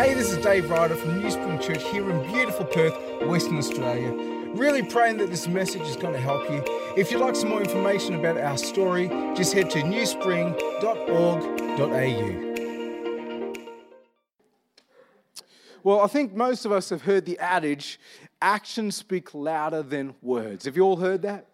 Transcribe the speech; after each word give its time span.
Hey, 0.00 0.14
this 0.14 0.32
is 0.32 0.38
Dave 0.38 0.70
Ryder 0.70 0.96
from 0.96 1.20
New 1.20 1.30
Spring 1.30 1.58
Church 1.58 1.82
here 1.90 2.10
in 2.10 2.26
beautiful 2.32 2.64
Perth, 2.64 2.94
Western 3.28 3.58
Australia. 3.58 4.10
Really 4.54 4.82
praying 4.82 5.18
that 5.18 5.28
this 5.28 5.46
message 5.46 5.82
is 5.82 5.94
going 5.94 6.14
to 6.14 6.20
help 6.20 6.48
you. 6.48 6.64
If 6.96 7.12
you'd 7.12 7.20
like 7.20 7.36
some 7.36 7.50
more 7.50 7.60
information 7.60 8.14
about 8.14 8.38
our 8.38 8.56
story, 8.56 9.08
just 9.36 9.52
head 9.52 9.68
to 9.72 9.80
newspring.org.au. 9.80 10.62
Well, 15.82 16.00
I 16.00 16.06
think 16.06 16.32
most 16.32 16.64
of 16.64 16.72
us 16.72 16.88
have 16.88 17.02
heard 17.02 17.26
the 17.26 17.38
adage 17.38 18.00
actions 18.40 18.96
speak 18.96 19.34
louder 19.34 19.82
than 19.82 20.14
words. 20.22 20.64
Have 20.64 20.76
you 20.76 20.82
all 20.82 20.96
heard 20.96 21.20
that? 21.20 21.44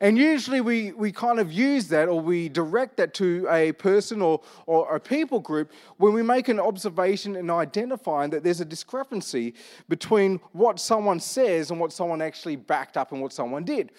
And 0.00 0.16
usually 0.16 0.60
we, 0.60 0.92
we 0.92 1.12
kind 1.12 1.38
of 1.38 1.52
use 1.52 1.88
that 1.88 2.08
or 2.08 2.20
we 2.20 2.48
direct 2.48 2.96
that 2.96 3.14
to 3.14 3.46
a 3.50 3.72
person 3.72 4.22
or, 4.22 4.40
or 4.66 4.96
a 4.96 5.00
people 5.00 5.40
group 5.40 5.72
when 5.98 6.12
we 6.12 6.22
make 6.22 6.48
an 6.48 6.60
observation 6.60 7.36
and 7.36 7.50
identifying 7.50 8.30
that 8.30 8.44
there's 8.44 8.60
a 8.60 8.64
discrepancy 8.64 9.54
between 9.88 10.40
what 10.52 10.80
someone 10.80 11.20
says 11.20 11.70
and 11.70 11.78
what 11.78 11.92
someone 11.92 12.22
actually 12.22 12.56
backed 12.56 12.96
up 12.96 13.12
and 13.12 13.20
what 13.20 13.32
someone 13.32 13.64
did. 13.64 13.92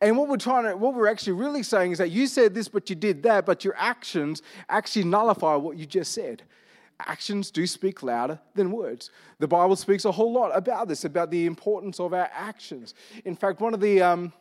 And 0.00 0.16
what 0.16 0.28
we're 0.28 0.36
trying 0.36 0.64
to, 0.64 0.76
what 0.76 0.94
we're 0.94 1.08
actually 1.08 1.34
really 1.34 1.62
saying 1.62 1.92
is 1.92 1.98
that 1.98 2.10
you 2.10 2.26
said 2.26 2.54
this, 2.54 2.68
but 2.68 2.88
you 2.88 2.96
did 2.96 3.22
that, 3.24 3.44
but 3.44 3.64
your 3.64 3.74
actions 3.76 4.42
actually 4.68 5.04
nullify 5.04 5.56
what 5.56 5.76
you 5.76 5.86
just 5.86 6.12
said 6.12 6.42
actions 7.06 7.50
do 7.50 7.66
speak 7.66 8.02
louder 8.02 8.38
than 8.54 8.70
words. 8.70 9.10
The 9.38 9.48
Bible 9.48 9.76
speaks 9.76 10.04
a 10.04 10.12
whole 10.12 10.32
lot 10.32 10.50
about 10.54 10.88
this, 10.88 11.04
about 11.04 11.30
the 11.30 11.46
importance 11.46 11.98
of 11.98 12.12
our 12.12 12.28
actions. 12.32 12.94
In 13.24 13.34
fact, 13.34 13.60
one 13.60 13.74
of 13.74 13.80
the 13.80 14.02
um, 14.02 14.32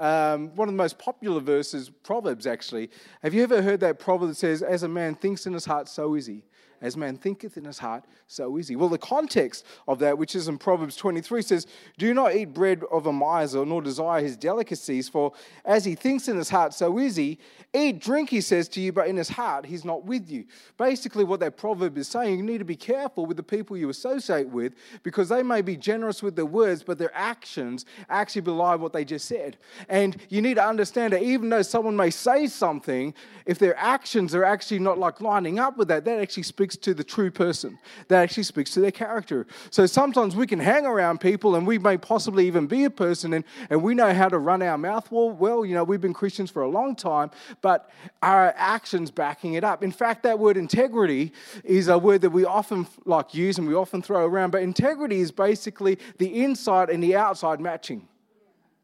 um, 0.00 0.54
one 0.56 0.68
of 0.68 0.72
the 0.72 0.78
most 0.78 0.98
popular 0.98 1.40
verses, 1.40 1.90
Proverbs 1.90 2.46
actually. 2.46 2.90
Have 3.22 3.34
you 3.34 3.42
ever 3.42 3.60
heard 3.60 3.80
that 3.80 3.98
proverb 3.98 4.30
that 4.30 4.36
says, 4.36 4.62
As 4.62 4.82
a 4.82 4.88
man 4.88 5.14
thinks 5.14 5.46
in 5.46 5.52
his 5.52 5.66
heart, 5.66 5.88
so 5.88 6.14
is 6.14 6.26
he? 6.26 6.42
As 6.82 6.96
man 6.96 7.16
thinketh 7.16 7.58
in 7.58 7.64
his 7.64 7.78
heart, 7.78 8.04
so 8.26 8.56
is 8.56 8.68
he. 8.68 8.76
Well, 8.76 8.88
the 8.88 8.96
context 8.96 9.66
of 9.86 9.98
that, 9.98 10.16
which 10.16 10.34
is 10.34 10.48
in 10.48 10.56
Proverbs 10.56 10.96
23, 10.96 11.42
says, 11.42 11.66
Do 11.98 12.14
not 12.14 12.34
eat 12.34 12.54
bread 12.54 12.82
of 12.90 13.06
a 13.06 13.12
miser, 13.12 13.66
nor 13.66 13.82
desire 13.82 14.22
his 14.22 14.36
delicacies, 14.36 15.08
for 15.08 15.32
as 15.64 15.84
he 15.84 15.94
thinks 15.94 16.26
in 16.28 16.36
his 16.36 16.48
heart, 16.48 16.72
so 16.72 16.98
is 16.98 17.16
he. 17.16 17.38
Eat, 17.74 18.00
drink, 18.00 18.30
he 18.30 18.40
says 18.40 18.68
to 18.70 18.80
you, 18.80 18.92
but 18.92 19.08
in 19.08 19.16
his 19.16 19.28
heart, 19.28 19.66
he's 19.66 19.84
not 19.84 20.04
with 20.04 20.30
you. 20.30 20.44
Basically, 20.78 21.22
what 21.22 21.40
that 21.40 21.56
proverb 21.58 21.98
is 21.98 22.08
saying, 22.08 22.38
you 22.38 22.42
need 22.42 22.58
to 22.58 22.64
be 22.64 22.76
careful 22.76 23.26
with 23.26 23.36
the 23.36 23.42
people 23.42 23.76
you 23.76 23.90
associate 23.90 24.48
with, 24.48 24.74
because 25.02 25.28
they 25.28 25.42
may 25.42 25.60
be 25.60 25.76
generous 25.76 26.22
with 26.22 26.34
their 26.34 26.46
words, 26.46 26.82
but 26.82 26.98
their 26.98 27.14
actions 27.14 27.84
actually 28.08 28.40
belie 28.40 28.74
what 28.74 28.92
they 28.92 29.04
just 29.04 29.26
said. 29.26 29.58
And 29.88 30.16
you 30.30 30.40
need 30.40 30.54
to 30.54 30.66
understand 30.66 31.12
that 31.12 31.22
even 31.22 31.50
though 31.50 31.62
someone 31.62 31.96
may 31.96 32.10
say 32.10 32.46
something, 32.46 33.14
if 33.44 33.58
their 33.58 33.76
actions 33.76 34.34
are 34.34 34.44
actually 34.44 34.78
not 34.78 34.98
like 34.98 35.20
lining 35.20 35.58
up 35.58 35.76
with 35.76 35.88
that, 35.88 36.04
that 36.06 36.20
actually 36.20 36.44
speaks 36.44 36.69
speaks 36.70 36.84
to 36.84 36.94
the 36.94 37.02
true 37.02 37.30
person, 37.30 37.78
that 38.08 38.22
actually 38.22 38.44
speaks 38.44 38.72
to 38.72 38.80
their 38.80 38.92
character. 38.92 39.44
So 39.70 39.86
sometimes 39.86 40.36
we 40.36 40.46
can 40.46 40.60
hang 40.60 40.86
around 40.86 41.20
people 41.20 41.56
and 41.56 41.66
we 41.66 41.78
may 41.78 41.96
possibly 41.96 42.46
even 42.46 42.68
be 42.68 42.84
a 42.84 42.90
person 42.90 43.32
and, 43.32 43.44
and 43.70 43.82
we 43.82 43.94
know 43.94 44.12
how 44.14 44.28
to 44.28 44.38
run 44.38 44.62
our 44.62 44.78
mouth 44.78 45.10
well. 45.10 45.30
Well, 45.30 45.64
you 45.64 45.74
know, 45.74 45.82
we've 45.82 46.00
been 46.00 46.14
Christians 46.14 46.50
for 46.50 46.62
a 46.62 46.68
long 46.68 46.94
time, 46.94 47.32
but 47.60 47.90
our 48.22 48.54
actions 48.56 49.10
backing 49.10 49.54
it 49.54 49.64
up. 49.64 49.82
In 49.82 49.90
fact, 49.90 50.22
that 50.22 50.38
word 50.38 50.56
integrity 50.56 51.32
is 51.64 51.88
a 51.88 51.98
word 51.98 52.20
that 52.20 52.30
we 52.30 52.44
often 52.44 52.86
like 53.04 53.34
use 53.34 53.58
and 53.58 53.66
we 53.66 53.74
often 53.74 54.00
throw 54.00 54.24
around, 54.24 54.50
but 54.50 54.62
integrity 54.62 55.20
is 55.20 55.32
basically 55.32 55.98
the 56.18 56.44
inside 56.44 56.88
and 56.88 57.02
the 57.02 57.16
outside 57.16 57.58
matching. 57.58 58.06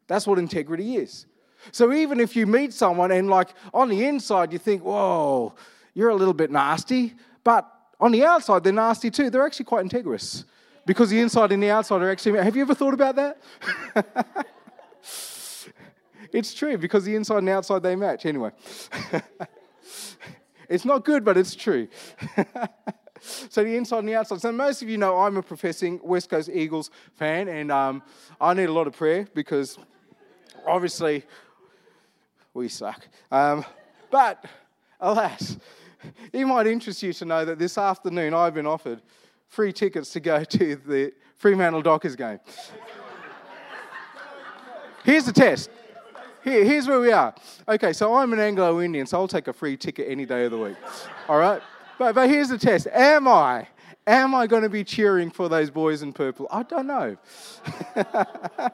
That's 0.07 0.27
what 0.27 0.39
integrity 0.39 0.97
is. 0.97 1.25
So 1.71 1.93
even 1.93 2.19
if 2.19 2.35
you 2.35 2.47
meet 2.47 2.73
someone 2.73 3.11
and 3.11 3.29
like 3.29 3.49
on 3.73 3.87
the 3.87 4.05
inside 4.05 4.51
you 4.51 4.59
think, 4.59 4.83
whoa, 4.83 5.55
you're 5.93 6.09
a 6.09 6.15
little 6.15 6.33
bit 6.33 6.51
nasty, 6.51 7.15
but 7.43 7.76
on 7.99 8.11
the 8.11 8.23
outside, 8.23 8.63
they're 8.63 8.73
nasty 8.73 9.09
too. 9.09 9.29
They're 9.29 9.45
actually 9.45 9.65
quite 9.65 9.85
integrous 9.85 10.43
because 10.85 11.09
the 11.09 11.19
inside 11.19 11.51
and 11.51 11.61
the 11.61 11.69
outside 11.69 12.01
are 12.01 12.09
actually. 12.09 12.39
Have 12.39 12.55
you 12.55 12.61
ever 12.61 12.75
thought 12.75 12.93
about 12.93 13.15
that? 13.15 13.37
it's 16.31 16.53
true 16.53 16.77
because 16.77 17.05
the 17.05 17.15
inside 17.15 17.39
and 17.39 17.47
the 17.47 17.53
outside 17.53 17.83
they 17.83 17.95
match. 17.95 18.25
Anyway, 18.25 18.51
it's 20.69 20.85
not 20.85 21.03
good, 21.03 21.25
but 21.25 21.37
it's 21.37 21.55
true. 21.55 21.87
so 23.19 23.63
the 23.63 23.75
inside 23.75 23.99
and 23.99 24.09
the 24.09 24.15
outside. 24.15 24.41
So 24.41 24.51
most 24.51 24.81
of 24.81 24.89
you 24.89 24.97
know 24.97 25.17
I'm 25.17 25.37
a 25.37 25.43
professing 25.43 25.99
West 26.03 26.29
Coast 26.29 26.49
Eagles 26.51 26.91
fan, 27.15 27.47
and 27.47 27.71
um, 27.71 28.03
I 28.39 28.53
need 28.53 28.69
a 28.69 28.73
lot 28.73 28.87
of 28.87 28.95
prayer 28.95 29.27
because 29.33 29.77
obviously 30.65 31.23
we 32.53 32.69
suck. 32.69 33.07
Um, 33.31 33.65
but 34.09 34.45
alas, 34.99 35.57
it 36.33 36.45
might 36.45 36.67
interest 36.67 37.03
you 37.03 37.13
to 37.13 37.25
know 37.25 37.45
that 37.45 37.59
this 37.59 37.77
afternoon 37.77 38.33
I've 38.33 38.53
been 38.53 38.67
offered 38.67 39.01
free 39.47 39.71
tickets 39.71 40.11
to 40.13 40.19
go 40.19 40.43
to 40.43 40.75
the 40.75 41.13
Fremantle 41.37 41.81
Dockers 41.81 42.15
game. 42.15 42.39
Here's 45.03 45.25
the 45.25 45.33
test. 45.33 45.69
Here, 46.43 46.63
here's 46.63 46.87
where 46.87 46.99
we 46.99 47.11
are. 47.11 47.33
Okay, 47.67 47.93
so 47.93 48.15
I'm 48.15 48.33
an 48.33 48.39
Anglo 48.39 48.81
Indian, 48.81 49.05
so 49.05 49.19
I'll 49.19 49.27
take 49.27 49.47
a 49.47 49.53
free 49.53 49.77
ticket 49.77 50.07
any 50.09 50.25
day 50.25 50.45
of 50.45 50.51
the 50.51 50.57
week. 50.57 50.75
All 51.29 51.39
right? 51.39 51.61
But, 51.97 52.15
but 52.15 52.29
here's 52.29 52.49
the 52.49 52.57
test 52.57 52.87
Am 52.93 53.27
I? 53.27 53.67
Am 54.05 54.33
I 54.33 54.47
going 54.47 54.63
to 54.63 54.69
be 54.69 54.85
cheering 54.85 55.29
for 55.29 55.49
those 55.49 55.69
boys 55.69 56.01
in 56.01 56.13
purple? 56.13 56.47
I 56.49 56.63
don't 56.63 56.87
know. 56.87 57.17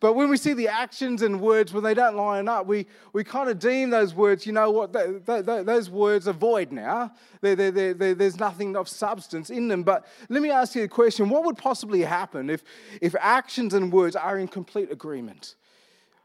But 0.00 0.14
when 0.14 0.28
we 0.28 0.36
see 0.36 0.52
the 0.52 0.68
actions 0.68 1.22
and 1.22 1.40
words, 1.40 1.72
when 1.72 1.84
they 1.84 1.94
don't 1.94 2.16
line 2.16 2.48
up, 2.48 2.66
we, 2.66 2.86
we 3.12 3.24
kind 3.24 3.48
of 3.48 3.58
deem 3.58 3.90
those 3.90 4.14
words, 4.14 4.46
you 4.46 4.52
know 4.52 4.70
what, 4.70 4.92
those 4.92 5.90
words 5.90 6.28
are 6.28 6.32
void 6.32 6.72
now. 6.72 7.12
They're, 7.40 7.70
they're, 7.70 8.14
there's 8.14 8.38
nothing 8.38 8.76
of 8.76 8.88
substance 8.88 9.50
in 9.50 9.68
them. 9.68 9.82
But 9.82 10.06
let 10.28 10.42
me 10.42 10.50
ask 10.50 10.74
you 10.74 10.84
a 10.84 10.88
question 10.88 11.28
what 11.28 11.44
would 11.44 11.58
possibly 11.58 12.02
happen 12.02 12.50
if, 12.50 12.62
if 13.00 13.14
actions 13.18 13.74
and 13.74 13.92
words 13.92 14.16
are 14.16 14.38
in 14.38 14.48
complete 14.48 14.90
agreement? 14.90 15.56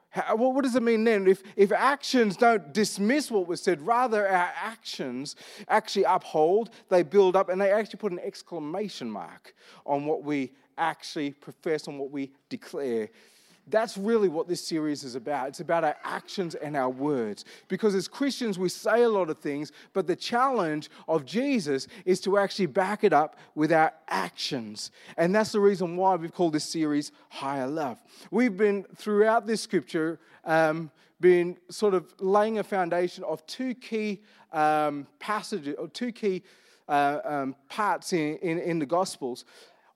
How, 0.09 0.35
what 0.35 0.63
does 0.63 0.75
it 0.75 0.83
mean 0.83 1.03
then? 1.03 1.27
If, 1.27 1.43
if 1.55 1.71
actions 1.71 2.37
don't 2.37 2.73
dismiss 2.73 3.29
what 3.29 3.47
was 3.47 3.61
said, 3.61 3.81
rather 3.81 4.27
our 4.27 4.51
actions 4.55 5.35
actually 5.67 6.03
uphold, 6.03 6.69
they 6.89 7.03
build 7.03 7.35
up, 7.35 7.49
and 7.49 7.59
they 7.59 7.71
actually 7.71 7.99
put 7.99 8.11
an 8.11 8.19
exclamation 8.19 9.09
mark 9.09 9.53
on 9.85 10.05
what 10.05 10.23
we 10.23 10.51
actually 10.77 11.31
profess, 11.31 11.87
on 11.87 11.97
what 11.97 12.11
we 12.11 12.31
declare 12.49 13.09
that's 13.69 13.97
really 13.97 14.29
what 14.29 14.47
this 14.47 14.65
series 14.65 15.03
is 15.03 15.15
about. 15.15 15.49
It's 15.49 15.59
about 15.59 15.83
our 15.83 15.95
actions 16.03 16.55
and 16.55 16.75
our 16.75 16.89
words. 16.89 17.45
Because 17.67 17.95
as 17.95 18.07
Christians, 18.07 18.57
we 18.57 18.69
say 18.69 19.03
a 19.03 19.09
lot 19.09 19.29
of 19.29 19.39
things, 19.39 19.71
but 19.93 20.07
the 20.07 20.15
challenge 20.15 20.89
of 21.07 21.25
Jesus 21.25 21.87
is 22.05 22.21
to 22.21 22.37
actually 22.37 22.67
back 22.67 23.03
it 23.03 23.13
up 23.13 23.37
with 23.55 23.71
our 23.71 23.93
actions. 24.07 24.91
And 25.17 25.35
that's 25.35 25.51
the 25.51 25.59
reason 25.59 25.97
why 25.97 26.15
we've 26.15 26.33
called 26.33 26.53
this 26.53 26.65
series 26.65 27.11
Higher 27.29 27.67
Love. 27.67 28.01
We've 28.31 28.55
been, 28.55 28.85
throughout 28.95 29.45
this 29.45 29.61
scripture, 29.61 30.19
um, 30.45 30.91
been 31.19 31.57
sort 31.69 31.93
of 31.93 32.13
laying 32.19 32.59
a 32.59 32.63
foundation 32.63 33.23
of 33.23 33.45
two 33.47 33.73
key 33.73 34.21
um, 34.53 35.07
passages, 35.19 35.75
or 35.77 35.87
two 35.87 36.11
key 36.11 36.43
uh, 36.87 37.19
um, 37.25 37.55
parts 37.69 38.13
in, 38.13 38.37
in, 38.37 38.59
in 38.59 38.79
the 38.79 38.85
Gospels. 38.85 39.45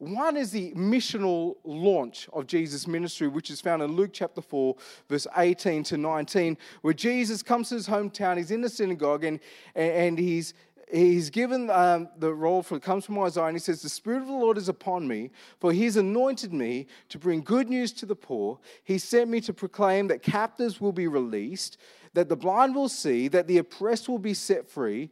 One 0.01 0.35
is 0.35 0.49
the 0.49 0.71
missional 0.71 1.57
launch 1.63 2.27
of 2.33 2.47
Jesus' 2.47 2.87
ministry, 2.87 3.27
which 3.27 3.51
is 3.51 3.61
found 3.61 3.83
in 3.83 3.91
Luke 3.91 4.09
chapter 4.11 4.41
4, 4.41 4.75
verse 5.07 5.27
18 5.37 5.83
to 5.83 5.97
19, 5.97 6.57
where 6.81 6.95
Jesus 6.95 7.43
comes 7.43 7.69
to 7.69 7.75
his 7.75 7.87
hometown, 7.87 8.37
he's 8.37 8.49
in 8.49 8.61
the 8.61 8.69
synagogue, 8.69 9.23
and, 9.23 9.39
and 9.75 10.17
he's, 10.17 10.55
he's 10.91 11.29
given 11.29 11.69
um, 11.69 12.09
the 12.17 12.33
role 12.33 12.63
for 12.63 12.77
it 12.77 12.81
comes 12.81 13.05
from 13.05 13.19
Isaiah, 13.19 13.45
and 13.45 13.55
he 13.55 13.59
says, 13.59 13.83
The 13.83 13.89
Spirit 13.89 14.23
of 14.23 14.27
the 14.27 14.33
Lord 14.33 14.57
is 14.57 14.69
upon 14.69 15.07
me, 15.07 15.29
for 15.59 15.71
he's 15.71 15.97
anointed 15.97 16.51
me 16.51 16.87
to 17.09 17.19
bring 17.19 17.41
good 17.41 17.69
news 17.69 17.91
to 17.93 18.07
the 18.07 18.15
poor. 18.15 18.57
He 18.83 18.97
sent 18.97 19.29
me 19.29 19.39
to 19.41 19.53
proclaim 19.53 20.07
that 20.07 20.23
captives 20.23 20.81
will 20.81 20.93
be 20.93 21.07
released, 21.07 21.77
that 22.15 22.27
the 22.27 22.35
blind 22.35 22.73
will 22.73 22.89
see, 22.89 23.27
that 23.27 23.45
the 23.45 23.59
oppressed 23.59 24.09
will 24.09 24.17
be 24.17 24.33
set 24.33 24.67
free 24.67 25.11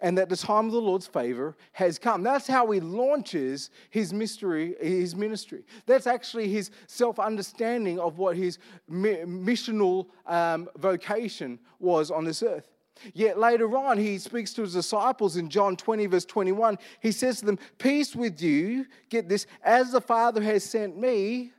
and 0.00 0.16
that 0.18 0.28
the 0.28 0.36
time 0.36 0.66
of 0.66 0.72
the 0.72 0.80
Lord's 0.80 1.06
favor 1.06 1.56
has 1.72 1.98
come. 1.98 2.22
That's 2.22 2.46
how 2.46 2.70
he 2.70 2.80
launches 2.80 3.70
his 3.90 4.12
mystery, 4.12 4.74
his 4.80 5.16
ministry. 5.16 5.64
That's 5.86 6.06
actually 6.06 6.48
his 6.48 6.70
self-understanding 6.86 7.98
of 7.98 8.18
what 8.18 8.36
his 8.36 8.58
missional 8.90 10.06
um, 10.26 10.68
vocation 10.76 11.58
was 11.78 12.10
on 12.10 12.24
this 12.24 12.42
earth. 12.42 12.68
Yet 13.12 13.38
later 13.38 13.76
on, 13.76 13.98
he 13.98 14.18
speaks 14.18 14.52
to 14.54 14.62
his 14.62 14.72
disciples 14.72 15.36
in 15.36 15.50
John 15.50 15.76
20, 15.76 16.06
verse 16.06 16.24
21. 16.24 16.78
He 17.00 17.12
says 17.12 17.40
to 17.40 17.46
them, 17.46 17.58
Peace 17.78 18.16
with 18.16 18.40
you, 18.40 18.86
get 19.10 19.28
this, 19.28 19.46
as 19.62 19.92
the 19.92 20.00
Father 20.00 20.42
has 20.42 20.64
sent 20.64 20.96
me. 20.96 21.52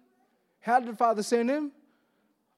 How 0.59 0.79
did 0.79 0.89
the 0.89 0.95
Father 0.95 1.23
send 1.23 1.49
him? 1.49 1.71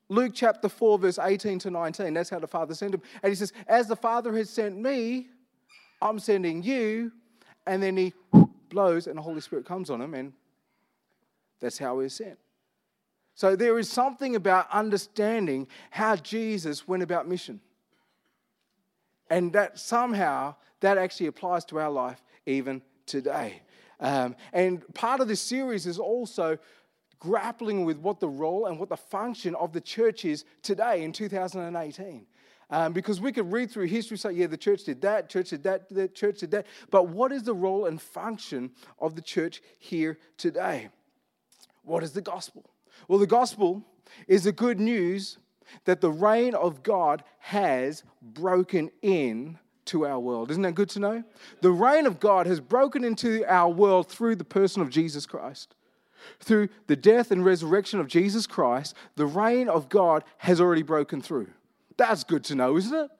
Luke 0.07 0.31
chapter 0.33 0.69
4, 0.69 0.97
verse 0.97 1.19
18 1.19 1.59
to 1.59 1.69
19. 1.69 2.13
That's 2.13 2.29
how 2.29 2.39
the 2.39 2.47
Father 2.47 2.73
sent 2.73 2.95
him. 2.95 3.01
And 3.21 3.29
he 3.31 3.35
says, 3.35 3.53
As 3.67 3.87
the 3.87 3.95
Father 3.95 4.35
has 4.37 4.49
sent 4.49 4.77
me, 4.77 5.27
I'm 6.01 6.19
sending 6.19 6.63
you. 6.63 7.11
And 7.65 7.83
then 7.83 7.97
he 7.97 8.13
blows 8.69 9.07
and 9.07 9.17
the 9.17 9.21
Holy 9.21 9.41
Spirit 9.41 9.65
comes 9.65 9.89
on 9.89 10.01
him, 10.01 10.13
and 10.13 10.33
that's 11.59 11.77
how 11.77 11.95
we're 11.95 12.09
sent. 12.09 12.37
So 13.35 13.55
there 13.55 13.77
is 13.79 13.89
something 13.89 14.35
about 14.35 14.67
understanding 14.71 15.67
how 15.91 16.15
Jesus 16.15 16.87
went 16.87 17.03
about 17.03 17.27
mission. 17.27 17.61
And 19.29 19.53
that 19.53 19.77
somehow 19.79 20.55
that 20.79 20.97
actually 20.97 21.27
applies 21.27 21.63
to 21.65 21.79
our 21.79 21.91
life 21.91 22.23
even 22.45 22.81
today. 23.05 23.61
Um, 23.99 24.35
and 24.53 24.81
part 24.93 25.21
of 25.21 25.27
this 25.27 25.41
series 25.41 25.85
is 25.85 25.99
also 25.99 26.57
grappling 27.19 27.85
with 27.85 27.97
what 27.97 28.19
the 28.19 28.29
role 28.29 28.65
and 28.65 28.79
what 28.79 28.89
the 28.89 28.97
function 28.97 29.53
of 29.55 29.73
the 29.73 29.81
church 29.81 30.25
is 30.25 30.45
today 30.61 31.03
in 31.03 31.11
2018. 31.11 32.25
Um, 32.71 32.93
because 32.93 33.19
we 33.19 33.31
could 33.31 33.51
read 33.51 33.71
through 33.71 33.87
history, 33.87 34.17
say, 34.17 34.33
yeah, 34.33 34.47
the 34.47 34.57
church 34.57 34.83
did 34.83 35.01
that, 35.01 35.27
church 35.27 35.49
did 35.49 35.63
that, 35.63 35.89
the 35.89 36.07
church 36.07 36.39
did 36.39 36.51
that. 36.51 36.67
But 36.91 37.07
what 37.07 37.31
is 37.31 37.43
the 37.43 37.53
role 37.53 37.85
and 37.85 37.99
function 37.99 38.71
of 38.99 39.15
the 39.15 39.21
church 39.21 39.61
here 39.79 40.19
today? 40.37 40.89
What 41.83 42.03
is 42.03 42.11
the 42.11 42.21
gospel? 42.21 42.69
Well, 43.07 43.17
the 43.17 43.27
gospel 43.27 43.83
is 44.27 44.43
the 44.43 44.51
good 44.51 44.79
news 44.79 45.39
that 45.85 46.01
the 46.01 46.11
reign 46.11 46.53
of 46.53 46.83
God 46.83 47.23
has 47.39 48.03
broken 48.21 48.91
in 49.01 49.57
to 49.85 50.05
our 50.05 50.19
world. 50.19 50.51
Isn't 50.51 50.63
that 50.63 50.75
good 50.75 50.89
to 50.89 50.99
know? 50.99 51.23
The 51.61 51.71
reign 51.71 52.05
of 52.05 52.19
God 52.19 52.45
has 52.45 52.59
broken 52.59 53.03
into 53.03 53.43
our 53.45 53.69
world 53.69 54.07
through 54.07 54.35
the 54.35 54.43
person 54.43 54.81
of 54.83 54.89
Jesus 54.89 55.25
Christ. 55.25 55.75
Through 56.39 56.69
the 56.87 56.95
death 56.95 57.31
and 57.31 57.43
resurrection 57.43 57.99
of 57.99 58.07
Jesus 58.07 58.45
Christ, 58.45 58.93
the 59.15 59.25
reign 59.25 59.67
of 59.69 59.89
God 59.89 60.23
has 60.37 60.61
already 60.61 60.83
broken 60.83 61.21
through. 61.21 61.47
That's 61.99 62.23
good 62.23 62.45
to 62.45 62.55
know, 62.55 62.77
isn't 62.77 62.95
it? 62.95 63.11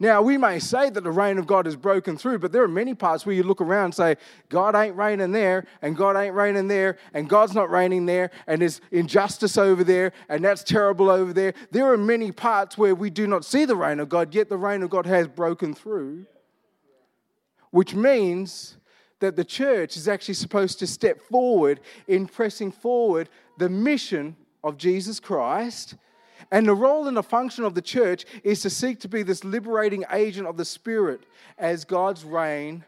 Now, 0.00 0.22
we 0.22 0.36
may 0.36 0.58
say 0.58 0.90
that 0.90 1.04
the 1.04 1.10
reign 1.10 1.38
of 1.38 1.46
God 1.46 1.66
has 1.66 1.76
broken 1.76 2.16
through, 2.16 2.40
but 2.40 2.50
there 2.50 2.64
are 2.64 2.68
many 2.68 2.94
parts 2.94 3.24
where 3.24 3.34
you 3.34 3.44
look 3.44 3.60
around 3.60 3.84
and 3.84 3.94
say, 3.94 4.16
God 4.48 4.74
ain't 4.74 4.96
reigning 4.96 5.30
there, 5.30 5.66
and 5.82 5.96
God 5.96 6.16
ain't 6.16 6.34
reigning 6.34 6.66
there, 6.66 6.98
and 7.12 7.28
God's 7.28 7.54
not 7.54 7.70
reigning 7.70 8.06
there, 8.06 8.32
and 8.48 8.60
there's 8.60 8.80
injustice 8.90 9.56
over 9.56 9.84
there, 9.84 10.12
and 10.28 10.44
that's 10.44 10.64
terrible 10.64 11.10
over 11.10 11.32
there. 11.32 11.54
There 11.70 11.92
are 11.92 11.96
many 11.96 12.32
parts 12.32 12.76
where 12.76 12.94
we 12.94 13.08
do 13.08 13.28
not 13.28 13.44
see 13.44 13.66
the 13.66 13.76
reign 13.76 14.00
of 14.00 14.08
God, 14.08 14.34
yet 14.34 14.48
the 14.48 14.58
reign 14.58 14.82
of 14.82 14.90
God 14.90 15.06
has 15.06 15.28
broken 15.28 15.74
through, 15.74 16.26
which 17.70 17.94
means 17.94 18.78
that 19.20 19.36
the 19.36 19.44
church 19.44 19.96
is 19.96 20.08
actually 20.08 20.34
supposed 20.34 20.80
to 20.80 20.88
step 20.88 21.20
forward 21.20 21.78
in 22.08 22.26
pressing 22.26 22.72
forward 22.72 23.28
the 23.58 23.68
mission 23.68 24.34
of 24.64 24.76
Jesus 24.76 25.20
Christ 25.20 25.94
and 26.50 26.66
the 26.66 26.74
role 26.74 27.06
and 27.08 27.16
the 27.16 27.22
function 27.22 27.64
of 27.64 27.74
the 27.74 27.82
church 27.82 28.24
is 28.42 28.60
to 28.62 28.70
seek 28.70 29.00
to 29.00 29.08
be 29.08 29.22
this 29.22 29.44
liberating 29.44 30.04
agent 30.10 30.46
of 30.46 30.56
the 30.56 30.64
Spirit 30.64 31.22
as 31.58 31.84
God's 31.84 32.24
reign 32.24 32.84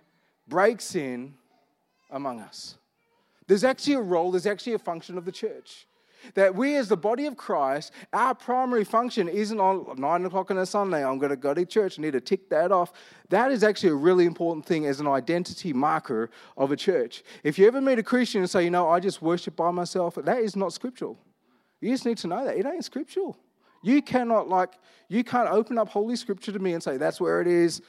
breaks 0.48 0.94
in 0.94 1.34
among 2.10 2.40
us. 2.40 2.76
There's 3.46 3.64
actually 3.64 3.94
a 3.94 4.00
role, 4.00 4.31
there's 4.31 4.46
actually 4.46 4.75
a 4.75 4.78
function 4.78 5.16
of 5.16 5.25
the 5.25 5.32
church. 5.32 5.87
That 6.34 6.56
we, 6.56 6.75
as 6.75 6.88
the 6.88 6.96
body 6.96 7.26
of 7.26 7.37
Christ, 7.37 7.93
our 8.12 8.34
primary 8.34 8.82
function 8.82 9.28
isn't 9.28 9.60
on 9.60 9.94
nine 9.96 10.25
o'clock 10.25 10.50
on 10.50 10.58
a 10.58 10.66
Sunday, 10.66 11.04
I'm 11.04 11.19
going 11.19 11.31
to 11.31 11.37
go 11.37 11.54
to 11.54 11.64
church, 11.64 11.99
I 11.99 12.02
need 12.02 12.14
to 12.14 12.20
tick 12.20 12.49
that 12.50 12.72
off. 12.72 12.92
That 13.28 13.52
is 13.52 13.62
actually 13.62 13.90
a 13.90 13.94
really 13.94 14.25
important 14.25 14.66
thing 14.66 14.87
as 14.87 14.99
an 14.99 15.06
identity 15.06 15.72
marker 15.72 16.31
of 16.56 16.72
a 16.72 16.76
church. 16.76 17.22
If 17.44 17.58
you 17.58 17.69
ever 17.69 17.81
meet 17.81 18.00
a 18.00 18.02
Christian 18.02 18.40
and 18.40 18.50
say, 18.50 18.64
you 18.64 18.70
know, 18.70 18.88
I 18.88 18.99
just 18.99 19.22
worship 19.22 19.54
by 19.54 19.70
myself, 19.70 20.16
that 20.16 20.38
is 20.38 20.56
not 20.56 20.72
scriptural. 20.72 21.16
You 21.81 21.90
just 21.90 22.06
need 22.06 22.19
to 22.19 22.26
know 22.26 22.44
that. 22.44 22.56
It 22.56 22.67
ain't 22.67 22.84
scriptural. 22.84 23.37
You 23.82 24.02
cannot, 24.02 24.49
like, 24.49 24.70
you 25.08 25.23
can't 25.23 25.49
open 25.49 25.78
up 25.78 25.88
Holy 25.88 26.17
Scripture 26.17 26.52
to 26.52 26.58
me 26.58 26.73
and 26.73 26.82
say, 26.82 26.96
that's 26.96 27.20
where 27.20 27.40
it 27.40 27.46
is. 27.46 27.82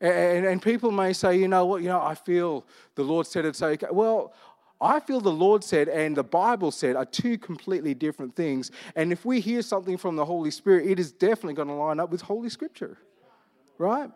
And, 0.00 0.46
and 0.46 0.62
people 0.62 0.90
may 0.90 1.12
say, 1.12 1.38
you 1.38 1.48
know 1.48 1.66
what, 1.66 1.82
you 1.82 1.88
know, 1.88 2.00
I 2.00 2.14
feel 2.14 2.64
the 2.94 3.02
Lord 3.02 3.26
said 3.26 3.44
it's 3.44 3.60
okay. 3.60 3.86
Well, 3.90 4.32
I 4.80 4.98
feel 5.00 5.20
the 5.20 5.32
Lord 5.32 5.62
said 5.62 5.88
and 5.88 6.16
the 6.16 6.24
Bible 6.24 6.70
said 6.70 6.96
are 6.96 7.04
two 7.04 7.36
completely 7.36 7.92
different 7.92 8.34
things. 8.34 8.70
And 8.96 9.12
if 9.12 9.24
we 9.24 9.40
hear 9.40 9.60
something 9.60 9.98
from 9.98 10.16
the 10.16 10.24
Holy 10.24 10.50
Spirit, 10.50 10.86
it 10.86 10.98
is 10.98 11.12
definitely 11.12 11.54
going 11.54 11.68
to 11.68 11.74
line 11.74 12.00
up 12.00 12.10
with 12.10 12.22
Holy 12.22 12.48
Scripture, 12.48 12.96
right? 13.76 14.10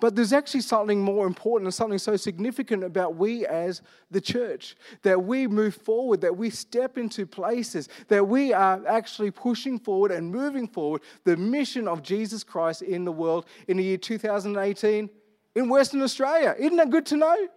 But 0.00 0.14
there's 0.14 0.32
actually 0.32 0.60
something 0.60 1.00
more 1.00 1.26
important 1.26 1.66
and 1.66 1.74
something 1.74 1.98
so 1.98 2.16
significant 2.16 2.84
about 2.84 3.16
we 3.16 3.46
as 3.46 3.82
the 4.10 4.20
church 4.20 4.76
that 5.02 5.24
we 5.24 5.46
move 5.46 5.74
forward, 5.74 6.20
that 6.20 6.36
we 6.36 6.50
step 6.50 6.98
into 6.98 7.26
places, 7.26 7.88
that 8.08 8.26
we 8.26 8.52
are 8.52 8.86
actually 8.86 9.30
pushing 9.30 9.78
forward 9.78 10.10
and 10.10 10.30
moving 10.30 10.68
forward 10.68 11.02
the 11.24 11.36
mission 11.36 11.88
of 11.88 12.02
Jesus 12.02 12.44
Christ 12.44 12.82
in 12.82 13.04
the 13.04 13.12
world 13.12 13.46
in 13.68 13.76
the 13.76 13.84
year 13.84 13.96
2018 13.96 15.10
in 15.54 15.68
Western 15.68 16.02
Australia. 16.02 16.54
Isn't 16.58 16.76
that 16.76 16.90
good 16.90 17.06
to 17.06 17.16
know? 17.16 17.48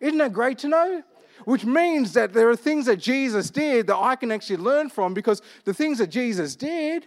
Isn't 0.00 0.18
that 0.18 0.32
great 0.32 0.58
to 0.58 0.68
know? 0.68 1.02
Which 1.44 1.64
means 1.64 2.12
that 2.12 2.32
there 2.32 2.48
are 2.48 2.56
things 2.56 2.86
that 2.86 2.96
Jesus 2.96 3.50
did 3.50 3.86
that 3.88 3.96
I 3.96 4.14
can 4.16 4.30
actually 4.30 4.58
learn 4.58 4.90
from 4.90 5.14
because 5.14 5.42
the 5.64 5.74
things 5.74 5.98
that 5.98 6.08
Jesus 6.08 6.54
did, 6.54 7.06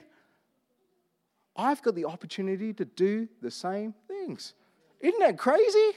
I've 1.55 1.81
got 1.81 1.95
the 1.95 2.05
opportunity 2.05 2.73
to 2.73 2.85
do 2.85 3.29
the 3.41 3.51
same 3.51 3.93
things. 4.07 4.53
Isn't 4.99 5.19
that 5.19 5.37
crazy? 5.37 5.91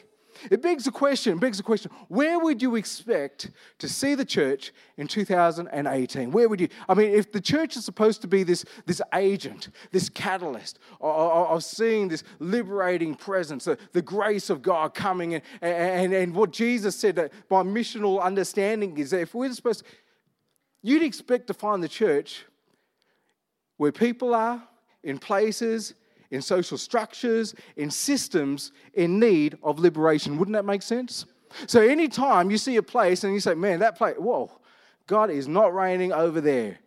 It 0.50 0.62
begs 0.62 0.84
the 0.84 0.90
question, 0.90 1.38
begs 1.38 1.56
the 1.56 1.62
question, 1.62 1.90
where 2.08 2.38
would 2.38 2.60
you 2.60 2.76
expect 2.76 3.50
to 3.78 3.88
see 3.88 4.14
the 4.14 4.25
church 4.25 4.72
in 4.96 5.08
2018? 5.08 6.31
Where 6.31 6.48
would 6.48 6.60
you, 6.60 6.69
I 6.88 6.94
mean, 6.94 7.10
if 7.10 7.32
the 7.32 7.40
church 7.40 7.76
is 7.76 7.84
supposed 7.84 8.20
to 8.22 8.28
be 8.28 8.43
this, 8.43 8.64
this 8.84 9.00
agent, 9.14 9.70
this 9.93 10.08
catalyst 10.08 10.78
of, 11.00 11.50
of 11.50 11.64
seeing 11.64 12.08
this 12.08 12.25
liberating 12.38 13.14
presence, 13.14 13.64
the, 13.64 13.78
the 13.93 14.02
grace 14.02 14.50
of 14.50 14.62
God 14.62 14.94
coming 14.94 15.32
in, 15.32 15.42
and, 15.60 15.75
and, 15.75 16.12
and 16.12 16.34
what 16.34 16.52
Jesus 16.52 16.96
said 16.96 17.16
that 17.16 17.32
by 17.49 17.62
missional 17.62 18.20
understanding 18.20 18.96
is 18.99 19.10
that 19.10 19.20
if 19.20 19.34
we're 19.34 19.52
supposed 19.52 19.84
to, 19.84 19.90
you'd 20.82 21.02
expect 21.02 21.46
to 21.49 21.54
find 21.54 21.82
the 21.82 21.88
church 21.88 22.44
where 23.76 23.92
people 23.92 24.34
are, 24.34 24.62
in 25.02 25.19
places, 25.19 25.94
in 26.31 26.43
social 26.43 26.78
structures, 26.78 27.55
in 27.76 27.90
systems 27.90 28.73
in 28.94 29.19
need 29.19 29.56
of 29.62 29.78
liberation. 29.78 30.38
Wouldn't 30.38 30.55
that 30.55 30.64
make 30.64 30.82
sense? 30.82 31.26
So, 31.67 31.81
anytime 31.81 32.50
you 32.50 32.58
see 32.58 32.76
a 32.76 32.82
place 32.82 33.25
and 33.25 33.32
you 33.32 33.40
say, 33.40 33.55
man, 33.55 33.78
that 33.81 33.96
place, 33.96 34.17
whoa, 34.19 34.50
God 35.06 35.31
is 35.31 35.49
not 35.49 35.75
reigning 35.75 36.12
over 36.12 36.40
there. 36.40 36.78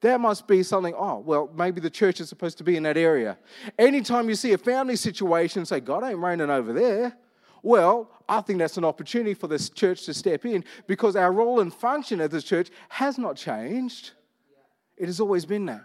There 0.00 0.18
must 0.18 0.48
be 0.48 0.62
something, 0.62 0.94
oh, 0.96 1.18
well, 1.18 1.50
maybe 1.54 1.80
the 1.80 1.90
church 1.90 2.20
is 2.20 2.28
supposed 2.28 2.58
to 2.58 2.64
be 2.64 2.76
in 2.76 2.82
that 2.82 2.96
area. 2.96 3.38
Anytime 3.78 4.28
you 4.28 4.34
see 4.34 4.52
a 4.52 4.58
family 4.58 4.96
situation, 4.96 5.64
say, 5.64 5.80
God 5.80 6.02
ain't 6.02 6.18
reigning 6.18 6.50
over 6.50 6.72
there. 6.72 7.16
Well, 7.62 8.10
I 8.28 8.40
think 8.40 8.58
that's 8.58 8.76
an 8.76 8.84
opportunity 8.84 9.34
for 9.34 9.46
this 9.46 9.70
church 9.70 10.04
to 10.06 10.14
step 10.14 10.44
in 10.44 10.64
because 10.88 11.14
our 11.14 11.32
role 11.32 11.60
and 11.60 11.72
function 11.72 12.20
as 12.20 12.30
the 12.30 12.42
church 12.42 12.70
has 12.88 13.16
not 13.16 13.36
changed. 13.36 14.10
It 14.96 15.06
has 15.06 15.20
always 15.20 15.44
been 15.44 15.66
that. 15.66 15.84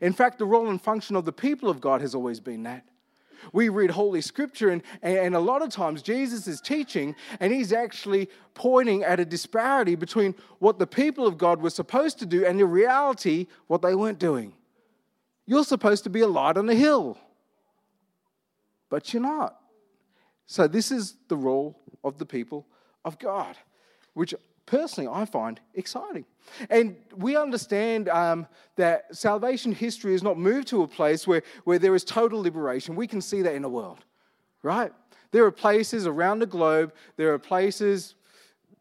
In 0.00 0.12
fact, 0.12 0.38
the 0.38 0.46
role 0.46 0.68
and 0.68 0.80
function 0.80 1.16
of 1.16 1.24
the 1.24 1.32
people 1.32 1.68
of 1.68 1.80
God 1.80 2.00
has 2.00 2.14
always 2.14 2.40
been 2.40 2.62
that. 2.64 2.84
We 3.52 3.68
read 3.68 3.90
Holy 3.90 4.20
Scripture, 4.20 4.70
and, 4.70 4.82
and 5.02 5.34
a 5.34 5.40
lot 5.40 5.62
of 5.62 5.70
times 5.70 6.02
Jesus 6.02 6.46
is 6.46 6.60
teaching, 6.60 7.14
and 7.38 7.52
he's 7.52 7.72
actually 7.72 8.28
pointing 8.54 9.04
at 9.04 9.20
a 9.20 9.24
disparity 9.24 9.94
between 9.94 10.34
what 10.58 10.78
the 10.78 10.86
people 10.86 11.26
of 11.26 11.38
God 11.38 11.60
were 11.60 11.70
supposed 11.70 12.18
to 12.20 12.26
do 12.26 12.44
and 12.44 12.58
the 12.58 12.66
reality, 12.66 13.46
what 13.66 13.82
they 13.82 13.94
weren't 13.94 14.18
doing. 14.18 14.52
You're 15.46 15.64
supposed 15.64 16.04
to 16.04 16.10
be 16.10 16.20
a 16.20 16.26
light 16.26 16.56
on 16.56 16.66
the 16.66 16.74
hill, 16.74 17.18
but 18.90 19.12
you're 19.12 19.22
not. 19.22 19.60
So, 20.46 20.66
this 20.68 20.90
is 20.90 21.16
the 21.28 21.36
role 21.36 21.78
of 22.04 22.18
the 22.18 22.26
people 22.26 22.66
of 23.04 23.18
God, 23.18 23.56
which 24.14 24.34
personally 24.66 25.08
I 25.12 25.24
find 25.24 25.60
exciting. 25.74 26.24
And 26.70 26.96
we 27.16 27.36
understand 27.36 28.08
um, 28.08 28.46
that 28.76 29.14
salvation 29.14 29.72
history 29.72 30.12
has 30.12 30.22
not 30.22 30.38
moved 30.38 30.68
to 30.68 30.82
a 30.82 30.88
place 30.88 31.26
where, 31.26 31.42
where 31.64 31.78
there 31.78 31.94
is 31.94 32.04
total 32.04 32.40
liberation. 32.40 32.96
We 32.96 33.06
can 33.06 33.20
see 33.20 33.42
that 33.42 33.54
in 33.54 33.62
the 33.62 33.68
world, 33.68 34.04
right? 34.62 34.92
There 35.32 35.44
are 35.44 35.50
places 35.50 36.06
around 36.06 36.38
the 36.40 36.46
globe, 36.46 36.92
there 37.16 37.32
are 37.32 37.38
places 37.38 38.14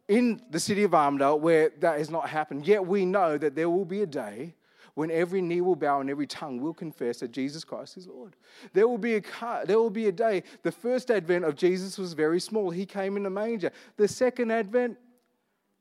in 0.07 0.41
the 0.51 0.59
city 0.59 0.83
of 0.83 0.93
Armadale 0.93 1.39
where 1.39 1.71
that 1.79 1.97
has 1.97 2.09
not 2.09 2.29
happened. 2.29 2.67
Yet 2.67 2.85
we 2.85 3.05
know 3.05 3.37
that 3.37 3.55
there 3.55 3.69
will 3.69 3.85
be 3.85 4.01
a 4.01 4.05
day 4.07 4.55
when 4.93 5.11
every 5.11 5.41
knee 5.41 5.61
will 5.61 5.75
bow 5.75 5.99
and 5.99 6.09
every 6.09 6.27
tongue 6.27 6.59
will 6.61 6.73
confess 6.73 7.19
that 7.19 7.31
Jesus 7.31 7.63
Christ 7.63 7.97
is 7.97 8.07
Lord. 8.07 8.35
There 8.73 8.87
will 8.87 8.97
be 8.97 9.15
a 9.15 9.21
there 9.65 9.79
will 9.79 9.89
be 9.89 10.07
a 10.07 10.11
day. 10.11 10.43
The 10.63 10.71
first 10.71 11.11
advent 11.11 11.45
of 11.45 11.55
Jesus 11.55 11.97
was 11.97 12.13
very 12.13 12.39
small. 12.39 12.69
He 12.69 12.85
came 12.85 13.17
in 13.17 13.25
a 13.25 13.29
manger. 13.29 13.71
The 13.97 14.07
second 14.07 14.51
advent 14.51 14.97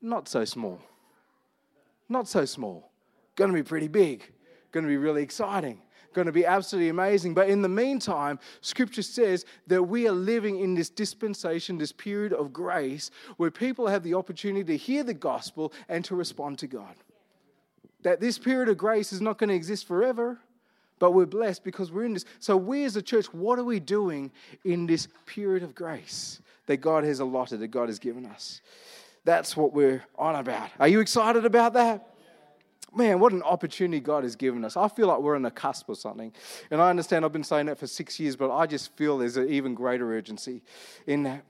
not 0.05 0.27
so 0.27 0.45
small. 0.45 0.79
Not 2.07 2.27
so 2.27 2.45
small. 2.45 2.91
Going 3.35 3.51
to 3.51 3.55
be 3.55 3.63
pretty 3.63 3.87
big. 3.87 4.31
Going 4.71 4.85
to 4.85 4.89
be 4.89 4.97
really 4.97 5.23
exciting. 5.23 5.81
Going 6.13 6.27
to 6.27 6.31
be 6.31 6.45
absolutely 6.45 6.89
amazing. 6.89 7.33
But 7.33 7.49
in 7.49 7.61
the 7.61 7.69
meantime, 7.69 8.39
Scripture 8.61 9.01
says 9.01 9.45
that 9.67 9.83
we 9.83 10.07
are 10.07 10.13
living 10.13 10.59
in 10.59 10.75
this 10.75 10.89
dispensation, 10.89 11.77
this 11.77 11.91
period 11.91 12.31
of 12.31 12.53
grace, 12.53 13.11
where 13.37 13.51
people 13.51 13.87
have 13.87 14.03
the 14.03 14.13
opportunity 14.13 14.63
to 14.63 14.77
hear 14.77 15.03
the 15.03 15.13
gospel 15.13 15.73
and 15.89 16.05
to 16.05 16.15
respond 16.15 16.59
to 16.59 16.67
God. 16.67 16.95
That 18.03 18.21
this 18.21 18.37
period 18.37 18.69
of 18.69 18.77
grace 18.77 19.11
is 19.11 19.19
not 19.19 19.37
going 19.37 19.49
to 19.49 19.55
exist 19.55 19.87
forever, 19.87 20.39
but 20.99 21.11
we're 21.11 21.25
blessed 21.25 21.63
because 21.63 21.91
we're 21.91 22.05
in 22.05 22.13
this. 22.13 22.25
So, 22.39 22.55
we 22.55 22.85
as 22.85 22.95
a 22.95 23.01
church, 23.01 23.33
what 23.33 23.59
are 23.59 23.63
we 23.63 23.79
doing 23.79 24.31
in 24.63 24.85
this 24.85 25.07
period 25.25 25.63
of 25.63 25.75
grace 25.75 26.39
that 26.67 26.77
God 26.77 27.03
has 27.03 27.19
allotted, 27.19 27.59
that 27.59 27.69
God 27.69 27.89
has 27.89 27.99
given 27.99 28.25
us? 28.25 28.61
That's 29.25 29.57
what 29.57 29.73
we're 29.73 30.03
on 30.17 30.35
about. 30.35 30.69
Are 30.79 30.87
you 30.87 30.99
excited 30.99 31.45
about 31.45 31.73
that? 31.73 32.11
Man, 32.95 33.19
what 33.19 33.33
an 33.33 33.41
opportunity 33.43 33.99
God 33.99 34.23
has 34.23 34.37
given 34.37 34.63
us. 34.63 34.77
I 34.77 34.87
feel 34.87 35.07
like 35.07 35.19
we're 35.19 35.35
on 35.35 35.41
the 35.41 35.51
cusp 35.51 35.89
of 35.89 35.97
something. 35.97 36.31
And 36.71 36.81
I 36.81 36.89
understand 36.89 37.25
I've 37.25 37.33
been 37.33 37.43
saying 37.43 37.65
that 37.65 37.77
for 37.77 37.87
six 37.87 38.19
years, 38.19 38.37
but 38.37 38.55
I 38.55 38.67
just 38.67 38.95
feel 38.95 39.17
there's 39.17 39.35
an 39.35 39.49
even 39.49 39.73
greater 39.73 40.13
urgency 40.13 40.61
in 41.05 41.23
that. 41.23 41.43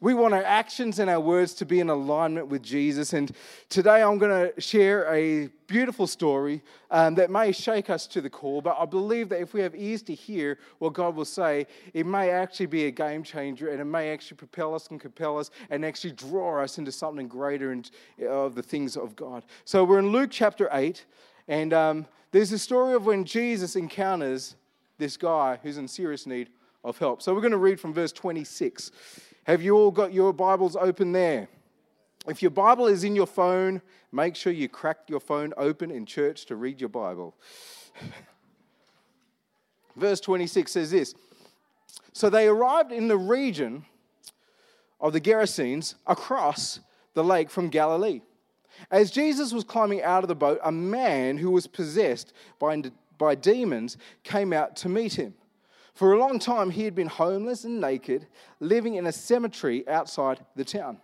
We 0.00 0.14
want 0.14 0.32
our 0.32 0.44
actions 0.44 1.00
and 1.00 1.10
our 1.10 1.18
words 1.18 1.54
to 1.54 1.66
be 1.66 1.80
in 1.80 1.90
alignment 1.90 2.46
with 2.46 2.62
Jesus. 2.62 3.14
And 3.14 3.32
today 3.68 4.00
I'm 4.00 4.18
going 4.18 4.52
to 4.52 4.60
share 4.60 5.12
a 5.12 5.48
beautiful 5.66 6.06
story 6.06 6.62
um, 6.92 7.16
that 7.16 7.30
may 7.30 7.50
shake 7.50 7.90
us 7.90 8.06
to 8.08 8.20
the 8.20 8.30
core, 8.30 8.62
but 8.62 8.76
I 8.78 8.86
believe 8.86 9.28
that 9.30 9.40
if 9.40 9.54
we 9.54 9.60
have 9.60 9.74
ears 9.74 10.02
to 10.02 10.14
hear 10.14 10.58
what 10.78 10.92
God 10.92 11.16
will 11.16 11.24
say, 11.24 11.66
it 11.94 12.06
may 12.06 12.30
actually 12.30 12.66
be 12.66 12.86
a 12.86 12.92
game 12.92 13.24
changer 13.24 13.70
and 13.70 13.80
it 13.80 13.86
may 13.86 14.12
actually 14.12 14.36
propel 14.36 14.72
us 14.72 14.86
and 14.86 15.00
compel 15.00 15.36
us 15.36 15.50
and 15.68 15.84
actually 15.84 16.12
draw 16.12 16.62
us 16.62 16.78
into 16.78 16.92
something 16.92 17.26
greater 17.26 17.72
and, 17.72 17.90
of 18.28 18.54
the 18.54 18.62
things 18.62 18.96
of 18.96 19.16
God. 19.16 19.42
So 19.64 19.82
we're 19.82 19.98
in 19.98 20.12
Luke 20.12 20.30
chapter 20.30 20.68
8, 20.70 21.04
and 21.48 21.72
um, 21.72 22.06
there's 22.30 22.52
a 22.52 22.58
story 22.58 22.94
of 22.94 23.04
when 23.04 23.24
Jesus 23.24 23.74
encounters 23.74 24.54
this 24.98 25.16
guy 25.16 25.58
who's 25.60 25.76
in 25.76 25.88
serious 25.88 26.24
need 26.24 26.50
of 26.84 26.98
help. 26.98 27.20
So 27.20 27.34
we're 27.34 27.40
going 27.40 27.50
to 27.50 27.58
read 27.58 27.80
from 27.80 27.92
verse 27.92 28.12
26. 28.12 28.92
Have 29.48 29.62
you 29.62 29.76
all 29.76 29.90
got 29.90 30.12
your 30.12 30.34
Bibles 30.34 30.76
open 30.76 31.12
there? 31.12 31.48
If 32.28 32.42
your 32.42 32.50
Bible 32.50 32.86
is 32.86 33.02
in 33.02 33.16
your 33.16 33.26
phone, 33.26 33.80
make 34.12 34.36
sure 34.36 34.52
you 34.52 34.68
crack 34.68 34.98
your 35.08 35.20
phone 35.20 35.54
open 35.56 35.90
in 35.90 36.04
church 36.04 36.44
to 36.46 36.56
read 36.56 36.82
your 36.82 36.90
Bible. 36.90 37.34
Verse 39.96 40.20
26 40.20 40.70
says 40.70 40.90
this 40.90 41.14
So 42.12 42.28
they 42.28 42.46
arrived 42.46 42.92
in 42.92 43.08
the 43.08 43.16
region 43.16 43.86
of 45.00 45.14
the 45.14 45.20
Gerasenes 45.20 45.94
across 46.06 46.80
the 47.14 47.24
lake 47.24 47.48
from 47.48 47.70
Galilee. 47.70 48.20
As 48.90 49.10
Jesus 49.10 49.54
was 49.54 49.64
climbing 49.64 50.02
out 50.02 50.22
of 50.22 50.28
the 50.28 50.34
boat, 50.34 50.60
a 50.62 50.70
man 50.70 51.38
who 51.38 51.50
was 51.50 51.66
possessed 51.66 52.34
by, 52.58 52.82
by 53.16 53.34
demons 53.34 53.96
came 54.24 54.52
out 54.52 54.76
to 54.76 54.90
meet 54.90 55.14
him. 55.14 55.32
For 55.98 56.12
a 56.12 56.18
long 56.20 56.38
time, 56.38 56.70
he 56.70 56.84
had 56.84 56.94
been 56.94 57.08
homeless 57.08 57.64
and 57.64 57.80
naked, 57.80 58.28
living 58.60 58.94
in 58.94 59.08
a 59.08 59.10
cemetery 59.10 59.82
outside 59.88 60.38
the 60.54 60.64
town. 60.64 60.98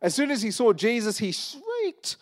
As 0.00 0.14
soon 0.14 0.30
as 0.30 0.40
he 0.40 0.50
saw 0.50 0.72
Jesus, 0.72 1.18
he 1.18 1.32
shrieked 1.32 2.16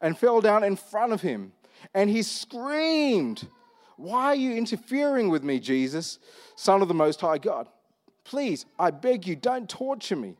and 0.00 0.16
fell 0.16 0.40
down 0.40 0.62
in 0.62 0.76
front 0.76 1.12
of 1.12 1.22
him. 1.22 1.50
And 1.92 2.08
he 2.08 2.22
screamed, 2.22 3.48
Why 3.96 4.26
are 4.26 4.34
you 4.36 4.54
interfering 4.54 5.28
with 5.28 5.42
me, 5.42 5.58
Jesus, 5.58 6.20
Son 6.54 6.82
of 6.82 6.86
the 6.86 6.94
Most 6.94 7.20
High 7.20 7.38
God? 7.38 7.66
Please, 8.22 8.64
I 8.78 8.92
beg 8.92 9.26
you, 9.26 9.34
don't 9.34 9.68
torture 9.68 10.14
me. 10.14 10.36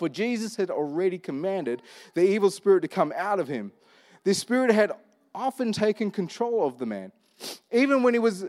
For 0.00 0.08
Jesus 0.08 0.56
had 0.56 0.68
already 0.68 1.18
commanded 1.18 1.80
the 2.14 2.28
evil 2.28 2.50
spirit 2.50 2.80
to 2.80 2.88
come 2.88 3.12
out 3.16 3.38
of 3.38 3.46
him. 3.46 3.70
This 4.24 4.40
spirit 4.40 4.72
had 4.72 4.90
often 5.32 5.70
taken 5.70 6.10
control 6.10 6.66
of 6.66 6.78
the 6.78 6.86
man. 6.86 7.12
Even 7.70 8.02
when 8.02 8.14
he 8.14 8.18
was 8.18 8.46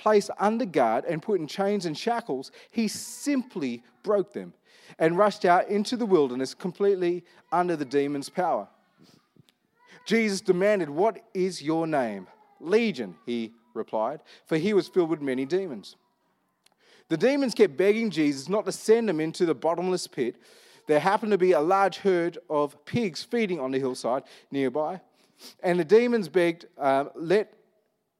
placed 0.00 0.30
under 0.38 0.64
guard 0.64 1.04
and 1.04 1.22
put 1.22 1.38
in 1.38 1.46
chains 1.46 1.84
and 1.84 1.96
shackles, 1.96 2.50
he 2.70 2.88
simply 2.88 3.82
broke 4.02 4.32
them 4.32 4.54
and 4.98 5.18
rushed 5.18 5.44
out 5.44 5.68
into 5.68 5.96
the 5.96 6.06
wilderness 6.06 6.54
completely 6.54 7.22
under 7.52 7.76
the 7.76 7.84
demon's 7.84 8.30
power. 8.30 8.66
Jesus 10.06 10.40
demanded, 10.40 10.88
What 10.88 11.22
is 11.34 11.62
your 11.62 11.86
name? 11.86 12.26
Legion, 12.60 13.14
he 13.26 13.52
replied, 13.74 14.20
for 14.46 14.56
he 14.56 14.72
was 14.72 14.88
filled 14.88 15.10
with 15.10 15.20
many 15.20 15.44
demons. 15.44 15.96
The 17.08 17.16
demons 17.16 17.54
kept 17.54 17.76
begging 17.76 18.10
Jesus 18.10 18.48
not 18.48 18.64
to 18.64 18.72
send 18.72 19.08
them 19.08 19.20
into 19.20 19.44
the 19.44 19.54
bottomless 19.54 20.06
pit. 20.06 20.36
There 20.86 21.00
happened 21.00 21.32
to 21.32 21.38
be 21.38 21.52
a 21.52 21.60
large 21.60 21.98
herd 21.98 22.38
of 22.48 22.84
pigs 22.86 23.22
feeding 23.22 23.60
on 23.60 23.70
the 23.70 23.78
hillside 23.78 24.22
nearby. 24.50 25.00
And 25.62 25.78
the 25.78 25.84
demons 25.84 26.28
begged, 26.28 26.66
uh, 26.78 27.06
let 27.14 27.52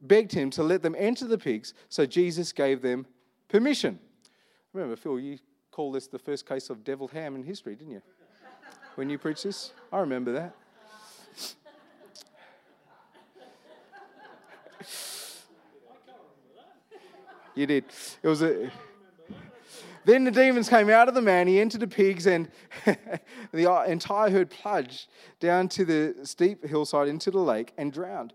begged 0.00 0.32
him 0.32 0.50
to 0.50 0.62
let 0.62 0.82
them 0.82 0.94
enter 0.98 1.26
the 1.26 1.38
pigs, 1.38 1.74
so 1.88 2.06
Jesus 2.06 2.52
gave 2.52 2.82
them 2.82 3.06
permission. 3.48 3.98
Remember, 4.72 4.96
Phil, 4.96 5.18
you 5.18 5.38
call 5.70 5.92
this 5.92 6.06
the 6.06 6.18
first 6.18 6.46
case 6.46 6.70
of 6.70 6.84
deviled 6.84 7.10
ham 7.12 7.34
in 7.34 7.42
history, 7.42 7.74
didn't 7.74 7.92
you? 7.92 8.02
When 8.94 9.10
you 9.10 9.18
preached 9.18 9.44
this? 9.44 9.72
I 9.92 9.98
remember 10.00 10.32
that. 10.32 10.54
You 17.54 17.66
did. 17.66 17.84
It 18.22 18.28
was 18.28 18.42
a. 18.42 18.70
Then 20.04 20.24
the 20.24 20.30
demons 20.30 20.68
came 20.68 20.88
out 20.88 21.08
of 21.08 21.14
the 21.14 21.20
man. 21.20 21.46
He 21.46 21.60
entered 21.60 21.80
the 21.80 21.88
pigs, 21.88 22.26
and 22.26 22.48
the 23.52 23.84
entire 23.86 24.30
herd 24.30 24.50
plunged 24.50 25.08
down 25.40 25.68
to 25.68 25.84
the 25.84 26.14
steep 26.24 26.64
hillside 26.64 27.08
into 27.08 27.30
the 27.30 27.38
lake 27.38 27.72
and 27.76 27.92
drowned. 27.92 28.32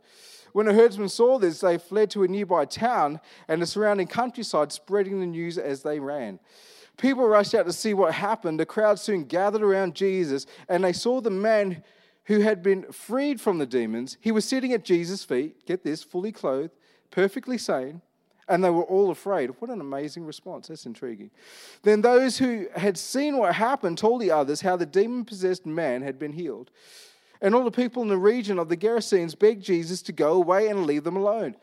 When 0.55 0.67
the 0.67 0.73
herdsmen 0.73 1.09
saw 1.09 1.37
this, 1.37 1.59
they 1.59 1.77
fled 1.77 2.09
to 2.11 2.23
a 2.23 2.29
nearby 2.29 2.63
town 2.63 3.19
and 3.49 3.61
the 3.61 3.65
surrounding 3.65 4.07
countryside, 4.07 4.71
spreading 4.71 5.19
the 5.19 5.25
news 5.25 5.57
as 5.57 5.83
they 5.83 5.99
ran. 5.99 6.39
People 6.95 7.27
rushed 7.27 7.53
out 7.53 7.65
to 7.65 7.73
see 7.73 7.93
what 7.93 8.13
happened. 8.13 8.57
The 8.57 8.65
crowd 8.65 8.97
soon 8.97 9.25
gathered 9.25 9.61
around 9.61 9.95
Jesus, 9.95 10.45
and 10.69 10.81
they 10.81 10.93
saw 10.93 11.19
the 11.19 11.29
man 11.29 11.83
who 12.27 12.39
had 12.39 12.63
been 12.63 12.89
freed 12.93 13.41
from 13.41 13.57
the 13.57 13.65
demons. 13.65 14.15
He 14.21 14.31
was 14.31 14.45
sitting 14.45 14.71
at 14.71 14.85
Jesus' 14.85 15.25
feet, 15.25 15.65
get 15.65 15.83
this, 15.83 16.03
fully 16.03 16.31
clothed, 16.31 16.71
perfectly 17.11 17.57
sane, 17.57 18.01
and 18.47 18.63
they 18.63 18.69
were 18.69 18.83
all 18.83 19.11
afraid. 19.11 19.49
What 19.59 19.69
an 19.69 19.81
amazing 19.81 20.23
response. 20.23 20.69
That's 20.69 20.85
intriguing. 20.85 21.31
Then 21.83 21.99
those 21.99 22.37
who 22.37 22.67
had 22.77 22.97
seen 22.97 23.37
what 23.37 23.55
happened 23.55 23.97
told 23.97 24.21
the 24.21 24.31
others 24.31 24.61
how 24.61 24.77
the 24.77 24.85
demon 24.85 25.25
possessed 25.25 25.65
man 25.65 26.01
had 26.01 26.17
been 26.17 26.31
healed. 26.31 26.71
And 27.41 27.53
all 27.53 27.63
the 27.63 27.71
people 27.71 28.01
in 28.01 28.09
the 28.09 28.17
region 28.17 28.59
of 28.59 28.69
the 28.69 28.77
Gerasenes 28.77 29.37
begged 29.37 29.63
Jesus 29.63 30.01
to 30.03 30.11
go 30.11 30.33
away 30.33 30.67
and 30.67 30.85
leave 30.85 31.03
them 31.03 31.17
alone, 31.17 31.55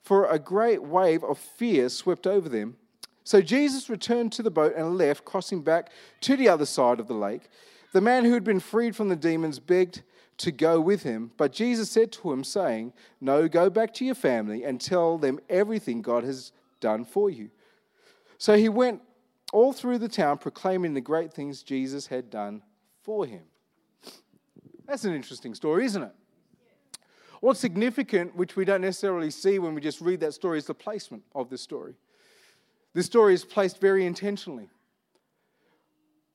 for 0.00 0.26
a 0.26 0.38
great 0.38 0.82
wave 0.82 1.22
of 1.22 1.38
fear 1.38 1.88
swept 1.88 2.26
over 2.26 2.48
them. 2.48 2.76
So 3.24 3.40
Jesus 3.40 3.88
returned 3.88 4.32
to 4.32 4.42
the 4.42 4.50
boat 4.50 4.74
and 4.76 4.98
left, 4.98 5.24
crossing 5.24 5.62
back 5.62 5.90
to 6.22 6.36
the 6.36 6.48
other 6.48 6.66
side 6.66 6.98
of 6.98 7.06
the 7.06 7.14
lake. 7.14 7.48
The 7.92 8.00
man 8.00 8.24
who 8.24 8.32
had 8.32 8.44
been 8.44 8.60
freed 8.60 8.96
from 8.96 9.08
the 9.08 9.16
demons 9.16 9.58
begged 9.58 10.02
to 10.38 10.50
go 10.50 10.80
with 10.80 11.02
him, 11.02 11.30
but 11.36 11.52
Jesus 11.52 11.90
said 11.90 12.10
to 12.12 12.32
him, 12.32 12.42
saying, 12.42 12.92
No, 13.20 13.48
go 13.48 13.70
back 13.70 13.94
to 13.94 14.04
your 14.04 14.14
family 14.14 14.64
and 14.64 14.80
tell 14.80 15.18
them 15.18 15.38
everything 15.48 16.02
God 16.02 16.24
has 16.24 16.52
done 16.80 17.04
for 17.04 17.30
you. 17.30 17.50
So 18.38 18.56
he 18.56 18.68
went 18.68 19.02
all 19.52 19.72
through 19.72 19.98
the 19.98 20.08
town 20.08 20.38
proclaiming 20.38 20.94
the 20.94 21.00
great 21.00 21.32
things 21.32 21.62
Jesus 21.62 22.08
had 22.08 22.30
done 22.30 22.62
for 23.02 23.24
him. 23.26 23.42
That's 24.86 25.04
an 25.04 25.14
interesting 25.14 25.54
story, 25.54 25.84
isn't 25.84 26.02
it? 26.02 26.12
What's 27.40 27.58
significant, 27.58 28.36
which 28.36 28.54
we 28.54 28.64
don't 28.64 28.82
necessarily 28.82 29.30
see 29.30 29.58
when 29.58 29.74
we 29.74 29.80
just 29.80 30.00
read 30.00 30.20
that 30.20 30.32
story, 30.32 30.58
is 30.58 30.66
the 30.66 30.74
placement 30.74 31.24
of 31.34 31.50
the 31.50 31.58
story. 31.58 31.94
This 32.94 33.06
story 33.06 33.34
is 33.34 33.44
placed 33.44 33.80
very 33.80 34.06
intentionally. 34.06 34.68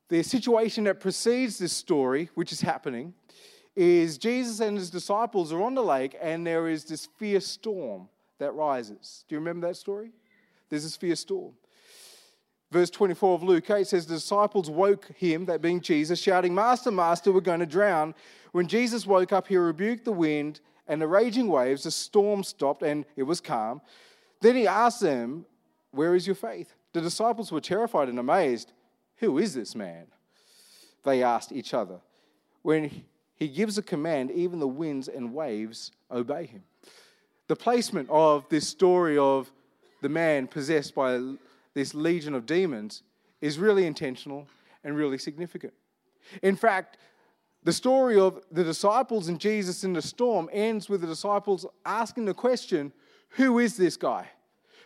The 0.10 0.24
situation 0.24 0.86
that 0.86 1.00
precedes 1.00 1.60
this 1.60 1.74
story, 1.74 2.30
which 2.36 2.51
is 2.51 2.62
happening, 2.62 3.13
is 3.75 4.18
Jesus 4.18 4.60
and 4.60 4.77
his 4.77 4.89
disciples 4.89 5.54
are 5.54 5.62
on 5.62 5.75
the 5.75 5.84
lake 5.84 6.18
and 6.22 6.46
there 6.46 6.68
is 6.68 6.86
this 6.86 7.08
fierce 7.18 7.46
storm 7.46 8.10
that 8.39 8.51
rises. 8.54 9.24
Do 9.27 9.36
you 9.36 9.39
remember 9.39 9.68
that 9.68 9.75
story? 9.75 10.12
There's 10.70 10.84
this 10.84 10.96
fierce 10.96 11.20
storm. 11.20 11.54
Verse 12.71 12.89
24 12.89 13.36
of 13.36 13.43
Luke 13.43 13.69
8 13.69 13.88
says, 13.88 14.05
The 14.05 14.15
disciples 14.15 14.69
woke 14.69 15.07
him, 15.15 15.45
that 15.45 15.62
being 15.62 15.79
Jesus, 15.79 16.19
shouting, 16.19 16.53
Master, 16.53 16.91
Master, 16.91 17.31
we're 17.31 17.39
going 17.39 17.62
to 17.62 17.65
drown. 17.65 18.13
When 18.51 18.67
Jesus 18.67 19.05
woke 19.05 19.31
up, 19.31 19.47
he 19.47 19.55
rebuked 19.55 20.03
the 20.03 20.12
wind 20.12 20.59
and 20.88 21.01
the 21.01 21.07
raging 21.07 21.47
waves. 21.47 21.83
The 21.83 21.91
storm 21.91 22.43
stopped 22.43 22.83
and 22.83 23.05
it 23.15 23.24
was 23.24 23.39
calm. 23.39 23.81
Then 24.41 24.55
he 24.55 24.67
asked 24.67 25.01
them, 25.01 25.45
Where 25.91 26.13
is 26.13 26.27
your 26.27 26.36
faith? 26.36 26.74
The 26.93 27.01
disciples 27.01 27.51
were 27.51 27.62
terrified 27.62 28.09
and 28.09 28.19
amazed. 28.19 28.74
Who 29.17 29.38
is 29.38 29.53
this 29.53 29.75
man? 29.75 30.07
They 31.05 31.24
asked 31.24 31.51
each 31.51 31.74
other. 31.74 32.00
When 32.63 33.03
he 33.36 33.47
gives 33.47 33.77
a 33.77 33.83
command, 33.83 34.31
even 34.31 34.59
the 34.59 34.67
winds 34.67 35.07
and 35.07 35.33
waves 35.33 35.91
obey 36.12 36.47
him. 36.47 36.63
The 37.47 37.55
placement 37.55 38.09
of 38.09 38.47
this 38.50 38.67
story 38.67 39.17
of 39.17 39.51
the 40.01 40.09
man 40.09 40.47
possessed 40.47 40.93
by 40.93 41.19
this 41.77 41.93
legion 41.93 42.34
of 42.34 42.46
demons 42.46 43.03
is 43.39 43.60
really 43.60 43.86
intentional 43.86 44.48
and 44.84 44.96
really 44.98 45.17
significant. 45.17 45.74
In 46.41 46.55
fact, 46.55 46.98
the 47.63 47.74
story 47.74 48.19
of 48.19 48.41
the 48.51 48.63
disciples 48.63 49.27
and 49.27 49.39
Jesus 49.39 49.84
in 49.84 49.93
the 49.93 50.01
storm 50.01 50.50
ends 50.51 50.89
with 50.89 51.01
the 51.01 51.07
disciples 51.07 51.65
asking 51.86 52.25
the 52.25 52.34
question 52.34 52.91
Who 53.31 53.60
is 53.60 53.77
this 53.77 53.96
guy? 53.96 54.27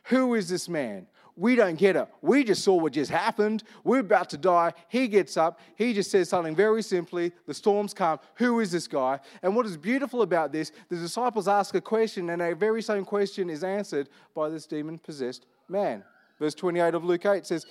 Who 0.05 0.35
is 0.35 0.49
this 0.49 0.67
man? 0.67 1.07
We 1.37 1.55
don't 1.55 1.77
get 1.77 1.95
it. 1.95 2.07
We 2.21 2.43
just 2.43 2.63
saw 2.63 2.75
what 2.75 2.91
just 2.91 3.09
happened. 3.09 3.63
We're 3.85 3.99
about 3.99 4.29
to 4.31 4.37
die. 4.37 4.73
He 4.89 5.07
gets 5.07 5.37
up. 5.37 5.61
He 5.75 5.93
just 5.93 6.11
says 6.11 6.27
something 6.27 6.55
very 6.55 6.83
simply. 6.83 7.31
The 7.47 7.53
storm's 7.53 7.93
calm. 7.93 8.19
Who 8.35 8.59
is 8.59 8.71
this 8.71 8.87
guy? 8.87 9.19
And 9.41 9.55
what 9.55 9.65
is 9.65 9.77
beautiful 9.77 10.23
about 10.23 10.51
this, 10.51 10.73
the 10.89 10.97
disciples 10.97 11.47
ask 11.47 11.73
a 11.73 11.81
question, 11.81 12.29
and 12.31 12.41
a 12.41 12.53
very 12.53 12.81
same 12.81 13.05
question 13.05 13.49
is 13.49 13.63
answered 13.63 14.09
by 14.35 14.49
this 14.49 14.65
demon 14.65 14.99
possessed 14.99 15.45
man. 15.69 16.03
Verse 16.41 16.55
28 16.55 16.95
of 16.95 17.03
Luke 17.05 17.23
8 17.23 17.45
says, 17.45 17.67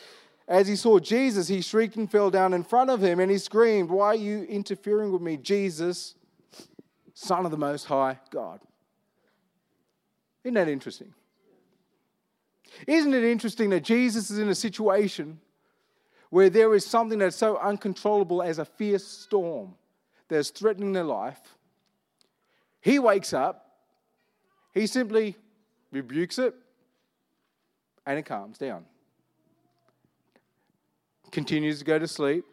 As 0.46 0.68
he 0.68 0.76
saw 0.76 1.00
Jesus, 1.00 1.48
he 1.48 1.60
shrieked 1.60 1.96
and 1.96 2.08
fell 2.08 2.30
down 2.30 2.54
in 2.54 2.62
front 2.62 2.88
of 2.88 3.02
him, 3.02 3.18
and 3.18 3.28
he 3.28 3.36
screamed, 3.36 3.90
Why 3.90 4.06
are 4.06 4.14
you 4.14 4.44
interfering 4.44 5.10
with 5.10 5.20
me, 5.20 5.36
Jesus, 5.36 6.14
Son 7.12 7.44
of 7.44 7.50
the 7.50 7.56
Most 7.56 7.86
High 7.86 8.20
God? 8.30 8.60
Isn't 10.44 10.54
that 10.54 10.68
interesting? 10.68 11.12
Isn't 12.86 13.12
it 13.12 13.24
interesting 13.24 13.70
that 13.70 13.82
Jesus 13.82 14.30
is 14.30 14.38
in 14.38 14.48
a 14.48 14.54
situation 14.54 15.40
where 16.30 16.48
there 16.48 16.72
is 16.76 16.86
something 16.86 17.18
that's 17.18 17.34
so 17.34 17.56
uncontrollable 17.56 18.40
as 18.40 18.60
a 18.60 18.64
fierce 18.64 19.04
storm 19.04 19.74
that's 20.28 20.50
threatening 20.50 20.92
their 20.92 21.02
life, 21.02 21.40
he 22.80 23.00
wakes 23.00 23.32
up, 23.32 23.66
he 24.72 24.86
simply 24.86 25.34
rebukes 25.90 26.38
it, 26.38 26.54
and 28.07 28.19
it 28.19 28.25
calms 28.25 28.59
down. 28.59 28.85
Continues 31.30 31.78
to 31.78 31.85
go 31.85 31.99
to 31.99 32.09
sleep 32.09 32.45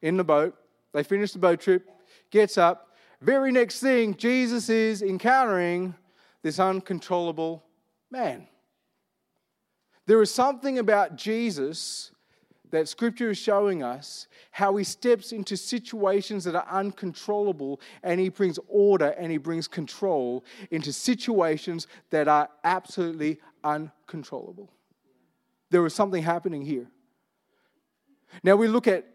in 0.00 0.16
the 0.16 0.24
boat. 0.24 0.56
They 0.92 1.02
finish 1.02 1.32
the 1.32 1.38
boat 1.38 1.60
trip, 1.60 1.88
gets 2.30 2.58
up. 2.58 2.88
Very 3.20 3.52
next 3.52 3.80
thing, 3.80 4.16
Jesus 4.16 4.68
is 4.68 5.02
encountering 5.02 5.94
this 6.42 6.58
uncontrollable 6.58 7.62
man. 8.10 8.48
There 10.06 10.20
is 10.20 10.32
something 10.32 10.78
about 10.78 11.16
Jesus 11.16 12.10
that 12.70 12.88
Scripture 12.88 13.30
is 13.30 13.38
showing 13.38 13.82
us 13.82 14.26
how 14.50 14.74
he 14.76 14.84
steps 14.84 15.30
into 15.30 15.56
situations 15.56 16.42
that 16.44 16.56
are 16.56 16.66
uncontrollable 16.68 17.80
and 18.02 18.18
he 18.18 18.30
brings 18.30 18.58
order 18.66 19.10
and 19.10 19.30
he 19.30 19.38
brings 19.38 19.68
control 19.68 20.42
into 20.70 20.92
situations 20.92 21.86
that 22.10 22.28
are 22.28 22.48
absolutely 22.64 23.38
uncontrollable. 23.62 24.70
There 25.72 25.84
is 25.86 25.94
something 25.94 26.22
happening 26.22 26.62
here. 26.62 26.86
Now 28.44 28.56
we 28.56 28.68
look 28.68 28.86
at 28.86 29.06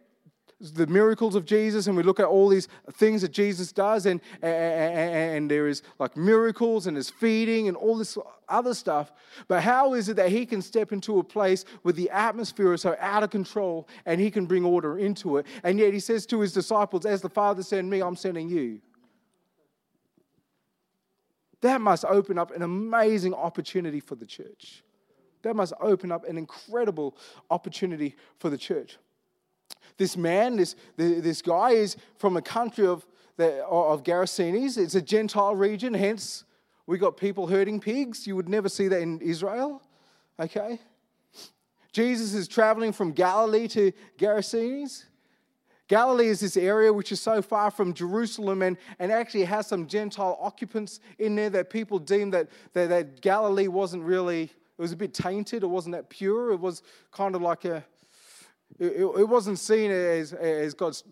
the 0.59 0.87
miracles 0.87 1.35
of 1.35 1.45
Jesus 1.45 1.85
and 1.85 1.95
we 1.95 2.01
look 2.01 2.19
at 2.19 2.25
all 2.25 2.49
these 2.49 2.67
things 2.93 3.21
that 3.21 3.31
Jesus 3.31 3.71
does, 3.71 4.07
and, 4.07 4.19
and, 4.41 5.13
and, 5.35 5.51
there 5.51 5.67
is 5.67 5.83
like 5.99 6.17
miracles 6.17 6.87
and 6.87 6.97
his 6.97 7.11
feeding 7.11 7.67
and 7.67 7.77
all 7.77 7.95
this 7.95 8.17
other 8.49 8.73
stuff. 8.73 9.11
But 9.47 9.61
how 9.61 9.93
is 9.93 10.09
it 10.09 10.15
that 10.15 10.29
he 10.29 10.47
can 10.47 10.63
step 10.63 10.91
into 10.91 11.19
a 11.19 11.23
place 11.23 11.63
where 11.83 11.93
the 11.93 12.09
atmosphere 12.09 12.73
is 12.73 12.81
so 12.81 12.95
out 12.99 13.21
of 13.21 13.29
control 13.29 13.87
and 14.07 14.19
he 14.19 14.31
can 14.31 14.47
bring 14.47 14.65
order 14.65 14.97
into 14.97 15.37
it? 15.37 15.45
And 15.63 15.77
yet 15.77 15.93
he 15.93 15.99
says 15.99 16.25
to 16.27 16.39
his 16.39 16.53
disciples, 16.53 17.05
As 17.05 17.21
the 17.21 17.29
Father 17.29 17.61
sent 17.61 17.87
me, 17.87 18.01
I'm 18.01 18.15
sending 18.15 18.49
you. 18.49 18.81
That 21.61 21.81
must 21.81 22.03
open 22.03 22.39
up 22.39 22.49
an 22.49 22.63
amazing 22.63 23.35
opportunity 23.35 23.99
for 23.99 24.15
the 24.15 24.25
church. 24.25 24.81
That 25.47 25.55
must 25.55 25.73
open 25.79 26.11
up 26.11 26.27
an 26.27 26.37
incredible 26.37 27.15
opportunity 27.49 28.15
for 28.37 28.49
the 28.49 28.57
church. 28.57 28.97
This 29.97 30.17
man, 30.17 30.57
this, 30.57 30.75
this 30.97 31.41
guy, 31.41 31.71
is 31.71 31.95
from 32.17 32.35
a 32.35 32.41
country 32.41 32.85
of, 32.85 33.07
of 33.39 34.03
Gerasenes. 34.03 34.77
It's 34.77 34.95
a 34.95 35.01
Gentile 35.01 35.55
region, 35.55 35.93
hence, 35.93 36.43
we 36.85 36.97
got 36.97 37.17
people 37.17 37.47
herding 37.47 37.79
pigs. 37.79 38.25
You 38.25 38.35
would 38.37 38.49
never 38.49 38.69
see 38.69 38.87
that 38.87 39.01
in 39.01 39.19
Israel. 39.21 39.81
Okay? 40.39 40.79
Jesus 41.91 42.33
is 42.33 42.47
traveling 42.47 42.93
from 42.93 43.11
Galilee 43.11 43.67
to 43.69 43.91
Gerasenes. 44.17 45.05
Galilee 45.87 46.27
is 46.27 46.41
this 46.41 46.57
area 46.57 46.91
which 46.91 47.11
is 47.11 47.21
so 47.21 47.41
far 47.41 47.71
from 47.71 47.93
Jerusalem 47.93 48.61
and, 48.61 48.77
and 48.99 49.11
actually 49.11 49.45
has 49.45 49.67
some 49.67 49.87
Gentile 49.87 50.37
occupants 50.41 50.99
in 51.17 51.35
there 51.35 51.49
that 51.49 51.69
people 51.69 51.97
deem 51.97 52.31
that, 52.31 52.49
that, 52.73 52.89
that 52.89 53.21
Galilee 53.21 53.67
wasn't 53.67 54.03
really, 54.03 54.51
it 54.77 54.81
was 54.81 54.91
a 54.91 54.95
bit 54.95 55.13
tainted, 55.13 55.63
it 55.63 55.67
wasn't 55.67 55.95
that 55.95 56.09
pure. 56.09 56.51
It 56.51 56.59
was 56.59 56.83
kind 57.11 57.35
of 57.35 57.41
like 57.41 57.65
a, 57.65 57.83
it, 58.79 59.01
it 59.01 59.27
wasn't 59.27 59.57
seen 59.57 59.89
as, 59.89 60.33
as 60.33 60.73
God's, 60.75 61.03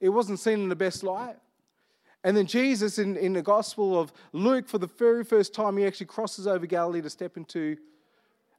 it 0.00 0.10
wasn't 0.10 0.38
seen 0.38 0.60
in 0.60 0.68
the 0.68 0.76
best 0.76 1.02
light. 1.02 1.36
And 2.22 2.36
then 2.36 2.44
Jesus, 2.44 2.98
in, 2.98 3.16
in 3.16 3.32
the 3.32 3.40
Gospel 3.40 3.98
of 3.98 4.12
Luke, 4.32 4.68
for 4.68 4.76
the 4.76 4.86
very 4.86 5.24
first 5.24 5.54
time, 5.54 5.78
he 5.78 5.86
actually 5.86 6.06
crosses 6.06 6.46
over 6.46 6.66
Galilee 6.66 7.00
to 7.00 7.08
step 7.08 7.38
into 7.38 7.78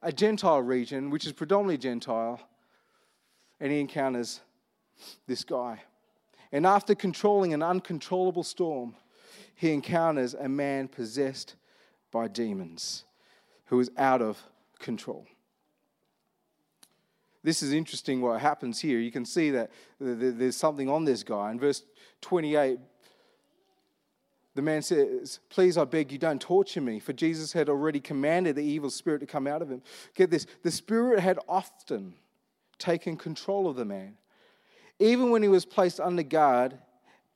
a 0.02 0.12
Gentile 0.12 0.64
region, 0.64 1.12
which 1.12 1.28
is 1.28 1.32
predominantly 1.32 1.78
Gentile, 1.78 2.40
and 3.60 3.72
he 3.72 3.80
encounters 3.80 4.42
this 5.28 5.44
guy. 5.44 5.84
And 6.52 6.66
after 6.66 6.96
controlling 6.96 7.54
an 7.54 7.62
uncontrollable 7.62 8.44
storm, 8.44 8.96
he 9.54 9.72
encounters 9.72 10.34
a 10.34 10.50
man 10.50 10.88
possessed 10.88 11.54
by 12.12 12.28
demons 12.28 13.04
who 13.72 13.80
is 13.80 13.90
out 13.98 14.22
of 14.22 14.38
control. 14.80 15.26
This 17.42 17.64
is 17.64 17.72
interesting 17.72 18.22
what 18.22 18.42
happens 18.42 18.82
here. 18.82 19.00
You 19.00 19.14
can 19.14 19.26
see 19.26 19.50
that 19.52 19.72
there's 19.98 20.58
something 20.58 20.90
on 20.90 21.06
this 21.06 21.24
guy. 21.24 21.52
In 21.52 21.60
verse 21.60 21.84
28, 22.20 22.80
the 24.56 24.62
man 24.62 24.82
says, 24.82 25.40
Please, 25.50 25.78
I 25.78 25.86
beg 25.86 26.12
you, 26.12 26.18
don't 26.18 26.42
torture 26.42 26.82
me. 26.82 27.00
For 27.00 27.14
Jesus 27.14 27.54
had 27.54 27.70
already 27.70 28.02
commanded 28.02 28.58
the 28.58 28.64
evil 28.64 28.90
spirit 28.90 29.20
to 29.20 29.26
come 29.26 29.48
out 29.48 29.62
of 29.62 29.72
him. 29.72 29.82
Get 30.16 30.30
this 30.30 30.46
the 30.64 30.70
spirit 30.70 31.22
had 31.22 31.40
often 31.48 32.14
taken 32.78 33.16
control 33.16 33.70
of 33.70 33.78
the 33.78 33.86
man. 33.86 34.18
Even 35.00 35.32
when 35.32 35.42
he 35.42 35.48
was 35.48 35.64
placed 35.64 36.02
under 36.02 36.24
guard 36.24 36.78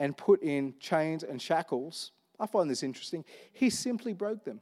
and 0.02 0.18
put 0.18 0.44
in 0.44 0.74
chains 0.82 1.24
and 1.24 1.42
shackles, 1.42 2.12
I 2.38 2.46
find 2.46 2.70
this 2.70 2.84
interesting. 2.84 3.24
He 3.54 3.70
simply 3.70 4.12
broke 4.12 4.44
them. 4.44 4.60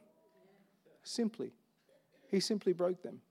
Simply. 1.01 1.51
He 2.33 2.39
simply 2.39 2.73
broke 2.73 3.03
them 3.03 3.21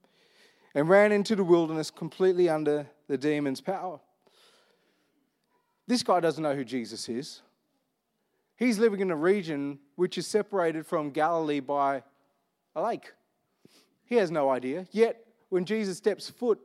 and 0.76 0.88
ran 0.88 1.10
into 1.10 1.34
the 1.34 1.42
wilderness 1.42 1.90
completely 1.90 2.48
under 2.48 2.86
the 3.08 3.18
demon's 3.18 3.60
power. 3.60 3.98
This 5.88 6.04
guy 6.04 6.20
doesn't 6.20 6.40
know 6.40 6.54
who 6.54 6.64
Jesus 6.64 7.08
is. 7.08 7.42
He's 8.54 8.78
living 8.78 9.00
in 9.00 9.10
a 9.10 9.16
region 9.16 9.80
which 9.96 10.18
is 10.18 10.28
separated 10.28 10.86
from 10.86 11.10
Galilee 11.10 11.58
by 11.58 12.04
a 12.76 12.82
lake. 12.82 13.10
He 14.04 14.14
has 14.14 14.30
no 14.30 14.50
idea. 14.50 14.86
Yet, 14.92 15.26
when 15.48 15.64
Jesus 15.64 15.98
steps 15.98 16.30
foot 16.30 16.60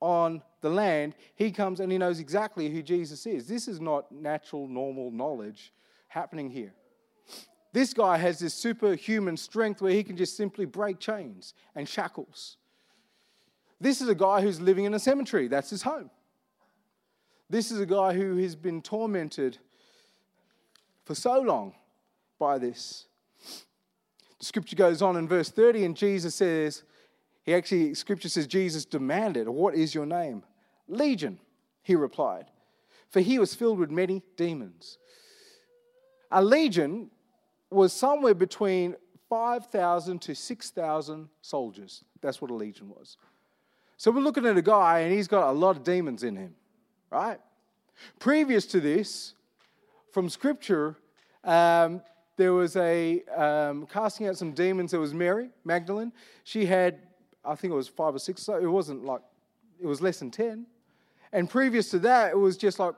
on 0.00 0.42
the 0.62 0.70
land, 0.70 1.14
he 1.36 1.52
comes 1.52 1.78
and 1.78 1.92
he 1.92 1.98
knows 1.98 2.18
exactly 2.18 2.68
who 2.68 2.82
Jesus 2.82 3.24
is. 3.26 3.46
This 3.46 3.68
is 3.68 3.80
not 3.80 4.10
natural, 4.10 4.66
normal 4.66 5.12
knowledge 5.12 5.72
happening 6.08 6.50
here. 6.50 6.74
This 7.72 7.94
guy 7.94 8.16
has 8.16 8.38
this 8.38 8.54
superhuman 8.54 9.36
strength 9.36 9.80
where 9.80 9.92
he 9.92 10.02
can 10.02 10.16
just 10.16 10.36
simply 10.36 10.64
break 10.64 10.98
chains 10.98 11.54
and 11.74 11.88
shackles. 11.88 12.56
This 13.80 14.00
is 14.00 14.08
a 14.08 14.14
guy 14.14 14.40
who's 14.40 14.60
living 14.60 14.84
in 14.84 14.94
a 14.94 14.98
cemetery, 14.98 15.48
that's 15.48 15.70
his 15.70 15.82
home. 15.82 16.10
This 17.48 17.70
is 17.70 17.80
a 17.80 17.86
guy 17.86 18.12
who 18.12 18.36
has 18.38 18.54
been 18.54 18.82
tormented 18.82 19.58
for 21.04 21.14
so 21.14 21.40
long 21.40 21.74
by 22.38 22.58
this. 22.58 23.06
The 24.38 24.44
scripture 24.44 24.76
goes 24.76 25.02
on 25.02 25.16
in 25.16 25.28
verse 25.28 25.50
30, 25.50 25.84
and 25.84 25.96
Jesus 25.96 26.34
says, 26.34 26.82
he 27.42 27.54
actually, 27.54 27.94
scripture 27.94 28.28
says, 28.28 28.46
Jesus 28.46 28.84
demanded, 28.84 29.48
What 29.48 29.74
is 29.74 29.94
your 29.94 30.06
name? 30.06 30.44
Legion, 30.88 31.38
he 31.82 31.94
replied, 31.94 32.46
for 33.08 33.20
he 33.20 33.38
was 33.38 33.54
filled 33.54 33.78
with 33.78 33.90
many 33.90 34.22
demons. 34.36 34.98
A 36.30 36.44
legion 36.44 37.10
was 37.70 37.92
somewhere 37.92 38.34
between 38.34 38.96
5,000 39.28 40.20
to 40.22 40.34
6,000 40.34 41.28
soldiers. 41.40 42.04
That's 42.20 42.42
what 42.42 42.50
a 42.50 42.54
legion 42.54 42.88
was. 42.88 43.16
So 43.96 44.10
we're 44.10 44.20
looking 44.22 44.46
at 44.46 44.56
a 44.56 44.62
guy 44.62 45.00
and 45.00 45.12
he's 45.12 45.28
got 45.28 45.50
a 45.50 45.52
lot 45.52 45.76
of 45.76 45.84
demons 45.84 46.24
in 46.24 46.34
him, 46.36 46.54
right? 47.10 47.38
Previous 48.18 48.66
to 48.66 48.80
this, 48.80 49.34
from 50.10 50.28
scripture, 50.28 50.96
um, 51.44 52.02
there 52.36 52.52
was 52.52 52.76
a 52.76 53.22
um, 53.36 53.86
casting 53.86 54.26
out 54.26 54.36
some 54.36 54.52
demons. 54.52 54.90
There 54.90 55.00
was 55.00 55.12
Mary 55.12 55.50
Magdalene. 55.64 56.12
She 56.44 56.64
had, 56.64 56.98
I 57.44 57.54
think 57.54 57.72
it 57.72 57.76
was 57.76 57.88
five 57.88 58.14
or 58.14 58.18
six. 58.18 58.42
So 58.42 58.56
it 58.56 58.66
wasn't 58.66 59.04
like 59.04 59.20
it 59.78 59.86
was 59.86 60.00
less 60.00 60.18
than 60.18 60.30
ten. 60.30 60.66
And 61.32 61.48
previous 61.48 61.90
to 61.90 61.98
that, 62.00 62.32
it 62.32 62.38
was 62.38 62.56
just 62.56 62.78
like 62.78 62.94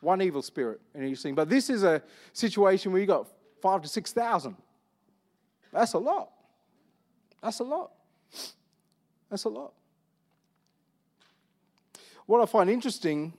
one 0.00 0.20
evil 0.20 0.42
spirit 0.42 0.80
and 0.94 1.04
each 1.04 1.20
thing. 1.20 1.34
But 1.34 1.48
this 1.48 1.70
is 1.70 1.82
a 1.82 2.02
situation 2.32 2.92
where 2.92 3.00
you 3.00 3.06
got 3.06 3.26
five 3.64 3.80
to 3.80 3.88
six 3.88 4.12
thousand. 4.12 4.56
That's 5.72 5.94
a 5.94 5.98
lot. 5.98 6.28
That's 7.42 7.60
a 7.60 7.64
lot. 7.64 7.92
That's 9.30 9.44
a 9.44 9.48
lot. 9.48 9.72
What 12.26 12.42
I 12.42 12.46
find 12.46 12.68
interesting 12.68 13.32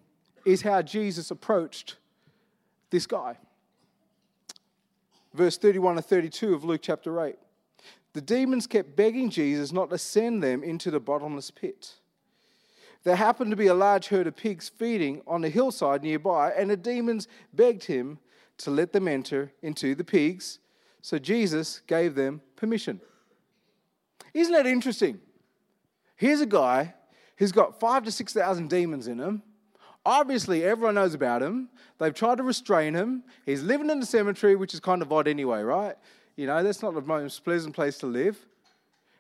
is 0.43 0.63
how 0.63 0.81
Jesus 0.81 1.29
approached 1.29 1.97
this 2.89 3.05
guy. 3.05 3.37
Verse 5.35 5.59
31 5.59 5.97
to 5.97 6.01
32 6.01 6.55
of 6.55 6.63
Luke 6.63 6.81
chapter 6.81 7.23
8. 7.23 7.35
The 8.13 8.21
demons 8.21 8.65
kept 8.65 8.95
begging 8.95 9.29
Jesus 9.29 9.71
not 9.71 9.91
to 9.91 9.97
send 9.99 10.41
them 10.41 10.63
into 10.63 10.89
the 10.89 10.99
bottomless 10.99 11.51
pit. 11.51 11.93
There 13.03 13.15
happened 13.15 13.51
to 13.51 13.57
be 13.57 13.67
a 13.67 13.75
large 13.75 14.07
herd 14.07 14.25
of 14.25 14.35
pigs 14.35 14.69
feeding 14.69 15.21
on 15.27 15.43
a 15.43 15.49
hillside 15.49 16.01
nearby, 16.01 16.49
and 16.49 16.71
the 16.71 16.77
demons 16.77 17.27
begged 17.53 17.83
him 17.83 18.17
to 18.59 18.71
let 18.71 18.93
them 18.93 19.07
enter 19.07 19.51
into 19.61 19.95
the 19.95 20.03
pigs. 20.03 20.59
So 21.01 21.19
Jesus 21.19 21.81
gave 21.87 22.15
them 22.15 22.41
permission. 22.55 23.01
Isn't 24.33 24.53
that 24.53 24.65
interesting? 24.65 25.19
Here's 26.15 26.41
a 26.41 26.45
guy 26.45 26.93
He's 27.37 27.51
got 27.51 27.79
five 27.79 28.03
to 28.05 28.11
6,000 28.11 28.69
demons 28.69 29.07
in 29.07 29.19
him. 29.19 29.43
Obviously, 30.05 30.63
everyone 30.63 30.95
knows 30.95 31.13
about 31.13 31.41
him. 31.41 31.69
They've 31.97 32.13
tried 32.13 32.37
to 32.37 32.43
restrain 32.43 32.93
him. 32.93 33.23
He's 33.45 33.63
living 33.63 33.89
in 33.89 33.99
the 33.99 34.05
cemetery, 34.05 34.55
which 34.55 34.73
is 34.73 34.79
kind 34.79 35.01
of 35.01 35.11
odd 35.11 35.27
anyway, 35.27 35.61
right? 35.61 35.95
You 36.35 36.47
know, 36.47 36.63
that's 36.63 36.81
not 36.81 36.93
the 36.93 37.01
most 37.01 37.43
pleasant 37.43 37.73
place 37.73 37.97
to 37.99 38.05
live. 38.05 38.37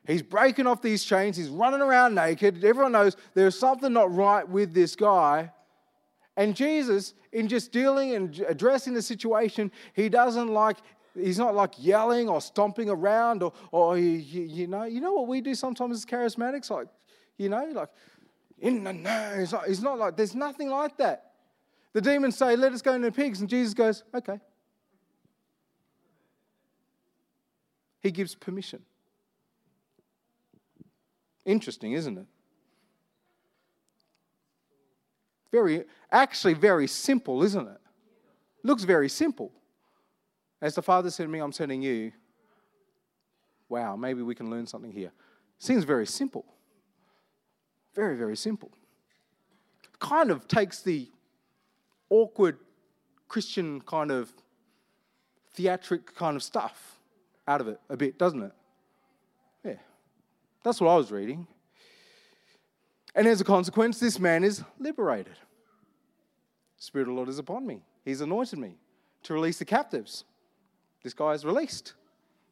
He's 0.05 0.21
breaking 0.21 0.67
off 0.67 0.81
these 0.81 1.03
chains. 1.03 1.35
He's 1.35 1.49
running 1.49 1.81
around 1.81 2.13
naked. 2.13 2.63
Everyone 2.63 2.91
knows 2.91 3.17
there's 3.33 3.57
something 3.57 3.91
not 3.91 4.13
right 4.13 4.47
with 4.47 4.73
this 4.73 4.95
guy. 4.95 5.51
And 6.37 6.55
Jesus, 6.55 7.13
in 7.31 7.47
just 7.47 7.71
dealing 7.71 8.13
and 8.13 8.45
addressing 8.47 8.93
the 8.93 9.01
situation, 9.01 9.71
he 9.93 10.09
doesn't 10.09 10.49
like, 10.49 10.77
he's 11.13 11.37
not 11.37 11.55
like 11.55 11.73
yelling 11.77 12.27
or 12.27 12.41
stomping 12.41 12.89
around 12.89 13.41
or, 13.41 13.53
or 13.71 13.97
he, 13.97 14.17
you 14.17 14.67
know, 14.67 14.83
you 14.83 14.99
know 14.99 15.13
what 15.13 15.27
we 15.27 15.39
do 15.41 15.55
sometimes 15.55 15.97
as 15.97 16.05
charismatics? 16.05 16.69
Like, 16.69 16.87
you 17.37 17.49
know, 17.49 17.65
like, 17.71 17.89
in 18.59 18.83
the 18.83 18.93
nose. 18.93 19.37
He's 19.39 19.51
not, 19.51 19.67
he's 19.67 19.83
not 19.83 19.97
like, 19.97 20.17
there's 20.17 20.35
nothing 20.35 20.69
like 20.69 20.97
that. 20.97 21.31
The 21.93 22.01
demons 22.01 22.37
say, 22.37 22.55
let 22.55 22.73
us 22.73 22.81
go 22.81 22.93
into 22.93 23.09
the 23.09 23.15
pigs. 23.15 23.39
And 23.39 23.49
Jesus 23.49 23.73
goes, 23.73 24.03
okay. 24.13 24.39
He 28.01 28.11
gives 28.11 28.35
permission. 28.35 28.81
Interesting, 31.45 31.93
isn't 31.93 32.17
it? 32.17 32.25
Very, 35.55 35.85
actually, 36.11 36.53
very 36.53 36.85
simple, 36.85 37.41
isn't 37.41 37.65
it? 37.65 37.77
Looks 38.63 38.83
very 38.83 39.07
simple. 39.07 39.53
As 40.61 40.75
the 40.75 40.81
Father 40.81 41.09
said 41.09 41.23
to 41.23 41.29
me, 41.29 41.39
I'm 41.39 41.53
sending 41.53 41.81
you. 41.81 42.11
Wow, 43.69 43.95
maybe 43.95 44.21
we 44.21 44.35
can 44.35 44.49
learn 44.49 44.67
something 44.67 44.91
here. 44.91 45.13
Seems 45.57 45.85
very 45.85 46.07
simple. 46.07 46.43
Very, 47.93 48.17
very 48.17 48.35
simple. 48.35 48.69
Kind 49.99 50.29
of 50.29 50.45
takes 50.45 50.81
the 50.81 51.07
awkward 52.09 52.57
Christian 53.29 53.79
kind 53.79 54.11
of 54.11 54.33
theatric 55.53 56.15
kind 56.15 56.35
of 56.35 56.43
stuff 56.43 56.99
out 57.47 57.61
of 57.61 57.69
it 57.69 57.79
a 57.89 57.95
bit, 57.95 58.19
doesn't 58.19 58.43
it? 58.43 58.51
Yeah. 59.63 59.79
That's 60.65 60.81
what 60.81 60.89
I 60.89 60.97
was 60.97 61.13
reading. 61.13 61.47
And 63.15 63.27
as 63.27 63.39
a 63.39 63.45
consequence, 63.45 63.97
this 63.97 64.19
man 64.19 64.43
is 64.43 64.61
liberated. 64.77 65.37
Spirit 66.77 67.03
of 67.03 67.07
the 67.07 67.13
Lord 67.13 67.29
is 67.29 67.39
upon 67.39 67.65
me. 67.65 67.81
He's 68.03 68.21
anointed 68.21 68.59
me 68.59 68.75
to 69.23 69.33
release 69.33 69.57
the 69.57 69.65
captives. 69.65 70.25
This 71.01 71.13
guy 71.13 71.31
is 71.31 71.45
released. 71.45 71.93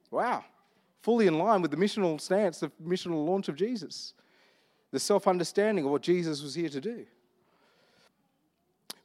Wow. 0.09 0.45
Fully 1.01 1.27
in 1.27 1.37
line 1.37 1.61
with 1.61 1.71
the 1.71 1.77
missional 1.77 2.19
stance, 2.19 2.59
the 2.59 2.71
missional 2.81 3.25
launch 3.25 3.49
of 3.49 3.57
Jesus, 3.57 4.13
the 4.91 4.99
self 4.99 5.27
understanding 5.27 5.83
of 5.83 5.91
what 5.91 6.01
Jesus 6.01 6.41
was 6.41 6.55
here 6.55 6.69
to 6.69 6.79
do. 6.79 7.05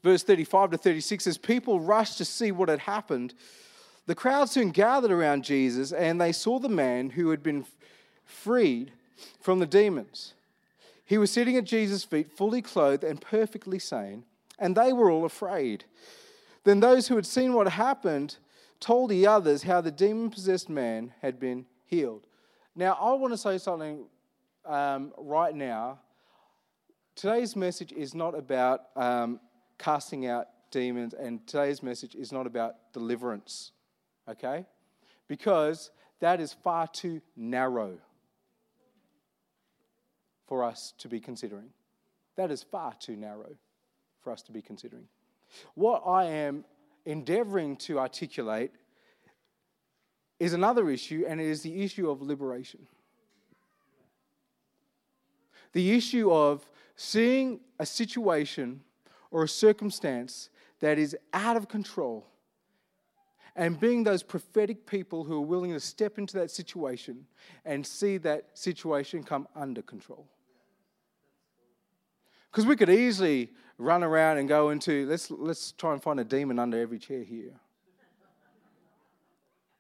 Verse 0.05 0.23
35 0.23 0.71
to 0.71 0.79
36 0.79 1.25
says, 1.25 1.39
People 1.39 1.81
rushed 1.81 2.19
to 2.19 2.25
see 2.25 2.53
what 2.53 2.69
had 2.69 2.79
happened. 2.81 3.35
The 4.07 4.15
crowd 4.15 4.49
soon 4.49 4.71
gathered 4.71 5.11
around 5.11 5.45
Jesus, 5.45 5.93
and 5.93 6.21
they 6.21 6.31
saw 6.33 6.61
the 6.61 6.69
man 6.69 7.11
who 7.11 7.31
had 7.31 7.43
been 7.43 7.67
freed 8.25 8.93
from 9.41 9.59
the 9.59 9.67
demons. 9.67 10.35
He 11.09 11.17
was 11.17 11.31
sitting 11.31 11.57
at 11.57 11.65
Jesus' 11.65 12.05
feet, 12.05 12.31
fully 12.31 12.61
clothed 12.61 13.03
and 13.03 13.19
perfectly 13.19 13.79
sane, 13.79 14.25
and 14.59 14.77
they 14.77 14.93
were 14.93 15.11
all 15.11 15.25
afraid. 15.25 15.87
Then 16.65 16.81
those 16.81 17.09
who 17.09 17.17
had 17.17 17.25
seen 17.25 17.55
what 17.55 17.67
happened 17.67 18.37
told 18.79 19.09
the 19.09 19.27
others 19.27 19.63
how 19.63 19.81
the 19.81 19.91
demon 19.91 20.29
possessed 20.29 20.69
man 20.69 21.15
had 21.23 21.41
been 21.41 21.65
healed. 21.87 22.27
Now, 22.77 22.93
I 23.01 23.15
want 23.15 23.33
to 23.33 23.39
say 23.39 23.57
something 23.57 24.05
um, 24.67 25.15
right 25.17 25.55
now. 25.55 25.99
Today's 27.15 27.57
message 27.57 27.91
is 27.91 28.15
not 28.15 28.35
about 28.35 28.83
um, 28.95 29.41
casting 29.79 30.27
out 30.27 30.49
demons, 30.71 31.15
and 31.15 31.47
today's 31.47 31.83
message 31.83 32.17
is 32.17 32.33
not 32.33 32.47
about 32.47 32.75
deliverance, 32.93 33.73
okay? 34.29 34.67
Because 35.27 35.91
that 36.21 36.39
is 36.39 36.53
far 36.53 36.87
too 36.87 37.23
narrow 37.35 37.97
for 40.49 40.65
us 40.65 40.95
to 40.99 41.09
be 41.09 41.21
considering. 41.21 41.69
That 42.37 42.51
is 42.51 42.63
far 42.63 42.95
too 42.99 43.17
narrow 43.17 43.55
for 44.21 44.33
us 44.33 44.43
to 44.43 44.53
be 44.53 44.63
considering. 44.63 45.05
What 45.75 46.03
I 46.07 46.25
am 46.25 46.65
endeavoring 47.05 47.77
to 47.77 47.99
articulate 47.99 48.73
is 50.41 50.53
another 50.53 50.89
issue, 50.89 51.25
and 51.29 51.41
it 51.41 51.47
is 51.47 51.63
the 51.63 51.83
issue 51.83 52.11
of 52.11 52.23
liberation. 52.23 52.87
The 55.73 55.93
issue 55.93 56.33
of 56.33 56.69
seeing 56.97 57.61
a 57.79 57.87
situation 57.87 58.81
or 59.31 59.45
a 59.45 59.49
circumstance 59.49 60.49
that 60.81 60.99
is 60.99 61.17
out 61.33 61.57
of 61.57 61.69
control 61.69 62.27
and 63.57 63.79
being 63.79 64.05
those 64.05 64.23
prophetic 64.23 64.87
people 64.87 65.25
who 65.25 65.37
are 65.37 65.47
willing 65.47 65.73
to 65.73 65.81
step 65.81 66.17
into 66.17 66.39
that 66.39 66.51
situation 66.51 67.27
and 67.65 67.85
see 67.85 68.17
that 68.19 68.47
situation 68.55 69.25
come 69.25 69.49
under 69.57 69.83
control. 69.83 70.29
Because 72.51 72.67
we 72.67 72.77
could 72.77 72.91
easily 72.91 73.51
run 73.79 74.03
around 74.03 74.39
and 74.39 74.49
go 74.49 74.71
into, 74.71 75.07
let's, 75.07 75.31
let's 75.31 75.73
try 75.73 75.93
and 75.93 76.03
find 76.03 76.19
a 76.19 76.25
demon 76.25 76.59
under 76.59 76.81
every 76.81 76.99
chair 76.99 77.23
here. 77.23 77.53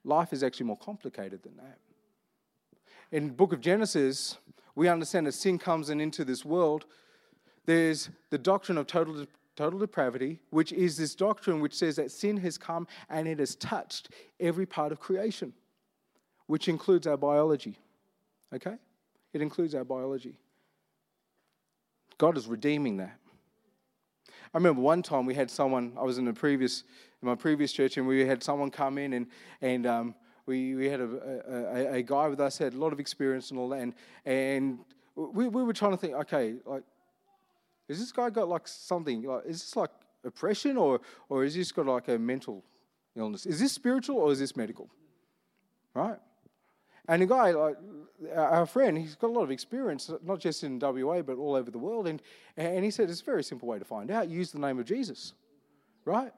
Life 0.05 0.33
is 0.33 0.43
actually 0.43 0.67
more 0.67 0.79
complicated 0.79 1.43
than 1.43 1.57
that. 1.57 1.79
In 3.11 3.31
book 3.31 3.53
of 3.53 3.61
Genesis, 3.61 4.39
we 4.75 4.89
understand 4.89 5.27
that 5.27 5.33
sin 5.33 5.59
comes 5.59 5.91
in 5.91 6.01
into 6.01 6.25
this 6.25 6.45
world. 6.45 6.87
There's 7.67 8.11
the 8.31 8.39
doctrine 8.39 8.79
of 8.79 8.87
total, 8.87 9.27
total 9.57 9.81
depravity, 9.81 10.39
which 10.51 10.73
is 10.73 10.97
this 10.97 11.15
doctrine 11.15 11.61
which 11.61 11.75
says 11.75 11.97
that 11.97 12.11
sin 12.11 12.37
has 12.39 12.57
come 12.57 12.87
and 13.11 13.27
it 13.27 13.39
has 13.41 13.57
touched 13.57 14.11
every 14.39 14.67
part 14.67 14.93
of 14.93 15.01
creation, 15.01 15.53
which 16.47 16.69
includes 16.69 17.07
our 17.07 17.17
biology. 17.17 17.79
Okay? 18.55 18.77
It 19.33 19.43
includes 19.43 19.75
our 19.75 19.85
biology. 19.85 20.39
God 22.19 22.37
is 22.37 22.47
redeeming 22.47 22.97
that. 22.99 23.17
I 24.53 24.59
remember 24.59 24.81
one 24.81 25.03
time 25.03 25.25
we 25.25 25.35
had 25.35 25.51
someone, 25.51 25.93
I 25.97 26.03
was 26.03 26.19
in, 26.19 26.27
a 26.27 26.33
previous, 26.33 26.83
in 27.23 27.29
my 27.29 27.35
previous 27.35 27.73
church, 27.73 27.97
and 27.97 28.07
we 28.07 28.27
had 28.27 28.43
someone 28.43 28.71
come 28.71 28.99
in, 28.99 29.13
and, 29.13 29.27
and 29.61 29.87
um, 29.87 30.15
we, 30.47 30.75
we 30.75 30.89
had 30.89 31.01
a, 31.01 31.43
a, 31.49 31.93
a, 31.95 32.03
guy 32.03 32.29
with 32.29 32.41
us, 32.41 32.59
had 32.59 32.75
a 32.75 32.79
lot 32.79 32.93
of 32.93 32.99
experience 32.99 33.51
and 33.51 33.61
all 33.61 33.69
that, 33.69 33.81
and, 33.81 33.95
and 34.25 34.79
we, 35.15 35.49
we 35.49 35.63
were 35.63 35.73
trying 35.73 35.93
to 35.93 35.97
think, 35.97 36.15
okay, 36.15 36.55
like, 36.65 36.83
is 37.89 37.99
this 37.99 38.11
guy 38.11 38.31
got 38.31 38.49
like 38.49 38.67
something, 38.67 39.23
like, 39.23 39.45
is 39.47 39.61
this 39.61 39.77
like 39.77 39.91
oppression, 40.25 40.77
or, 40.77 41.01
or 41.29 41.45
is 41.45 41.55
this 41.55 41.71
got 41.71 41.87
like 41.87 42.09
a 42.09 42.19
mental 42.19 42.65
illness? 43.17 43.47
Is 43.47 43.61
this 43.61 43.73
spiritual, 43.73 44.17
or 44.17 44.33
is 44.33 44.39
this 44.39 44.57
medical? 44.57 44.89
Right? 45.95 46.19
And 47.07 47.23
the 47.23 47.27
guy 47.27 47.51
like 47.53 47.77
our 48.35 48.67
friend, 48.67 48.99
he's 48.99 49.15
got 49.15 49.29
a 49.29 49.33
lot 49.33 49.43
of 49.43 49.51
experience, 49.51 50.11
not 50.25 50.41
just 50.41 50.65
in 50.65 50.79
WA, 50.79 51.23
but 51.23 51.37
all 51.37 51.55
over 51.55 51.71
the 51.71 51.79
world. 51.79 52.09
And, 52.09 52.21
and 52.57 52.85
he 52.85 52.91
said 52.91 53.11
it's 53.11 53.21
a 53.21 53.25
very 53.25 53.45
simple 53.45 53.69
way 53.69 53.79
to 53.79 53.85
find 53.85 54.11
out 54.11 54.29
use 54.29 54.51
the 54.51 54.59
name 54.59 54.79
of 54.79 54.87
Jesus, 54.87 55.35
right? 56.05 56.33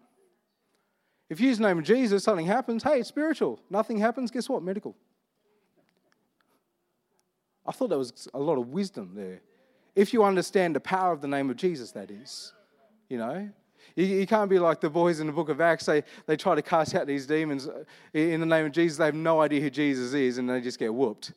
If 1.29 1.41
you 1.41 1.49
use 1.49 1.59
the 1.59 1.67
name 1.67 1.79
of 1.79 1.85
Jesus, 1.85 2.25
something 2.25 2.47
happens, 2.47 2.83
hey, 2.83 3.01
it's 3.01 3.09
spiritual. 3.09 3.61
Nothing 3.71 3.99
happens, 3.99 4.31
guess 4.31 4.49
what? 4.49 4.63
Medical. 4.63 4.97
I 7.67 7.73
thought 7.73 7.89
there 7.89 7.99
was 7.99 8.29
a 8.35 8.39
lot 8.39 8.59
of 8.59 8.69
wisdom 8.69 9.13
there. 9.15 9.43
If 9.95 10.13
you 10.13 10.25
understand 10.25 10.75
the 10.75 10.81
power 10.81 11.13
of 11.13 11.21
the 11.21 11.29
name 11.29 11.51
of 11.51 11.57
Jesus, 11.57 11.93
that 11.93 12.11
is, 12.11 12.53
you 13.09 13.19
know. 13.19 13.49
You, 13.97 14.05
you, 14.05 14.27
can't 14.27 14.51
be 14.51 14.59
like 14.59 14.81
the 14.81 14.91
boys 14.91 15.21
in 15.21 15.27
the 15.27 15.33
book 15.33 15.49
of 15.49 15.61
Acts. 15.61 15.87
They, 15.87 16.03
they 16.27 16.37
try 16.37 16.55
to 16.55 16.63
cast 16.63 16.95
out 16.95 17.07
these 17.07 17.27
demons 17.27 17.69
in 18.13 18.41
the 18.41 18.47
name 18.47 18.67
of 18.67 18.73
Jesus. 18.73 18.99
They 18.99 19.07
have 19.07 19.15
no 19.15 19.41
idea 19.41 19.61
who 19.61 19.71
Jesus 19.71 20.13
is 20.15 20.39
and 20.39 20.49
they 20.49 20.61
just 20.61 20.79
get 20.79 20.93
whooped. 20.93 21.33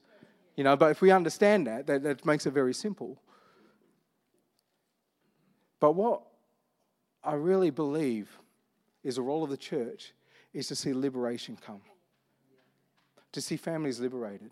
You 0.55 0.63
know, 0.63 0.75
but 0.75 0.91
if 0.91 1.01
we 1.01 1.11
understand 1.11 1.67
that, 1.67 1.87
that, 1.87 2.03
that 2.03 2.25
makes 2.25 2.45
it 2.45 2.51
very 2.51 2.73
simple. 2.73 3.19
But 5.79 5.93
what 5.93 6.21
I 7.23 7.33
really 7.33 7.71
believe 7.71 8.29
is 9.03 9.15
the 9.15 9.21
role 9.21 9.43
of 9.43 9.49
the 9.49 9.57
church 9.57 10.13
is 10.53 10.67
to 10.67 10.75
see 10.75 10.93
liberation 10.93 11.57
come, 11.59 11.81
to 13.31 13.41
see 13.41 13.57
families 13.57 13.99
liberated, 13.99 14.51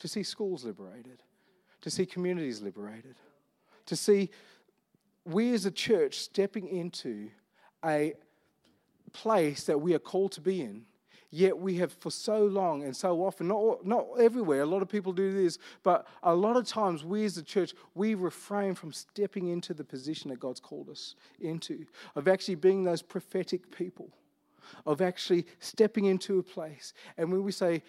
to 0.00 0.08
see 0.08 0.22
schools 0.22 0.64
liberated, 0.64 1.22
to 1.82 1.90
see 1.90 2.04
communities 2.04 2.60
liberated, 2.60 3.14
to 3.86 3.96
see 3.96 4.30
we 5.24 5.54
as 5.54 5.66
a 5.66 5.70
church 5.70 6.18
stepping 6.18 6.68
into 6.68 7.30
a 7.84 8.14
place 9.12 9.64
that 9.64 9.80
we 9.80 9.94
are 9.94 9.98
called 9.98 10.32
to 10.32 10.40
be 10.40 10.60
in. 10.60 10.84
Yet 11.36 11.58
we 11.58 11.74
have 11.74 11.92
for 11.92 12.10
so 12.10 12.46
long 12.46 12.82
and 12.82 12.96
so 12.96 13.22
often, 13.22 13.48
not, 13.48 13.84
not 13.84 14.06
everywhere, 14.18 14.62
a 14.62 14.66
lot 14.66 14.80
of 14.80 14.88
people 14.88 15.12
do 15.12 15.34
this, 15.34 15.58
but 15.82 16.06
a 16.22 16.34
lot 16.34 16.56
of 16.56 16.66
times 16.66 17.04
we 17.04 17.26
as 17.26 17.36
a 17.36 17.42
church, 17.42 17.74
we 17.94 18.14
refrain 18.14 18.74
from 18.74 18.90
stepping 18.90 19.48
into 19.48 19.74
the 19.74 19.84
position 19.84 20.30
that 20.30 20.40
God's 20.40 20.60
called 20.60 20.88
us 20.88 21.14
into, 21.38 21.84
of 22.14 22.26
actually 22.26 22.54
being 22.54 22.84
those 22.84 23.02
prophetic 23.02 23.70
people, 23.70 24.08
of 24.86 25.02
actually 25.02 25.44
stepping 25.60 26.06
into 26.06 26.38
a 26.38 26.42
place. 26.42 26.94
And 27.18 27.30
when 27.30 27.44
we 27.44 27.52
say, 27.52 27.82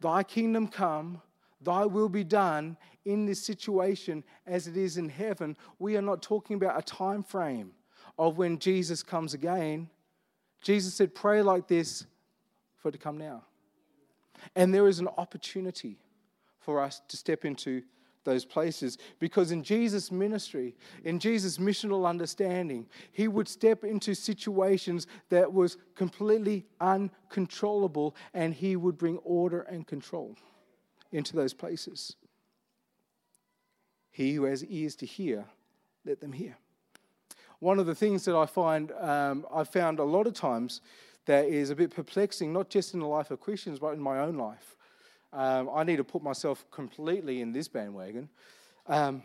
Thy 0.00 0.22
kingdom 0.22 0.66
come, 0.66 1.20
Thy 1.60 1.84
will 1.84 2.08
be 2.08 2.24
done 2.24 2.78
in 3.04 3.26
this 3.26 3.42
situation 3.42 4.24
as 4.46 4.66
it 4.66 4.78
is 4.78 4.96
in 4.96 5.10
heaven. 5.10 5.58
We 5.78 5.98
are 5.98 6.02
not 6.02 6.22
talking 6.22 6.56
about 6.56 6.78
a 6.78 6.82
time 6.82 7.22
frame 7.22 7.72
of 8.18 8.38
when 8.38 8.58
Jesus 8.58 9.02
comes 9.02 9.34
again. 9.34 9.90
Jesus 10.62 10.94
said, 10.94 11.14
Pray 11.14 11.42
like 11.42 11.68
this 11.68 12.06
for 12.84 12.90
it 12.90 12.92
to 12.92 12.98
come 12.98 13.16
now. 13.16 13.42
And 14.54 14.74
there 14.74 14.86
is 14.88 14.98
an 14.98 15.08
opportunity 15.16 15.96
for 16.60 16.82
us 16.82 17.00
to 17.08 17.16
step 17.16 17.46
into 17.46 17.82
those 18.24 18.44
places 18.44 18.98
because 19.18 19.52
in 19.52 19.62
Jesus' 19.62 20.12
ministry, 20.12 20.74
in 21.02 21.18
Jesus' 21.18 21.56
missional 21.56 22.06
understanding, 22.06 22.86
he 23.10 23.26
would 23.26 23.48
step 23.48 23.84
into 23.84 24.14
situations 24.14 25.06
that 25.30 25.50
was 25.50 25.78
completely 25.94 26.66
uncontrollable 26.78 28.14
and 28.34 28.52
he 28.52 28.76
would 28.76 28.98
bring 28.98 29.16
order 29.24 29.62
and 29.62 29.86
control 29.86 30.36
into 31.10 31.34
those 31.34 31.54
places. 31.54 32.16
He 34.10 34.34
who 34.34 34.44
has 34.44 34.62
ears 34.66 34.94
to 34.96 35.06
hear, 35.06 35.46
let 36.04 36.20
them 36.20 36.34
hear. 36.34 36.58
One 37.60 37.78
of 37.78 37.86
the 37.86 37.94
things 37.94 38.26
that 38.26 38.36
I 38.36 38.44
find, 38.44 38.92
um, 39.00 39.46
I've 39.50 39.70
found 39.70 40.00
a 40.00 40.04
lot 40.04 40.26
of 40.26 40.34
times 40.34 40.82
that 41.26 41.46
is 41.46 41.70
a 41.70 41.76
bit 41.76 41.90
perplexing, 41.90 42.52
not 42.52 42.68
just 42.68 42.94
in 42.94 43.00
the 43.00 43.06
life 43.06 43.30
of 43.30 43.40
Christians, 43.40 43.78
but 43.78 43.94
in 43.94 44.00
my 44.00 44.20
own 44.20 44.36
life. 44.36 44.76
Um, 45.32 45.70
I 45.74 45.82
need 45.84 45.96
to 45.96 46.04
put 46.04 46.22
myself 46.22 46.64
completely 46.70 47.40
in 47.40 47.52
this 47.52 47.68
bandwagon. 47.68 48.28
Um, 48.86 49.22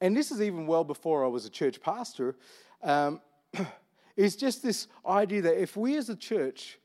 and 0.00 0.16
this 0.16 0.30
is 0.30 0.40
even 0.40 0.66
well 0.66 0.84
before 0.84 1.24
I 1.24 1.28
was 1.28 1.44
a 1.44 1.50
church 1.50 1.80
pastor. 1.80 2.36
Um, 2.82 3.20
is 4.16 4.36
just 4.36 4.62
this 4.62 4.86
idea 5.06 5.42
that 5.42 5.60
if 5.60 5.76
we 5.76 5.96
as 5.96 6.08
a 6.08 6.16
church 6.16 6.78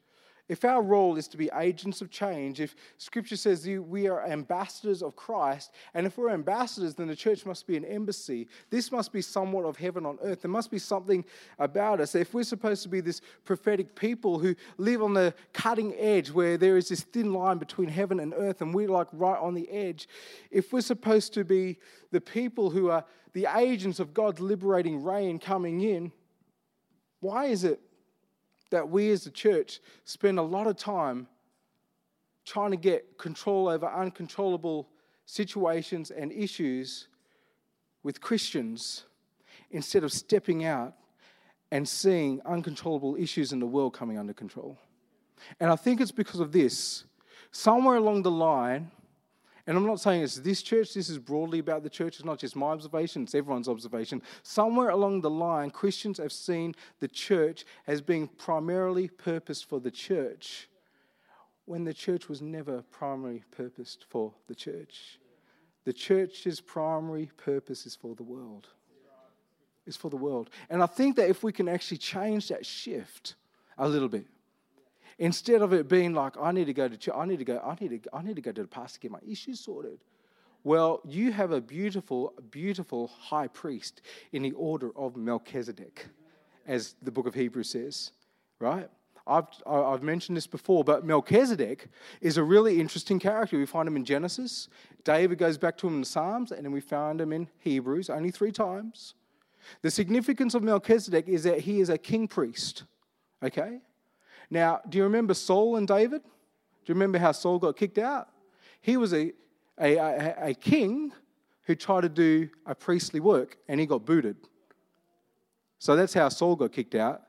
if 0.47 0.63
our 0.63 0.83
role 0.83 1.17
is 1.17 1.27
to 1.29 1.37
be 1.37 1.49
agents 1.57 2.01
of 2.01 2.11
change, 2.11 2.61
if 2.61 2.75
Scripture 2.97 3.35
says 3.35 3.67
we 3.67 4.07
are 4.07 4.23
ambassadors 4.25 5.01
of 5.01 5.15
Christ, 5.15 5.71
and 5.95 6.05
if 6.05 6.17
we're 6.17 6.29
ambassadors, 6.29 6.93
then 6.93 7.07
the 7.07 7.15
church 7.15 7.45
must 7.45 7.65
be 7.65 7.75
an 7.77 7.85
embassy. 7.85 8.47
This 8.69 8.91
must 8.91 9.11
be 9.11 9.21
somewhat 9.21 9.65
of 9.65 9.77
heaven 9.77 10.05
on 10.05 10.19
earth. 10.21 10.43
There 10.43 10.51
must 10.51 10.69
be 10.69 10.77
something 10.77 11.25
about 11.57 11.99
us. 11.99 12.13
If 12.13 12.35
we're 12.35 12.43
supposed 12.43 12.83
to 12.83 12.89
be 12.89 13.01
this 13.01 13.21
prophetic 13.43 13.95
people 13.95 14.37
who 14.37 14.55
live 14.77 15.01
on 15.01 15.15
the 15.15 15.33
cutting 15.51 15.95
edge 15.97 16.29
where 16.29 16.57
there 16.57 16.77
is 16.77 16.89
this 16.89 17.01
thin 17.01 17.33
line 17.33 17.57
between 17.57 17.89
heaven 17.89 18.19
and 18.19 18.33
earth, 18.35 18.61
and 18.61 18.73
we're 18.73 18.87
like 18.87 19.07
right 19.13 19.39
on 19.39 19.55
the 19.55 19.67
edge, 19.69 20.07
if 20.51 20.71
we're 20.71 20.81
supposed 20.81 21.33
to 21.33 21.43
be 21.43 21.79
the 22.11 22.21
people 22.21 22.69
who 22.69 22.91
are 22.91 23.03
the 23.33 23.47
agents 23.57 23.99
of 23.99 24.13
God's 24.13 24.39
liberating 24.39 25.03
reign 25.03 25.39
coming 25.39 25.81
in, 25.81 26.11
why 27.19 27.45
is 27.45 27.63
it 27.63 27.79
that 28.75 28.89
we 28.89 29.09
as 29.11 29.25
a 29.25 29.31
church 29.31 29.79
spend 30.03 30.37
a 30.37 30.41
lot 30.41 30.67
of 30.67 30.75
time 30.75 31.27
trying 32.45 32.71
to 32.71 32.77
get 32.77 33.17
control 33.17 33.69
over 33.69 33.87
uncontrollable 33.87 34.89
situations 35.25 36.11
and 36.11 36.29
issues 36.33 37.07
with 38.03 38.19
Christians 38.19 39.05
instead 39.71 40.03
of 40.03 40.11
stepping 40.11 40.65
out 40.65 40.93
and 41.71 41.87
seeing 41.87 42.41
uncontrollable 42.45 43.15
issues 43.15 43.53
in 43.53 43.59
the 43.59 43.65
world 43.65 43.93
coming 43.93 44.19
under 44.19 44.33
control. 44.33 44.77
And 45.61 45.71
I 45.71 45.77
think 45.77 46.01
it's 46.01 46.11
because 46.11 46.41
of 46.41 46.51
this. 46.51 47.05
Somewhere 47.51 47.95
along 47.95 48.23
the 48.23 48.31
line, 48.31 48.91
and 49.67 49.75
I'm 49.75 49.85
not 49.85 49.99
saying 49.99 50.21
it's 50.21 50.37
this 50.37 50.61
church, 50.61 50.93
this 50.93 51.09
is 51.09 51.17
broadly 51.17 51.59
about 51.59 51.81
the 51.81 51.89
church. 51.89 52.15
It's 52.15 52.25
not 52.25 52.37
just 52.37 52.55
my 52.55 52.67
observation, 52.67 53.23
it's 53.23 53.33
everyone's 53.33 53.67
observation. 53.67 54.21
Somewhere 54.43 54.89
along 54.89 55.21
the 55.21 55.29
line, 55.29 55.71
Christians 55.71 56.19
have 56.19 56.31
seen 56.31 56.75
the 56.99 57.07
church 57.07 57.65
as 57.87 58.01
being 58.01 58.27
primarily 58.27 59.07
purposed 59.07 59.65
for 59.65 59.79
the 59.79 59.91
church 59.91 60.69
when 61.65 61.83
the 61.83 61.93
church 61.93 62.29
was 62.29 62.41
never 62.41 62.83
primarily 62.83 63.43
purposed 63.49 64.05
for 64.07 64.33
the 64.47 64.53
church. 64.55 65.19
The 65.83 65.93
church's 65.93 66.61
primary 66.61 67.31
purpose 67.37 67.87
is 67.87 67.95
for 67.95 68.13
the 68.15 68.23
world. 68.23 68.67
Is 69.87 69.95
for 69.95 70.09
the 70.09 70.17
world. 70.17 70.49
And 70.69 70.81
I 70.81 70.87
think 70.87 71.15
that 71.15 71.29
if 71.29 71.43
we 71.43 71.51
can 71.51 71.67
actually 71.67 71.97
change 71.97 72.47
that 72.49 72.65
shift 72.65 73.35
a 73.77 73.87
little 73.87 74.09
bit, 74.09 74.25
Instead 75.17 75.61
of 75.61 75.71
it 75.73 75.87
being 75.87 76.13
like, 76.13 76.35
I 76.37 76.51
need 76.51 76.65
to 76.65 76.73
go 76.73 76.87
to 76.87 76.97
church, 76.97 77.15
I 77.15 77.25
need 77.25 77.39
to 77.39 77.45
go, 77.45 77.59
I 77.59 77.75
need 77.79 78.03
to, 78.03 78.15
I 78.15 78.21
need 78.21 78.35
to 78.35 78.41
go 78.41 78.51
to 78.51 78.61
the 78.61 78.67
pastor 78.67 78.95
to 78.95 79.01
get 79.01 79.11
my 79.11 79.19
issues 79.25 79.59
sorted. 79.59 79.99
Well, 80.63 81.01
you 81.07 81.31
have 81.31 81.51
a 81.51 81.61
beautiful, 81.61 82.33
beautiful 82.49 83.07
high 83.07 83.47
priest 83.47 84.01
in 84.31 84.41
the 84.41 84.51
order 84.53 84.91
of 84.97 85.15
Melchizedek, 85.15 86.07
as 86.67 86.95
the 87.01 87.11
book 87.11 87.27
of 87.27 87.35
Hebrews 87.35 87.69
says, 87.69 88.11
right? 88.59 88.89
I've, 89.27 89.45
I've 89.65 90.03
mentioned 90.03 90.37
this 90.37 90.47
before, 90.47 90.83
but 90.83 91.05
Melchizedek 91.05 91.87
is 92.21 92.37
a 92.37 92.43
really 92.43 92.79
interesting 92.79 93.19
character. 93.19 93.57
We 93.57 93.65
find 93.65 93.87
him 93.87 93.95
in 93.95 94.05
Genesis. 94.05 94.67
David 95.03 95.37
goes 95.37 95.57
back 95.57 95.77
to 95.77 95.87
him 95.87 95.95
in 95.95 95.99
the 96.01 96.05
Psalms, 96.05 96.51
and 96.51 96.63
then 96.65 96.71
we 96.71 96.81
find 96.81 97.21
him 97.21 97.31
in 97.31 97.47
Hebrews 97.59 98.09
only 98.09 98.31
three 98.31 98.51
times. 98.51 99.15
The 99.81 99.89
significance 99.89 100.53
of 100.53 100.63
Melchizedek 100.63 101.27
is 101.27 101.43
that 101.43 101.61
he 101.61 101.79
is 101.79 101.89
a 101.89 101.97
king 101.97 102.27
priest, 102.27 102.83
okay? 103.43 103.79
Now, 104.49 104.81
do 104.87 104.97
you 104.97 105.03
remember 105.03 105.33
Saul 105.33 105.75
and 105.77 105.87
David? 105.87 106.21
Do 106.23 106.91
you 106.91 106.95
remember 106.95 107.17
how 107.17 107.31
Saul 107.31 107.59
got 107.59 107.77
kicked 107.77 107.97
out? 107.97 108.29
He 108.81 108.97
was 108.97 109.13
a, 109.13 109.33
a, 109.79 109.95
a, 109.95 110.35
a 110.49 110.53
king 110.53 111.11
who 111.63 111.75
tried 111.75 112.01
to 112.01 112.09
do 112.09 112.49
a 112.65 112.75
priestly 112.75 113.19
work 113.19 113.57
and 113.67 113.79
he 113.79 113.85
got 113.85 114.05
booted. 114.05 114.37
So 115.79 115.95
that's 115.95 116.13
how 116.13 116.29
Saul 116.29 116.55
got 116.55 116.71
kicked 116.71 116.95
out. 116.95 117.23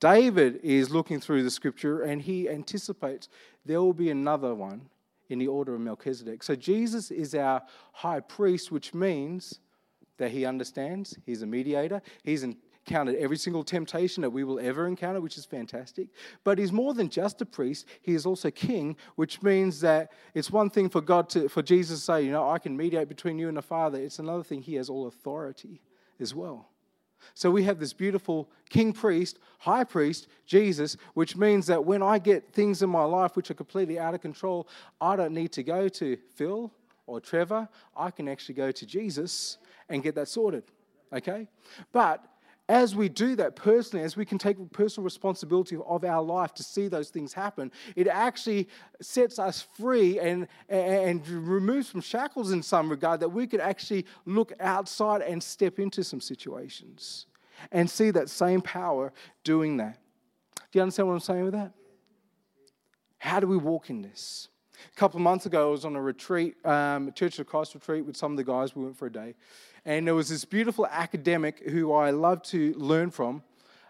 David 0.00 0.60
is 0.62 0.90
looking 0.90 1.20
through 1.20 1.42
the 1.42 1.50
scripture 1.50 2.02
and 2.02 2.20
he 2.20 2.48
anticipates 2.48 3.28
there 3.64 3.80
will 3.80 3.94
be 3.94 4.10
another 4.10 4.54
one 4.54 4.88
in 5.28 5.38
the 5.38 5.48
order 5.48 5.74
of 5.74 5.80
Melchizedek. 5.80 6.42
So 6.42 6.54
Jesus 6.54 7.10
is 7.10 7.34
our 7.34 7.62
high 7.92 8.20
priest, 8.20 8.70
which 8.70 8.92
means 8.92 9.60
that 10.18 10.30
he 10.30 10.44
understands, 10.44 11.16
he's 11.26 11.42
a 11.42 11.46
mediator, 11.46 12.02
he's 12.22 12.42
in, 12.42 12.56
encountered 12.86 13.16
every 13.16 13.36
single 13.36 13.64
temptation 13.64 14.20
that 14.20 14.30
we 14.30 14.44
will 14.44 14.60
ever 14.60 14.86
encounter, 14.86 15.20
which 15.20 15.38
is 15.38 15.44
fantastic. 15.44 16.08
But 16.42 16.58
he's 16.58 16.72
more 16.72 16.92
than 16.92 17.08
just 17.08 17.40
a 17.40 17.46
priest, 17.46 17.86
he 18.02 18.14
is 18.14 18.26
also 18.26 18.50
king, 18.50 18.96
which 19.16 19.42
means 19.42 19.80
that 19.80 20.12
it's 20.34 20.50
one 20.50 20.68
thing 20.70 20.88
for 20.88 21.00
God 21.00 21.28
to, 21.30 21.48
for 21.48 21.62
Jesus 21.62 22.00
to 22.00 22.04
say, 22.04 22.22
you 22.22 22.32
know, 22.32 22.48
I 22.48 22.58
can 22.58 22.76
mediate 22.76 23.08
between 23.08 23.38
you 23.38 23.48
and 23.48 23.56
the 23.56 23.62
Father. 23.62 23.98
It's 23.98 24.18
another 24.18 24.42
thing, 24.42 24.62
he 24.62 24.74
has 24.74 24.90
all 24.90 25.06
authority 25.06 25.80
as 26.20 26.34
well. 26.34 26.68
So 27.32 27.50
we 27.50 27.64
have 27.64 27.80
this 27.80 27.94
beautiful 27.94 28.50
king 28.68 28.92
priest, 28.92 29.38
high 29.60 29.84
priest, 29.84 30.28
Jesus, 30.44 30.98
which 31.14 31.36
means 31.36 31.66
that 31.68 31.82
when 31.82 32.02
I 32.02 32.18
get 32.18 32.52
things 32.52 32.82
in 32.82 32.90
my 32.90 33.04
life 33.04 33.34
which 33.34 33.50
are 33.50 33.54
completely 33.54 33.98
out 33.98 34.12
of 34.12 34.20
control, 34.20 34.68
I 35.00 35.16
don't 35.16 35.32
need 35.32 35.52
to 35.52 35.62
go 35.62 35.88
to 35.88 36.18
Phil 36.34 36.70
or 37.06 37.20
Trevor. 37.20 37.66
I 37.96 38.10
can 38.10 38.28
actually 38.28 38.56
go 38.56 38.70
to 38.70 38.84
Jesus 38.84 39.56
and 39.88 40.02
get 40.02 40.14
that 40.16 40.28
sorted. 40.28 40.64
Okay? 41.14 41.48
But 41.92 42.22
as 42.68 42.96
we 42.96 43.08
do 43.08 43.36
that 43.36 43.56
personally, 43.56 44.04
as 44.04 44.16
we 44.16 44.24
can 44.24 44.38
take 44.38 44.56
personal 44.72 45.04
responsibility 45.04 45.76
of 45.86 46.04
our 46.04 46.22
life 46.22 46.54
to 46.54 46.62
see 46.62 46.88
those 46.88 47.10
things 47.10 47.34
happen, 47.34 47.70
it 47.94 48.08
actually 48.08 48.68
sets 49.02 49.38
us 49.38 49.66
free 49.76 50.18
and, 50.18 50.48
and 50.68 51.26
removes 51.28 51.88
some 51.88 52.00
shackles 52.00 52.52
in 52.52 52.62
some 52.62 52.88
regard 52.88 53.20
that 53.20 53.28
we 53.28 53.46
could 53.46 53.60
actually 53.60 54.06
look 54.24 54.52
outside 54.60 55.20
and 55.20 55.42
step 55.42 55.78
into 55.78 56.02
some 56.02 56.20
situations 56.20 57.26
and 57.70 57.88
see 57.88 58.10
that 58.10 58.30
same 58.30 58.62
power 58.62 59.12
doing 59.42 59.76
that. 59.76 59.98
Do 60.72 60.78
you 60.78 60.82
understand 60.82 61.08
what 61.08 61.14
I'm 61.14 61.20
saying 61.20 61.44
with 61.44 61.54
that? 61.54 61.72
How 63.18 63.40
do 63.40 63.46
we 63.46 63.56
walk 63.56 63.90
in 63.90 64.02
this? 64.02 64.48
A 64.92 64.98
couple 64.98 65.18
of 65.18 65.22
months 65.22 65.46
ago, 65.46 65.68
I 65.68 65.70
was 65.70 65.84
on 65.84 65.96
a 65.96 66.02
retreat, 66.02 66.56
um, 66.66 67.08
a 67.08 67.12
Church 67.12 67.38
of 67.38 67.46
Christ 67.46 67.74
retreat 67.74 68.04
with 68.04 68.16
some 68.16 68.32
of 68.32 68.36
the 68.36 68.44
guys. 68.44 68.74
We 68.74 68.84
went 68.84 68.96
for 68.96 69.06
a 69.06 69.12
day. 69.12 69.34
And 69.86 70.06
there 70.06 70.14
was 70.14 70.28
this 70.30 70.44
beautiful 70.44 70.86
academic 70.86 71.68
who 71.68 71.92
I 71.92 72.10
love 72.10 72.42
to 72.44 72.72
learn 72.74 73.10
from. 73.10 73.42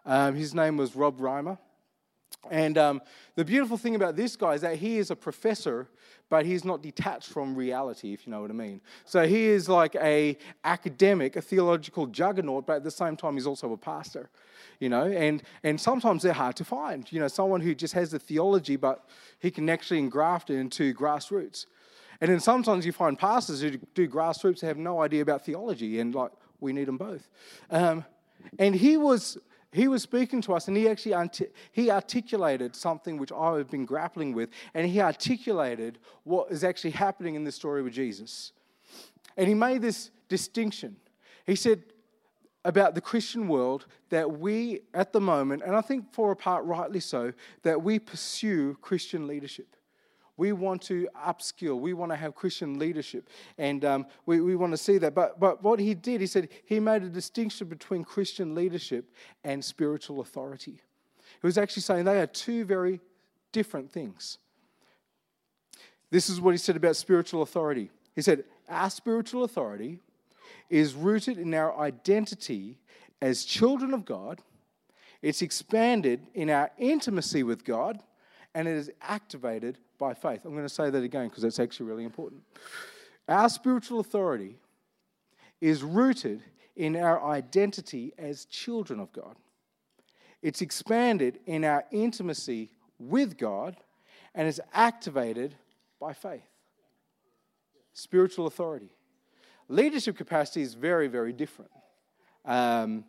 Um, 0.04 0.34
his 0.34 0.54
name 0.54 0.76
was 0.76 0.96
Rob 0.96 1.18
Reimer. 1.18 1.58
And 2.50 2.76
um, 2.76 3.02
the 3.36 3.44
beautiful 3.44 3.76
thing 3.76 3.94
about 3.94 4.16
this 4.16 4.36
guy 4.36 4.54
is 4.54 4.60
that 4.60 4.76
he 4.76 4.98
is 4.98 5.10
a 5.10 5.16
professor, 5.16 5.88
but 6.28 6.44
he's 6.44 6.64
not 6.64 6.82
detached 6.82 7.28
from 7.28 7.54
reality, 7.54 8.12
if 8.12 8.26
you 8.26 8.32
know 8.32 8.42
what 8.42 8.50
I 8.50 8.54
mean. 8.54 8.80
So 9.04 9.26
he 9.26 9.44
is 9.44 9.68
like 9.68 9.94
a 9.96 10.36
academic, 10.64 11.36
a 11.36 11.42
theological 11.42 12.06
juggernaut, 12.06 12.66
but 12.66 12.76
at 12.76 12.84
the 12.84 12.90
same 12.90 13.16
time, 13.16 13.34
he's 13.34 13.46
also 13.46 13.72
a 13.72 13.76
pastor. 13.76 14.30
You 14.80 14.88
know, 14.88 15.04
and, 15.04 15.42
and 15.62 15.80
sometimes 15.80 16.22
they're 16.22 16.32
hard 16.32 16.56
to 16.56 16.64
find. 16.64 17.10
You 17.12 17.20
know, 17.20 17.28
someone 17.28 17.60
who 17.60 17.74
just 17.74 17.94
has 17.94 18.10
the 18.10 18.18
theology, 18.18 18.76
but 18.76 19.08
he 19.38 19.50
can 19.50 19.70
actually 19.70 20.00
engraft 20.00 20.50
it 20.50 20.56
into 20.56 20.92
grassroots. 20.92 21.66
And 22.20 22.30
then 22.30 22.40
sometimes 22.40 22.86
you 22.86 22.92
find 22.92 23.18
pastors 23.18 23.60
who 23.60 23.70
do 23.94 24.08
grassroots 24.08 24.60
who 24.60 24.66
have 24.66 24.78
no 24.78 25.02
idea 25.02 25.22
about 25.22 25.44
theology, 25.44 26.00
and 26.00 26.14
like 26.14 26.30
we 26.60 26.72
need 26.72 26.88
them 26.88 26.96
both. 26.96 27.28
Um, 27.70 28.04
and 28.58 28.74
he 28.74 28.96
was 28.96 29.38
he 29.72 29.88
was 29.88 30.02
speaking 30.02 30.40
to 30.42 30.54
us, 30.54 30.68
and 30.68 30.76
he 30.76 30.88
actually 30.88 31.50
he 31.72 31.90
articulated 31.90 32.76
something 32.76 33.18
which 33.18 33.32
I 33.32 33.56
have 33.56 33.70
been 33.70 33.84
grappling 33.84 34.32
with, 34.32 34.50
and 34.72 34.86
he 34.86 35.00
articulated 35.00 35.98
what 36.22 36.50
is 36.50 36.62
actually 36.62 36.92
happening 36.92 37.34
in 37.34 37.44
the 37.44 37.52
story 37.52 37.82
with 37.82 37.92
Jesus. 37.92 38.52
And 39.36 39.48
he 39.48 39.54
made 39.54 39.82
this 39.82 40.10
distinction. 40.28 40.96
He 41.44 41.56
said 41.56 41.82
about 42.64 42.94
the 42.94 43.00
Christian 43.00 43.48
world 43.48 43.86
that 44.08 44.38
we, 44.38 44.80
at 44.94 45.12
the 45.12 45.20
moment, 45.20 45.62
and 45.66 45.76
I 45.76 45.80
think 45.80 46.12
for 46.12 46.30
a 46.30 46.36
part 46.36 46.64
rightly 46.64 47.00
so, 47.00 47.32
that 47.62 47.82
we 47.82 47.98
pursue 47.98 48.76
Christian 48.80 49.26
leadership. 49.26 49.76
We 50.36 50.52
want 50.52 50.82
to 50.82 51.08
upskill. 51.16 51.78
We 51.78 51.92
want 51.92 52.10
to 52.12 52.16
have 52.16 52.34
Christian 52.34 52.78
leadership. 52.78 53.28
And 53.56 53.84
um, 53.84 54.06
we, 54.26 54.40
we 54.40 54.56
want 54.56 54.72
to 54.72 54.76
see 54.76 54.98
that. 54.98 55.14
But, 55.14 55.38
but 55.38 55.62
what 55.62 55.78
he 55.78 55.94
did, 55.94 56.20
he 56.20 56.26
said 56.26 56.48
he 56.64 56.80
made 56.80 57.02
a 57.02 57.08
distinction 57.08 57.68
between 57.68 58.04
Christian 58.04 58.54
leadership 58.54 59.12
and 59.44 59.64
spiritual 59.64 60.20
authority. 60.20 60.80
He 61.40 61.46
was 61.46 61.58
actually 61.58 61.82
saying 61.82 62.04
they 62.04 62.20
are 62.20 62.26
two 62.26 62.64
very 62.64 63.00
different 63.52 63.90
things. 63.90 64.38
this 66.10 66.28
is 66.28 66.40
what 66.40 66.52
he 66.52 66.58
said 66.58 66.76
about 66.76 66.96
spiritual 66.96 67.42
authority. 67.42 67.90
He 68.14 68.22
said, 68.22 68.44
Our 68.68 68.90
spiritual 68.90 69.44
authority 69.44 70.00
is 70.68 70.94
rooted 70.94 71.38
in 71.38 71.54
our 71.54 71.78
identity 71.78 72.78
as 73.20 73.44
children 73.44 73.94
of 73.94 74.04
God, 74.04 74.42
it's 75.22 75.40
expanded 75.40 76.26
in 76.34 76.50
our 76.50 76.70
intimacy 76.76 77.42
with 77.42 77.64
God, 77.64 78.02
and 78.54 78.68
it 78.68 78.76
is 78.76 78.90
activated 79.02 79.78
by 79.98 80.14
faith. 80.14 80.44
I'm 80.44 80.52
going 80.52 80.64
to 80.64 80.68
say 80.68 80.90
that 80.90 81.02
again 81.02 81.28
because 81.28 81.42
that's 81.42 81.58
actually 81.58 81.86
really 81.86 82.04
important. 82.04 82.42
Our 83.28 83.48
spiritual 83.48 84.00
authority 84.00 84.56
is 85.60 85.82
rooted 85.82 86.42
in 86.76 86.96
our 86.96 87.22
identity 87.24 88.12
as 88.18 88.44
children 88.44 89.00
of 89.00 89.12
God. 89.12 89.36
It's 90.42 90.60
expanded 90.60 91.40
in 91.46 91.64
our 91.64 91.84
intimacy 91.90 92.70
with 92.98 93.38
God 93.38 93.76
and 94.34 94.46
is 94.46 94.60
activated 94.72 95.54
by 96.00 96.12
faith. 96.12 96.42
Spiritual 97.92 98.46
authority. 98.46 98.90
Leadership 99.68 100.16
capacity 100.16 100.60
is 100.60 100.74
very, 100.74 101.08
very 101.08 101.32
different. 101.32 101.70
Um, 102.44 103.04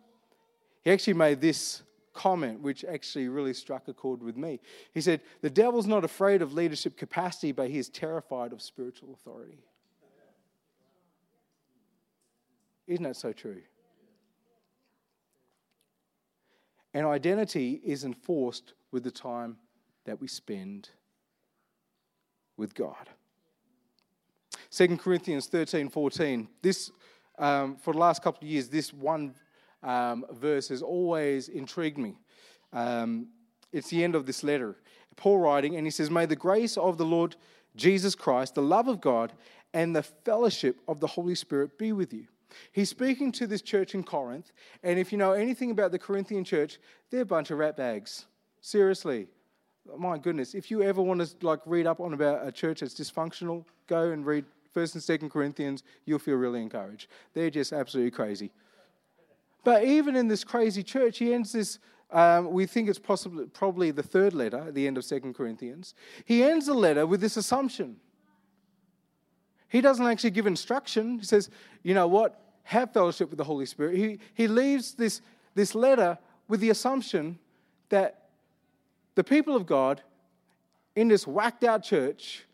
he 0.82 0.90
actually 0.90 1.14
made 1.14 1.40
this 1.40 1.82
comment, 2.16 2.60
which 2.60 2.84
actually 2.84 3.28
really 3.28 3.54
struck 3.54 3.86
a 3.86 3.92
chord 3.92 4.22
with 4.22 4.36
me. 4.36 4.58
He 4.92 5.00
said, 5.00 5.20
The 5.42 5.50
devil's 5.50 5.86
not 5.86 6.04
afraid 6.04 6.42
of 6.42 6.52
leadership 6.52 6.96
capacity, 6.96 7.52
but 7.52 7.70
he 7.70 7.78
is 7.78 7.88
terrified 7.88 8.52
of 8.52 8.60
spiritual 8.60 9.12
authority. 9.12 9.62
Isn't 12.88 13.04
that 13.04 13.16
so 13.16 13.32
true? 13.32 13.62
And 16.94 17.06
identity 17.06 17.80
is 17.84 18.04
enforced 18.04 18.72
with 18.90 19.04
the 19.04 19.10
time 19.10 19.58
that 20.06 20.20
we 20.20 20.28
spend 20.28 20.88
with 22.56 22.74
God. 22.74 23.10
2 24.70 24.96
Corinthians 24.96 25.46
13 25.46 25.88
14. 25.90 26.48
This, 26.62 26.90
um, 27.38 27.76
for 27.76 27.92
the 27.92 27.98
last 27.98 28.22
couple 28.22 28.46
of 28.46 28.50
years, 28.50 28.68
this 28.68 28.92
one 28.92 29.34
um, 29.86 30.26
verse 30.32 30.68
has 30.68 30.82
always 30.82 31.48
intrigued 31.48 31.96
me. 31.96 32.16
Um, 32.72 33.28
it's 33.72 33.88
the 33.88 34.02
end 34.04 34.14
of 34.14 34.26
this 34.26 34.42
letter. 34.42 34.76
Paul 35.16 35.38
writing, 35.38 35.76
and 35.76 35.86
he 35.86 35.90
says, 35.90 36.10
May 36.10 36.26
the 36.26 36.36
grace 36.36 36.76
of 36.76 36.98
the 36.98 37.04
Lord 37.04 37.36
Jesus 37.76 38.14
Christ, 38.14 38.54
the 38.54 38.62
love 38.62 38.88
of 38.88 39.00
God, 39.00 39.32
and 39.72 39.94
the 39.94 40.02
fellowship 40.02 40.80
of 40.88 41.00
the 41.00 41.06
Holy 41.06 41.34
Spirit 41.34 41.78
be 41.78 41.92
with 41.92 42.12
you. 42.12 42.26
He's 42.72 42.90
speaking 42.90 43.32
to 43.32 43.46
this 43.46 43.62
church 43.62 43.94
in 43.94 44.02
Corinth, 44.02 44.52
and 44.82 44.98
if 44.98 45.12
you 45.12 45.18
know 45.18 45.32
anything 45.32 45.70
about 45.70 45.92
the 45.92 45.98
Corinthian 45.98 46.44
church, 46.44 46.78
they're 47.10 47.22
a 47.22 47.26
bunch 47.26 47.50
of 47.50 47.58
rat 47.58 47.76
bags. 47.76 48.26
Seriously. 48.60 49.28
My 49.96 50.18
goodness, 50.18 50.54
if 50.54 50.68
you 50.68 50.82
ever 50.82 51.00
want 51.00 51.20
to 51.20 51.46
like 51.46 51.60
read 51.64 51.86
up 51.86 52.00
on 52.00 52.12
about 52.12 52.44
a 52.46 52.50
church 52.50 52.80
that's 52.80 52.94
dysfunctional, 52.94 53.64
go 53.86 54.10
and 54.10 54.26
read 54.26 54.44
First 54.76 54.94
and 54.94 55.02
Second 55.02 55.30
Corinthians. 55.30 55.84
You'll 56.04 56.18
feel 56.18 56.34
really 56.36 56.60
encouraged. 56.60 57.08
They're 57.32 57.48
just 57.48 57.72
absolutely 57.72 58.10
crazy. 58.10 58.50
But 59.64 59.84
even 59.84 60.16
in 60.16 60.28
this 60.28 60.44
crazy 60.44 60.82
church, 60.82 61.18
he 61.18 61.34
ends 61.34 61.52
this. 61.52 61.78
Um, 62.10 62.52
we 62.52 62.66
think 62.66 62.88
it's 62.88 62.98
possibly 62.98 63.46
probably 63.46 63.90
the 63.90 64.02
third 64.02 64.32
letter 64.32 64.58
at 64.68 64.74
the 64.74 64.86
end 64.86 64.96
of 64.96 65.04
Second 65.04 65.34
Corinthians. 65.34 65.94
He 66.24 66.44
ends 66.44 66.66
the 66.66 66.74
letter 66.74 67.06
with 67.06 67.20
this 67.20 67.36
assumption. 67.36 67.96
He 69.68 69.80
doesn't 69.80 70.06
actually 70.06 70.30
give 70.30 70.46
instruction. 70.46 71.18
He 71.18 71.24
says, 71.24 71.50
"You 71.82 71.94
know 71.94 72.06
what? 72.06 72.40
Have 72.62 72.92
fellowship 72.92 73.30
with 73.30 73.38
the 73.38 73.44
Holy 73.44 73.66
Spirit." 73.66 73.96
He 73.96 74.20
he 74.34 74.46
leaves 74.46 74.94
this 74.94 75.20
this 75.54 75.74
letter 75.74 76.18
with 76.48 76.60
the 76.60 76.70
assumption 76.70 77.38
that 77.88 78.28
the 79.16 79.24
people 79.24 79.56
of 79.56 79.66
God 79.66 80.02
in 80.94 81.08
this 81.08 81.26
whacked 81.26 81.64
out 81.64 81.82
church 81.82 82.44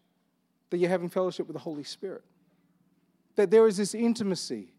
that 0.71 0.79
you're 0.79 0.88
having 0.88 1.09
fellowship 1.09 1.47
with 1.47 1.55
the 1.55 1.61
Holy 1.61 1.85
Spirit. 1.85 2.25
That 3.37 3.51
there 3.51 3.67
is 3.67 3.77
this 3.77 3.95
intimacy, 3.95 4.73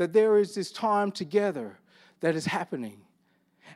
that 0.00 0.14
there 0.14 0.38
is 0.38 0.54
this 0.54 0.72
time 0.72 1.12
together 1.12 1.76
that 2.20 2.34
is 2.34 2.46
happening. 2.46 3.02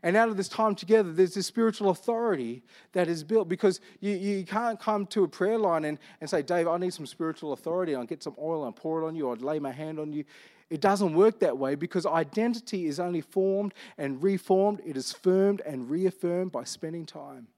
And 0.02 0.16
out 0.16 0.30
of 0.30 0.38
this 0.38 0.48
time 0.48 0.74
together, 0.74 1.12
there's 1.12 1.34
this 1.34 1.46
spiritual 1.46 1.90
authority 1.90 2.62
that 2.92 3.08
is 3.08 3.22
built 3.22 3.46
because 3.46 3.78
you, 4.00 4.12
you 4.12 4.44
can't 4.46 4.80
come 4.80 5.04
to 5.08 5.24
a 5.24 5.28
prayer 5.28 5.58
line 5.58 5.84
and, 5.84 5.98
and 6.22 6.30
say, 6.30 6.40
Dave, 6.40 6.66
I 6.66 6.78
need 6.78 6.94
some 6.94 7.04
spiritual 7.04 7.52
authority. 7.52 7.94
I'll 7.94 8.06
get 8.06 8.22
some 8.22 8.34
oil 8.40 8.64
and 8.64 8.74
pour 8.74 9.02
it 9.02 9.06
on 9.06 9.14
you, 9.14 9.32
I'd 9.32 9.42
lay 9.42 9.58
my 9.58 9.70
hand 9.70 9.98
on 9.98 10.14
you. 10.14 10.24
It 10.70 10.80
doesn't 10.80 11.12
work 11.12 11.40
that 11.40 11.58
way 11.58 11.74
because 11.74 12.06
identity 12.06 12.86
is 12.86 12.98
only 12.98 13.20
formed 13.20 13.74
and 13.98 14.22
reformed, 14.22 14.80
it 14.82 14.96
is 14.96 15.12
firmed 15.12 15.60
and 15.66 15.90
reaffirmed 15.90 16.52
by 16.52 16.64
spending 16.64 17.04
time 17.04 17.48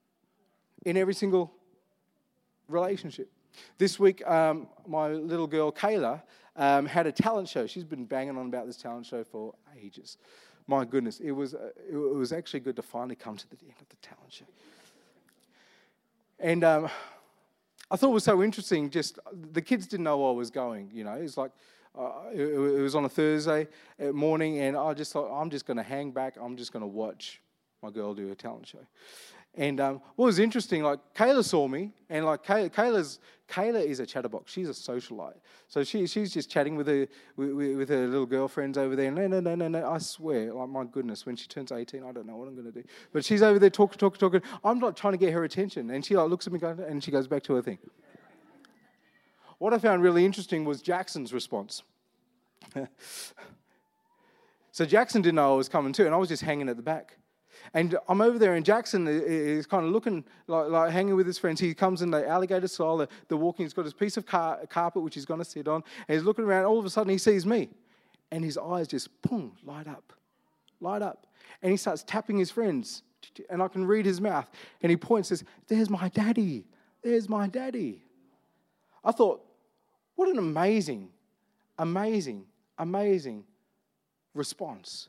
in 0.84 0.96
every 0.96 1.14
single 1.14 1.52
relationship. 2.66 3.30
This 3.78 3.98
week, 3.98 4.26
um, 4.26 4.68
my 4.86 5.08
little 5.08 5.46
girl 5.46 5.72
Kayla 5.72 6.22
um, 6.56 6.86
had 6.86 7.06
a 7.06 7.12
talent 7.12 7.48
show. 7.48 7.66
She's 7.66 7.84
been 7.84 8.04
banging 8.04 8.36
on 8.36 8.46
about 8.46 8.66
this 8.66 8.76
talent 8.76 9.06
show 9.06 9.24
for 9.24 9.54
ages. 9.80 10.18
My 10.66 10.84
goodness, 10.84 11.20
it 11.20 11.30
was, 11.30 11.54
uh, 11.54 11.70
it 11.90 11.96
was 11.96 12.32
actually 12.32 12.60
good 12.60 12.76
to 12.76 12.82
finally 12.82 13.14
come 13.14 13.36
to 13.36 13.48
the 13.48 13.56
end 13.62 13.74
of 13.80 13.88
the 13.88 13.96
talent 13.96 14.32
show. 14.32 14.46
And 16.38 16.64
um, 16.64 16.88
I 17.90 17.96
thought 17.96 18.10
it 18.10 18.14
was 18.14 18.24
so 18.24 18.42
interesting. 18.42 18.90
Just 18.90 19.18
the 19.52 19.62
kids 19.62 19.86
didn't 19.86 20.04
know 20.04 20.18
where 20.18 20.28
I 20.28 20.32
was 20.32 20.50
going. 20.50 20.90
You 20.92 21.04
know, 21.04 21.12
it's 21.12 21.36
like 21.36 21.52
uh, 21.96 22.10
it, 22.32 22.42
it, 22.42 22.80
was 22.80 22.94
on 22.94 23.04
a 23.04 23.08
Thursday 23.08 23.68
morning, 24.12 24.58
and 24.58 24.76
I 24.76 24.92
just 24.92 25.12
thought 25.12 25.30
I'm 25.32 25.50
just 25.50 25.66
going 25.66 25.78
to 25.78 25.82
hang 25.82 26.10
back. 26.10 26.36
I'm 26.40 26.56
just 26.56 26.72
going 26.72 26.82
to 26.82 26.88
watch 26.88 27.40
my 27.82 27.90
girl 27.90 28.14
do 28.14 28.30
a 28.32 28.34
talent 28.34 28.66
show. 28.66 28.84
And 29.56 29.80
um, 29.80 30.02
what 30.16 30.26
was 30.26 30.38
interesting, 30.38 30.82
like 30.82 31.00
Kayla 31.14 31.42
saw 31.42 31.66
me, 31.66 31.92
and 32.10 32.26
like 32.26 32.44
Kayla, 32.44 32.70
Kayla's 32.70 33.18
Kayla 33.48 33.82
is 33.82 34.00
a 34.00 34.06
chatterbox. 34.06 34.52
She's 34.52 34.68
a 34.68 34.72
socialite, 34.72 35.38
so 35.66 35.82
she 35.82 36.06
she's 36.06 36.32
just 36.34 36.50
chatting 36.50 36.76
with 36.76 36.86
her 36.88 37.08
with, 37.36 37.52
with 37.52 37.88
her 37.88 38.06
little 38.06 38.26
girlfriends 38.26 38.76
over 38.76 38.94
there. 38.94 39.10
No, 39.10 39.26
no, 39.26 39.40
no, 39.40 39.54
no, 39.54 39.68
no. 39.68 39.90
I 39.90 39.96
swear, 39.96 40.52
like 40.52 40.68
my 40.68 40.84
goodness, 40.84 41.24
when 41.24 41.36
she 41.36 41.46
turns 41.46 41.72
eighteen, 41.72 42.02
I 42.04 42.12
don't 42.12 42.26
know 42.26 42.36
what 42.36 42.48
I'm 42.48 42.54
going 42.54 42.70
to 42.70 42.82
do. 42.82 42.86
But 43.12 43.24
she's 43.24 43.42
over 43.42 43.58
there 43.58 43.70
talking, 43.70 43.98
talking, 43.98 44.18
talking. 44.18 44.42
I'm 44.62 44.78
like 44.80 44.94
trying 44.94 45.14
to 45.14 45.18
get 45.18 45.32
her 45.32 45.44
attention, 45.44 45.90
and 45.90 46.04
she 46.04 46.16
like 46.16 46.28
looks 46.28 46.46
at 46.46 46.52
me, 46.52 46.60
and 46.62 47.02
she 47.02 47.10
goes 47.10 47.26
back 47.26 47.42
to 47.44 47.54
her 47.54 47.62
thing. 47.62 47.78
What 49.58 49.72
I 49.72 49.78
found 49.78 50.02
really 50.02 50.26
interesting 50.26 50.66
was 50.66 50.82
Jackson's 50.82 51.32
response. 51.32 51.82
so 54.70 54.84
Jackson 54.84 55.22
didn't 55.22 55.36
know 55.36 55.54
I 55.54 55.56
was 55.56 55.70
coming 55.70 55.94
too, 55.94 56.04
and 56.04 56.14
I 56.14 56.18
was 56.18 56.28
just 56.28 56.42
hanging 56.42 56.68
at 56.68 56.76
the 56.76 56.82
back. 56.82 57.16
And 57.74 57.96
I'm 58.08 58.20
over 58.20 58.38
there, 58.38 58.54
and 58.54 58.64
Jackson 58.64 59.06
is 59.08 59.66
kind 59.66 59.84
of 59.84 59.92
looking 59.92 60.24
like, 60.46 60.68
like 60.68 60.90
hanging 60.92 61.16
with 61.16 61.26
his 61.26 61.38
friends. 61.38 61.60
He 61.60 61.74
comes 61.74 62.02
in 62.02 62.10
the 62.10 62.26
alligator 62.26 62.68
style, 62.68 62.96
the, 62.98 63.08
the 63.28 63.36
walking. 63.36 63.64
He's 63.64 63.72
got 63.72 63.84
his 63.84 63.94
piece 63.94 64.16
of 64.16 64.26
car, 64.26 64.60
carpet 64.68 65.02
which 65.02 65.14
he's 65.14 65.26
going 65.26 65.38
to 65.38 65.44
sit 65.44 65.68
on, 65.68 65.82
and 66.08 66.16
he's 66.16 66.24
looking 66.24 66.44
around. 66.44 66.64
All 66.64 66.78
of 66.78 66.84
a 66.84 66.90
sudden, 66.90 67.10
he 67.10 67.18
sees 67.18 67.44
me, 67.44 67.68
and 68.30 68.44
his 68.44 68.58
eyes 68.58 68.88
just 68.88 69.08
boom, 69.22 69.56
light 69.64 69.88
up, 69.88 70.12
light 70.80 71.02
up, 71.02 71.26
and 71.62 71.70
he 71.70 71.76
starts 71.76 72.02
tapping 72.02 72.38
his 72.38 72.50
friends, 72.50 73.02
and 73.50 73.62
I 73.62 73.68
can 73.68 73.84
read 73.86 74.06
his 74.06 74.20
mouth, 74.20 74.50
and 74.82 74.90
he 74.90 74.96
points, 74.96 75.28
says, 75.28 75.44
"There's 75.68 75.90
my 75.90 76.08
daddy. 76.08 76.66
There's 77.02 77.28
my 77.28 77.46
daddy." 77.48 78.02
I 79.04 79.12
thought, 79.12 79.44
what 80.16 80.28
an 80.28 80.38
amazing, 80.38 81.10
amazing, 81.78 82.46
amazing 82.78 83.44
response 84.34 85.08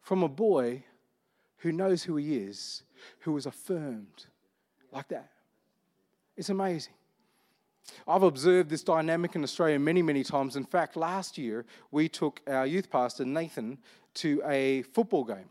from 0.00 0.22
a 0.22 0.28
boy 0.28 0.82
who 1.60 1.72
knows 1.72 2.02
who 2.02 2.16
he 2.16 2.36
is, 2.36 2.82
who 3.20 3.36
is 3.36 3.46
affirmed 3.46 4.26
like 4.92 5.08
that. 5.08 5.30
It's 6.36 6.48
amazing. 6.48 6.94
I've 8.06 8.22
observed 8.22 8.70
this 8.70 8.82
dynamic 8.82 9.34
in 9.34 9.42
Australia 9.42 9.78
many, 9.78 10.02
many 10.02 10.22
times. 10.22 10.56
In 10.56 10.64
fact, 10.64 10.96
last 10.96 11.38
year 11.38 11.64
we 11.90 12.08
took 12.08 12.40
our 12.46 12.66
youth 12.66 12.90
pastor, 12.90 13.24
Nathan, 13.24 13.78
to 14.14 14.42
a 14.46 14.82
football 14.82 15.24
game 15.24 15.48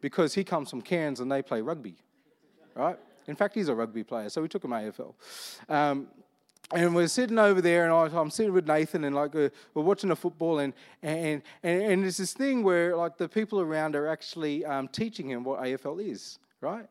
because 0.00 0.34
he 0.34 0.44
comes 0.44 0.70
from 0.70 0.82
Cairns 0.82 1.20
and 1.20 1.30
they 1.30 1.42
play 1.42 1.60
rugby, 1.60 1.96
right? 2.74 2.98
In 3.26 3.36
fact, 3.36 3.54
he's 3.54 3.68
a 3.68 3.74
rugby 3.74 4.04
player, 4.04 4.28
so 4.30 4.40
we 4.40 4.48
took 4.48 4.64
him 4.64 4.70
AFL. 4.70 5.14
Um, 5.68 6.08
and 6.72 6.94
we're 6.94 7.08
sitting 7.08 7.38
over 7.38 7.60
there, 7.60 7.84
and 7.84 8.14
I, 8.14 8.20
am 8.20 8.30
sitting 8.30 8.52
with 8.52 8.66
Nathan, 8.66 9.04
and 9.04 9.16
like 9.16 9.34
uh, 9.34 9.48
we're 9.74 9.82
watching 9.82 10.10
the 10.10 10.16
football, 10.16 10.58
and 10.58 10.72
and 11.02 11.42
and, 11.62 11.82
and 11.82 12.02
there's 12.02 12.18
this 12.18 12.32
thing 12.34 12.62
where 12.62 12.96
like 12.96 13.16
the 13.16 13.28
people 13.28 13.60
around 13.60 13.96
are 13.96 14.06
actually 14.06 14.64
um, 14.64 14.88
teaching 14.88 15.30
him 15.30 15.44
what 15.44 15.60
AFL 15.60 16.04
is, 16.06 16.38
right? 16.60 16.86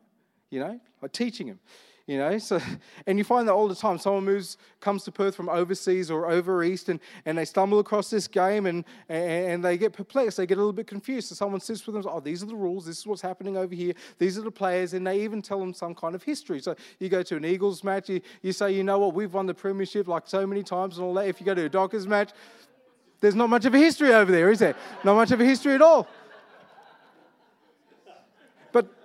You 0.50 0.60
know, 0.60 0.80
like 1.00 1.12
teaching 1.12 1.46
him 1.46 1.60
you 2.08 2.16
know? 2.16 2.38
So 2.38 2.58
and 3.06 3.18
you 3.18 3.22
find 3.22 3.46
that 3.46 3.52
all 3.52 3.68
the 3.68 3.74
time. 3.76 3.98
Someone 3.98 4.24
moves 4.24 4.56
comes 4.80 5.04
to 5.04 5.12
perth 5.12 5.36
from 5.36 5.48
overseas 5.48 6.10
or 6.10 6.28
over 6.28 6.64
east 6.64 6.88
and, 6.88 6.98
and 7.26 7.38
they 7.38 7.44
stumble 7.44 7.78
across 7.78 8.10
this 8.10 8.26
game 8.26 8.66
and, 8.66 8.84
and 9.08 9.64
they 9.64 9.76
get 9.76 9.92
perplexed. 9.92 10.38
They 10.38 10.46
get 10.46 10.56
a 10.56 10.60
little 10.60 10.72
bit 10.72 10.88
confused. 10.88 11.28
So 11.28 11.36
someone 11.36 11.60
sits 11.60 11.86
with 11.86 11.94
them 11.94 12.04
oh 12.08 12.18
these 12.18 12.42
are 12.42 12.46
the 12.46 12.56
rules. 12.56 12.86
This 12.86 12.98
is 12.98 13.06
what's 13.06 13.22
happening 13.22 13.56
over 13.56 13.74
here. 13.74 13.92
These 14.18 14.38
are 14.38 14.42
the 14.42 14.50
players. 14.50 14.94
And 14.94 15.06
they 15.06 15.20
even 15.20 15.42
tell 15.42 15.60
them 15.60 15.72
some 15.72 15.94
kind 15.94 16.14
of 16.14 16.22
history. 16.22 16.60
So 16.60 16.74
you 16.98 17.08
go 17.08 17.22
to 17.22 17.36
an 17.36 17.44
eagles 17.44 17.84
match 17.84 18.08
you, 18.08 18.20
you 18.42 18.52
say 18.52 18.72
you 18.72 18.82
know 18.82 18.98
what? 18.98 19.14
We've 19.14 19.32
won 19.32 19.46
the 19.46 19.54
premiership 19.54 20.08
like 20.08 20.26
so 20.26 20.46
many 20.46 20.62
times 20.62 20.96
and 20.96 21.06
all 21.06 21.14
that. 21.14 21.28
If 21.28 21.40
you 21.40 21.46
go 21.46 21.54
to 21.54 21.66
a 21.66 21.68
dockers 21.68 22.08
match 22.08 22.30
there's 23.20 23.34
not 23.34 23.50
much 23.50 23.64
of 23.64 23.74
a 23.74 23.78
history 23.78 24.14
over 24.14 24.30
there 24.30 24.50
is 24.50 24.60
there? 24.60 24.76
Not 25.04 25.14
much 25.14 25.32
of 25.32 25.40
a 25.40 25.44
history 25.44 25.74
at 25.74 25.82
all 25.82 26.06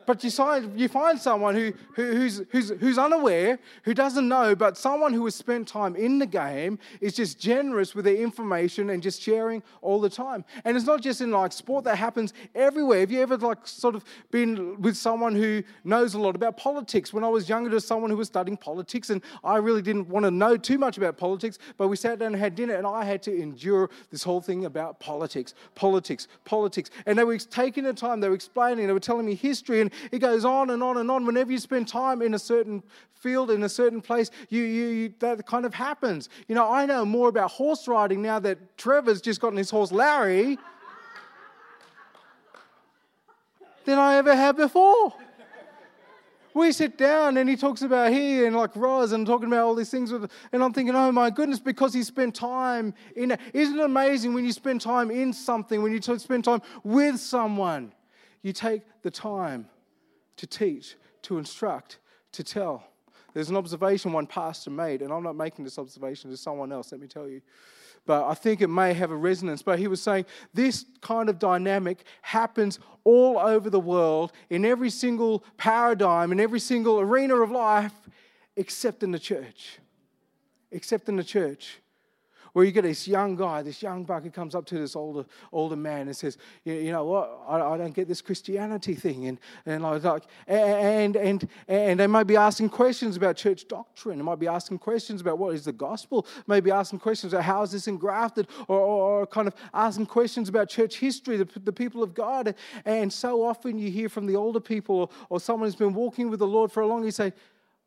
but 0.06 0.24
you 0.24 0.32
find, 0.32 0.80
you 0.80 0.88
find 0.88 1.20
someone 1.20 1.56
who, 1.56 1.74
who, 1.96 2.14
who's, 2.14 2.42
who's, 2.50 2.70
who's 2.70 2.98
unaware, 2.98 3.60
who 3.84 3.94
doesn't 3.94 4.28
know, 4.28 4.56
but 4.56 4.78
someone 4.78 5.14
who 5.14 5.24
has 5.26 5.36
spent 5.36 5.68
time 5.68 5.96
in 5.96 6.20
the 6.20 6.26
game 6.26 6.80
is 7.02 7.14
just 7.14 7.40
generous 7.40 7.96
with 7.96 8.06
their 8.06 8.16
information 8.16 8.90
and 8.90 9.02
just 9.02 9.22
sharing 9.22 9.64
all 9.82 10.00
the 10.02 10.10
time. 10.10 10.44
And 10.66 10.76
it's 10.76 10.86
not 10.86 11.02
just 11.02 11.22
in 11.22 11.32
like 11.32 11.52
sport, 11.52 11.86
that 11.86 11.98
happens 11.98 12.34
everywhere. 12.56 13.00
Have 13.02 13.12
you 13.12 13.22
ever 13.22 13.38
like 13.38 13.68
sort 13.68 13.96
of 13.96 14.04
been 14.32 14.82
with 14.82 14.98
someone 14.98 15.36
who 15.36 15.64
knows 15.84 16.14
a 16.14 16.20
lot 16.20 16.36
about 16.36 16.58
politics? 16.58 17.14
When 17.14 17.24
I 17.24 17.30
was 17.30 17.48
younger, 17.48 17.70
there 17.70 17.76
was 17.76 17.88
someone 17.88 18.10
who 18.10 18.18
was 18.18 18.28
studying 18.28 18.58
politics, 18.58 19.10
and 19.10 19.22
I 19.44 19.58
really 19.58 19.82
didn't 19.82 20.10
want 20.10 20.26
to 20.26 20.32
know 20.32 20.58
too 20.58 20.78
much 20.78 20.98
about 20.98 21.18
politics, 21.18 21.60
but 21.78 21.88
we 21.88 21.96
sat 21.96 22.20
down 22.20 22.34
and 22.34 22.36
had 22.36 22.56
dinner, 22.56 22.76
and 22.76 22.86
I 22.86 23.06
had 23.06 23.22
to 23.24 23.42
endure 23.42 23.90
this 24.12 24.24
whole 24.24 24.42
thing 24.42 24.66
about 24.66 25.00
politics, 25.00 25.54
politics, 25.76 26.28
politics. 26.46 26.90
And 27.06 27.18
they 27.18 27.24
were 27.24 27.38
taking 27.38 27.84
the 27.84 27.94
time, 27.94 28.20
they 28.20 28.30
were 28.30 28.36
explaining, 28.36 28.88
they 28.88 28.94
were 28.94 29.00
telling 29.00 29.26
me 29.26 29.36
history, 29.36 29.82
and 29.82 29.92
it 30.12 30.20
goes 30.20 30.46
on 30.46 30.70
and 30.70 30.82
on 30.84 30.98
and 30.98 31.10
on. 31.10 31.26
Whenever 31.26 31.52
you 31.52 31.58
spend 31.58 31.88
time 31.88 32.22
in 32.22 32.34
a 32.34 32.40
certain 32.40 32.84
field, 33.14 33.52
in 33.52 33.64
a 33.64 33.70
certain 33.70 34.02
place, 34.02 34.30
you, 34.50 34.64
you, 34.64 34.86
you, 34.88 35.14
that 35.20 35.46
kind 35.48 35.66
of 35.66 35.74
happens. 35.74 36.30
You 36.48 36.56
know, 36.56 36.70
I 36.70 36.86
know 36.86 37.06
more 37.06 37.30
about 37.30 37.52
horse 37.52 37.88
riding 37.88 38.22
now 38.22 38.40
that 38.40 38.78
Trevor's 38.78 39.22
just 39.22 39.40
gotten 39.40 39.58
his 39.58 39.70
horse 39.70 39.92
Larry 39.92 40.58
than 43.86 43.98
I 43.98 44.18
ever 44.18 44.36
had 44.36 44.58
before. 44.58 45.14
We 46.54 46.72
sit 46.72 46.98
down 46.98 47.38
and 47.38 47.50
he 47.50 47.56
talks 47.56 47.82
about 47.82 48.12
he 48.12 48.46
and 48.46 48.56
like 48.56 48.76
Roz 48.76 49.12
and 49.12 49.26
talking 49.26 49.48
about 49.48 49.66
all 49.66 49.74
these 49.74 49.90
things. 49.90 50.12
With, 50.12 50.30
and 50.52 50.64
I'm 50.64 50.72
thinking, 50.72 50.96
oh 50.96 51.12
my 51.12 51.32
goodness, 51.32 51.60
because 51.60 51.94
he 51.94 52.04
spent 52.04 52.36
time 52.36 52.94
in 53.16 53.32
it. 53.32 53.40
Isn't 53.54 53.80
it 53.80 53.84
amazing 53.84 54.36
when 54.36 54.46
you 54.46 54.52
spend 54.52 54.82
time 54.82 55.10
in 55.10 55.34
something, 55.34 55.82
when 55.82 55.92
you 55.92 56.02
spend 56.02 56.44
time 56.44 56.62
with 56.84 57.20
someone, 57.20 57.92
you 58.44 58.54
take 58.54 58.84
the 59.02 59.10
time 59.10 59.68
to 60.38 60.48
teach, 60.48 60.96
to 61.24 61.38
instruct, 61.38 62.00
to 62.34 62.44
tell. 62.44 62.84
There's 63.34 63.50
an 63.50 63.56
observation 63.56 64.14
one 64.14 64.28
pastor 64.28 64.70
made, 64.70 65.02
and 65.02 65.12
I'm 65.12 65.24
not 65.24 65.36
making 65.36 65.66
this 65.66 65.80
observation, 65.80 66.30
to 66.30 66.38
someone 66.38 66.72
else, 66.72 66.92
let 66.92 67.02
me 67.02 67.08
tell 67.08 67.28
you. 67.28 67.42
But 68.06 68.28
I 68.28 68.34
think 68.34 68.62
it 68.62 68.68
may 68.68 68.94
have 68.94 69.12
a 69.12 69.16
resonance. 69.16 69.62
But 69.62 69.80
he 69.80 69.88
was 69.88 70.02
saying 70.02 70.26
this 70.54 70.86
kind 71.02 71.30
of 71.30 71.40
dynamic 71.40 72.04
happens 72.22 72.80
all 73.06 73.40
over 73.40 73.70
the 73.70 73.80
world, 73.80 74.34
in 74.50 74.66
every 74.66 74.90
single 74.90 75.44
paradigm, 75.58 76.32
in 76.32 76.40
every 76.40 76.60
single 76.60 77.00
arena 77.00 77.36
of 77.36 77.50
life, 77.50 77.94
except 78.56 79.04
in 79.04 79.12
the 79.12 79.20
church. 79.20 79.80
Except 80.72 81.08
in 81.08 81.16
the 81.16 81.24
church 81.24 81.80
where 82.54 82.64
you 82.64 82.72
get 82.72 82.84
this 82.84 83.08
young 83.08 83.36
guy, 83.36 83.62
this 83.62 83.82
young 83.82 84.04
buck 84.04 84.24
who 84.24 84.30
comes 84.30 84.56
up 84.56 84.66
to 84.68 84.78
this 84.78 84.96
older 84.96 85.26
older 85.52 85.76
man 85.76 86.08
and 86.08 86.16
says, 86.16 86.38
you, 86.64 86.74
you 86.74 86.92
know 86.92 87.04
what, 87.04 87.42
I, 87.48 87.60
I, 87.60 87.78
don't 87.78 87.94
get 87.94 88.08
this 88.08 88.22
Christianity 88.22 88.94
thing, 88.94 89.28
and 89.28 89.40
and 89.66 89.84
like 89.84 90.24
and 90.48 91.16
and 91.16 91.48
and 91.68 92.00
they 92.00 92.08
might 92.08 92.28
be 92.28 92.36
asking 92.36 92.70
questions 92.70 93.18
about 93.18 93.36
church 93.36 93.68
doctrine, 93.68 94.18
they 94.18 94.24
might 94.24 94.40
be 94.40 94.48
asking 94.48 94.78
questions 94.78 95.20
about 95.20 95.38
what 95.38 95.54
is 95.54 95.66
the 95.66 95.74
gospel, 95.74 96.26
maybe 96.48 96.72
asking 96.72 97.00
questions 97.00 97.34
about 97.34 97.44
how 97.44 97.64
is 97.64 97.72
this 97.72 97.88
engrafted, 97.88 98.48
or, 98.68 98.80
or, 98.80 99.22
or 99.22 99.28
kind 99.28 99.48
of 99.48 99.56
asking 99.74 100.06
questions 100.06 100.48
about 100.48 100.70
church 100.70 101.00
history, 101.00 101.38
the, 101.38 101.48
the 101.64 101.74
people 101.74 102.04
of 102.04 102.14
God, 102.14 102.56
and 102.86 103.12
so 103.12 103.44
often 103.44 103.78
you 103.78 103.90
hear 103.90 104.10
from 104.10 104.28
the 104.28 104.36
older 104.36 104.60
people 104.60 104.96
or, 104.96 105.10
or 105.30 105.40
someone 105.40 105.68
who's 105.68 105.76
been 105.76 105.94
walking 105.94 106.30
with 106.30 106.40
the 106.40 106.48
Lord 106.48 106.72
for 106.72 106.82
a 106.82 106.88
long, 106.88 107.04
you 107.04 107.12
say, 107.12 107.34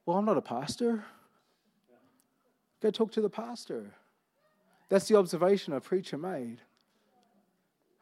well, 0.04 0.16
I'm 0.16 0.24
not 0.24 0.36
a 0.36 0.42
pastor. 0.42 1.04
Go 2.80 2.90
talk 2.90 3.12
to 3.12 3.20
the 3.20 3.30
pastor. 3.30 3.92
That's 4.88 5.08
the 5.08 5.16
observation 5.16 5.72
a 5.72 5.80
preacher 5.80 6.16
made. 6.16 6.58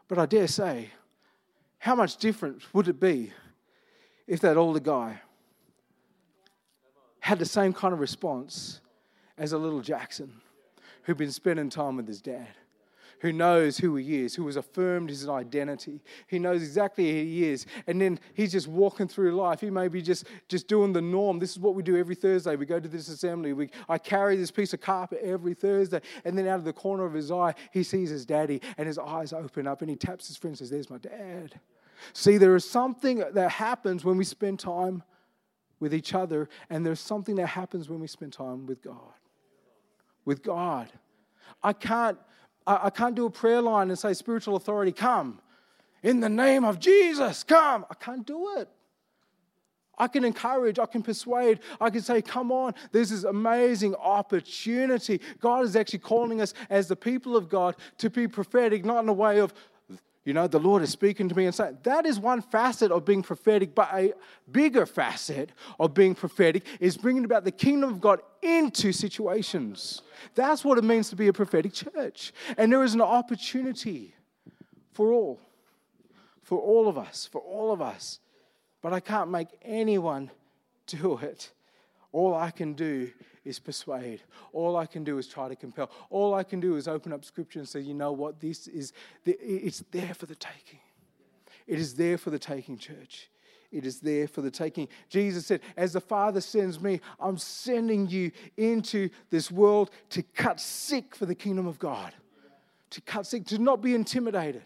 But 0.08 0.18
I 0.18 0.26
dare 0.26 0.48
say, 0.48 0.90
how 1.78 1.94
much 1.94 2.16
different 2.16 2.62
would 2.74 2.88
it 2.88 3.00
be 3.00 3.32
if 4.26 4.40
that 4.40 4.56
older 4.56 4.80
guy 4.80 5.20
had 7.20 7.38
the 7.38 7.46
same 7.46 7.72
kind 7.72 7.94
of 7.94 8.00
response 8.00 8.80
as 9.38 9.52
a 9.52 9.58
little 9.58 9.80
Jackson 9.80 10.40
who'd 11.02 11.16
been 11.16 11.32
spending 11.32 11.70
time 11.70 11.96
with 11.96 12.06
his 12.06 12.20
dad? 12.20 12.48
Who 13.24 13.32
knows 13.32 13.78
who 13.78 13.96
he 13.96 14.20
is, 14.20 14.34
who 14.34 14.44
has 14.44 14.56
affirmed 14.56 15.08
his 15.08 15.26
identity. 15.26 16.02
He 16.26 16.38
knows 16.38 16.62
exactly 16.62 17.10
who 17.10 17.24
he 17.24 17.44
is. 17.48 17.64
And 17.86 17.98
then 17.98 18.20
he's 18.34 18.52
just 18.52 18.68
walking 18.68 19.08
through 19.08 19.34
life. 19.34 19.62
He 19.62 19.70
may 19.70 19.88
be 19.88 20.02
just, 20.02 20.26
just 20.46 20.68
doing 20.68 20.92
the 20.92 21.00
norm. 21.00 21.38
This 21.38 21.52
is 21.52 21.58
what 21.58 21.74
we 21.74 21.82
do 21.82 21.96
every 21.96 22.16
Thursday. 22.16 22.54
We 22.54 22.66
go 22.66 22.78
to 22.78 22.86
this 22.86 23.08
assembly. 23.08 23.54
We, 23.54 23.70
I 23.88 23.96
carry 23.96 24.36
this 24.36 24.50
piece 24.50 24.74
of 24.74 24.82
carpet 24.82 25.20
every 25.22 25.54
Thursday. 25.54 26.02
And 26.26 26.36
then 26.36 26.46
out 26.46 26.58
of 26.58 26.66
the 26.66 26.74
corner 26.74 27.06
of 27.06 27.14
his 27.14 27.30
eye, 27.30 27.54
he 27.72 27.82
sees 27.82 28.10
his 28.10 28.26
daddy, 28.26 28.60
and 28.76 28.86
his 28.86 28.98
eyes 28.98 29.32
open 29.32 29.66
up, 29.66 29.80
and 29.80 29.88
he 29.88 29.96
taps 29.96 30.28
his 30.28 30.36
friend 30.36 30.52
and 30.52 30.58
says, 30.58 30.68
There's 30.68 30.90
my 30.90 30.98
dad. 30.98 31.58
See, 32.12 32.36
there 32.36 32.54
is 32.54 32.68
something 32.68 33.24
that 33.32 33.50
happens 33.52 34.04
when 34.04 34.18
we 34.18 34.24
spend 34.24 34.60
time 34.60 35.02
with 35.80 35.94
each 35.94 36.12
other, 36.12 36.50
and 36.68 36.84
there's 36.84 37.00
something 37.00 37.36
that 37.36 37.46
happens 37.46 37.88
when 37.88 38.00
we 38.00 38.06
spend 38.06 38.34
time 38.34 38.66
with 38.66 38.82
God. 38.82 39.14
With 40.26 40.42
God. 40.42 40.92
I 41.62 41.72
can't 41.72 42.18
I, 42.66 42.80
I 42.84 42.90
can't 42.90 43.14
do 43.14 43.26
a 43.26 43.30
prayer 43.30 43.60
line 43.60 43.90
and 43.90 43.98
say, 43.98 44.14
spiritual 44.14 44.56
authority, 44.56 44.92
come. 44.92 45.40
In 46.02 46.20
the 46.20 46.28
name 46.28 46.64
of 46.64 46.78
Jesus, 46.78 47.42
come. 47.44 47.86
I 47.90 47.94
can't 47.94 48.26
do 48.26 48.58
it. 48.58 48.68
I 49.96 50.08
can 50.08 50.24
encourage, 50.24 50.78
I 50.78 50.86
can 50.86 51.02
persuade, 51.02 51.60
I 51.80 51.88
can 51.90 52.02
say, 52.02 52.20
come 52.20 52.50
on, 52.50 52.74
there's 52.92 53.10
this 53.10 53.24
amazing 53.24 53.94
opportunity. 53.94 55.20
God 55.40 55.64
is 55.64 55.76
actually 55.76 56.00
calling 56.00 56.40
us 56.40 56.52
as 56.68 56.88
the 56.88 56.96
people 56.96 57.36
of 57.36 57.48
God 57.48 57.76
to 57.98 58.10
be 58.10 58.26
prophetic, 58.26 58.84
not 58.84 59.04
in 59.04 59.08
a 59.08 59.12
way 59.12 59.38
of, 59.38 59.54
you 60.24 60.32
know, 60.32 60.46
the 60.46 60.58
Lord 60.58 60.82
is 60.82 60.90
speaking 60.90 61.28
to 61.28 61.34
me 61.34 61.44
and 61.44 61.54
saying, 61.54 61.78
that 61.82 62.06
is 62.06 62.18
one 62.18 62.40
facet 62.40 62.90
of 62.90 63.04
being 63.04 63.22
prophetic, 63.22 63.74
but 63.74 63.90
a 63.92 64.14
bigger 64.50 64.86
facet 64.86 65.50
of 65.78 65.92
being 65.92 66.14
prophetic 66.14 66.64
is 66.80 66.96
bringing 66.96 67.26
about 67.26 67.44
the 67.44 67.50
kingdom 67.52 67.90
of 67.90 68.00
God 68.00 68.20
into 68.42 68.90
situations. 68.90 70.00
That's 70.34 70.64
what 70.64 70.78
it 70.78 70.84
means 70.84 71.10
to 71.10 71.16
be 71.16 71.28
a 71.28 71.32
prophetic 71.32 71.74
church. 71.74 72.32
And 72.56 72.72
there 72.72 72.82
is 72.82 72.94
an 72.94 73.02
opportunity 73.02 74.14
for 74.92 75.12
all, 75.12 75.40
for 76.42 76.58
all 76.58 76.88
of 76.88 76.96
us, 76.96 77.28
for 77.30 77.42
all 77.42 77.70
of 77.70 77.82
us. 77.82 78.18
But 78.80 78.94
I 78.94 79.00
can't 79.00 79.30
make 79.30 79.48
anyone 79.62 80.30
do 80.86 81.18
it. 81.18 81.52
All 82.12 82.34
I 82.34 82.50
can 82.50 82.72
do 82.72 83.10
is 83.44 83.58
persuade. 83.58 84.22
All 84.52 84.76
I 84.76 84.86
can 84.86 85.04
do 85.04 85.18
is 85.18 85.26
try 85.26 85.48
to 85.48 85.56
compel. 85.56 85.90
All 86.10 86.34
I 86.34 86.42
can 86.42 86.60
do 86.60 86.76
is 86.76 86.88
open 86.88 87.12
up 87.12 87.24
scripture 87.24 87.58
and 87.58 87.68
say, 87.68 87.80
you 87.80 87.94
know 87.94 88.12
what, 88.12 88.40
this 88.40 88.66
is, 88.66 88.92
it's 89.24 89.84
there 89.90 90.14
for 90.14 90.26
the 90.26 90.34
taking. 90.34 90.80
It 91.66 91.78
is 91.78 91.94
there 91.94 92.18
for 92.18 92.30
the 92.30 92.38
taking, 92.38 92.78
church. 92.78 93.28
It 93.72 93.84
is 93.86 94.00
there 94.00 94.28
for 94.28 94.40
the 94.40 94.50
taking. 94.50 94.88
Jesus 95.08 95.46
said, 95.46 95.60
As 95.76 95.94
the 95.94 96.00
Father 96.00 96.40
sends 96.40 96.80
me, 96.80 97.00
I'm 97.18 97.36
sending 97.36 98.08
you 98.08 98.30
into 98.56 99.08
this 99.30 99.50
world 99.50 99.90
to 100.10 100.22
cut 100.22 100.60
sick 100.60 101.16
for 101.16 101.26
the 101.26 101.34
kingdom 101.34 101.66
of 101.66 101.78
God. 101.78 102.12
To 102.90 103.00
cut 103.00 103.26
sick, 103.26 103.46
to 103.46 103.58
not 103.58 103.82
be 103.82 103.94
intimidated, 103.94 104.62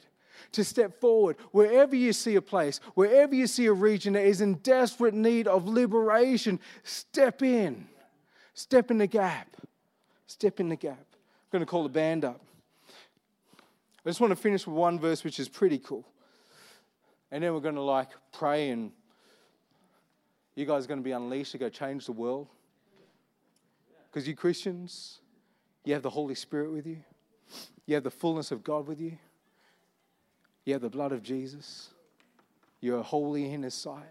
to 0.53 0.63
step 0.63 1.01
forward. 1.01 1.37
Wherever 1.53 1.97
you 1.97 2.13
see 2.13 2.35
a 2.35 2.43
place, 2.43 2.81
wherever 2.95 3.35
you 3.35 3.47
see 3.47 3.65
a 3.67 3.73
region 3.73 4.13
that 4.13 4.27
is 4.27 4.43
in 4.43 4.57
desperate 4.57 5.15
need 5.15 5.49
of 5.49 5.67
liberation, 5.67 6.61
step 6.83 7.43
in. 7.43 7.89
Step 8.59 8.91
in 8.91 8.99
the 8.99 9.07
gap. 9.07 9.57
Step 10.27 10.59
in 10.59 10.69
the 10.69 10.75
gap. 10.75 10.99
I'm 10.99 11.53
going 11.53 11.61
to 11.61 11.67
call 11.67 11.85
the 11.85 11.89
band 11.89 12.25
up. 12.25 12.41
I 14.05 14.09
just 14.09 14.21
want 14.21 14.33
to 14.33 14.37
finish 14.37 14.67
with 14.67 14.75
one 14.75 14.99
verse 14.99 15.23
which 15.23 15.39
is 15.39 15.49
pretty 15.49 15.79
cool. 15.79 16.05
And 17.31 17.45
then 17.45 17.55
we're 17.55 17.61
going 17.61 17.77
to 17.77 17.83
like 17.83 18.09
pray 18.33 18.71
and 18.71 18.91
you 20.57 20.67
guys 20.67 20.87
are 20.87 20.89
going 20.89 20.99
to 20.99 21.05
be 21.05 21.13
unleashed 21.13 21.53
to 21.53 21.59
go 21.59 21.69
change 21.69 22.07
the 22.07 22.11
world. 22.11 22.49
Because 24.11 24.27
you 24.27 24.35
Christians, 24.35 25.21
you 25.85 25.95
have 25.95 26.03
the 26.03 26.11
Holy 26.11 26.35
Spirit 26.35 26.73
with 26.73 26.85
you. 26.85 26.99
You 27.87 27.95
have 27.95 28.03
the 28.03 28.11
fullness 28.11 28.51
of 28.51 28.65
God 28.65 28.89
with 28.89 29.01
you. 29.01 29.17
You 30.65 30.73
have 30.73 30.83
the 30.83 30.91
blood 30.91 31.13
of 31.13 31.23
Jesus. 31.23 31.91
You 32.81 32.99
are 32.99 33.05
holy 33.05 33.53
in 33.53 33.63
His 33.63 33.75
sight. 33.75 34.03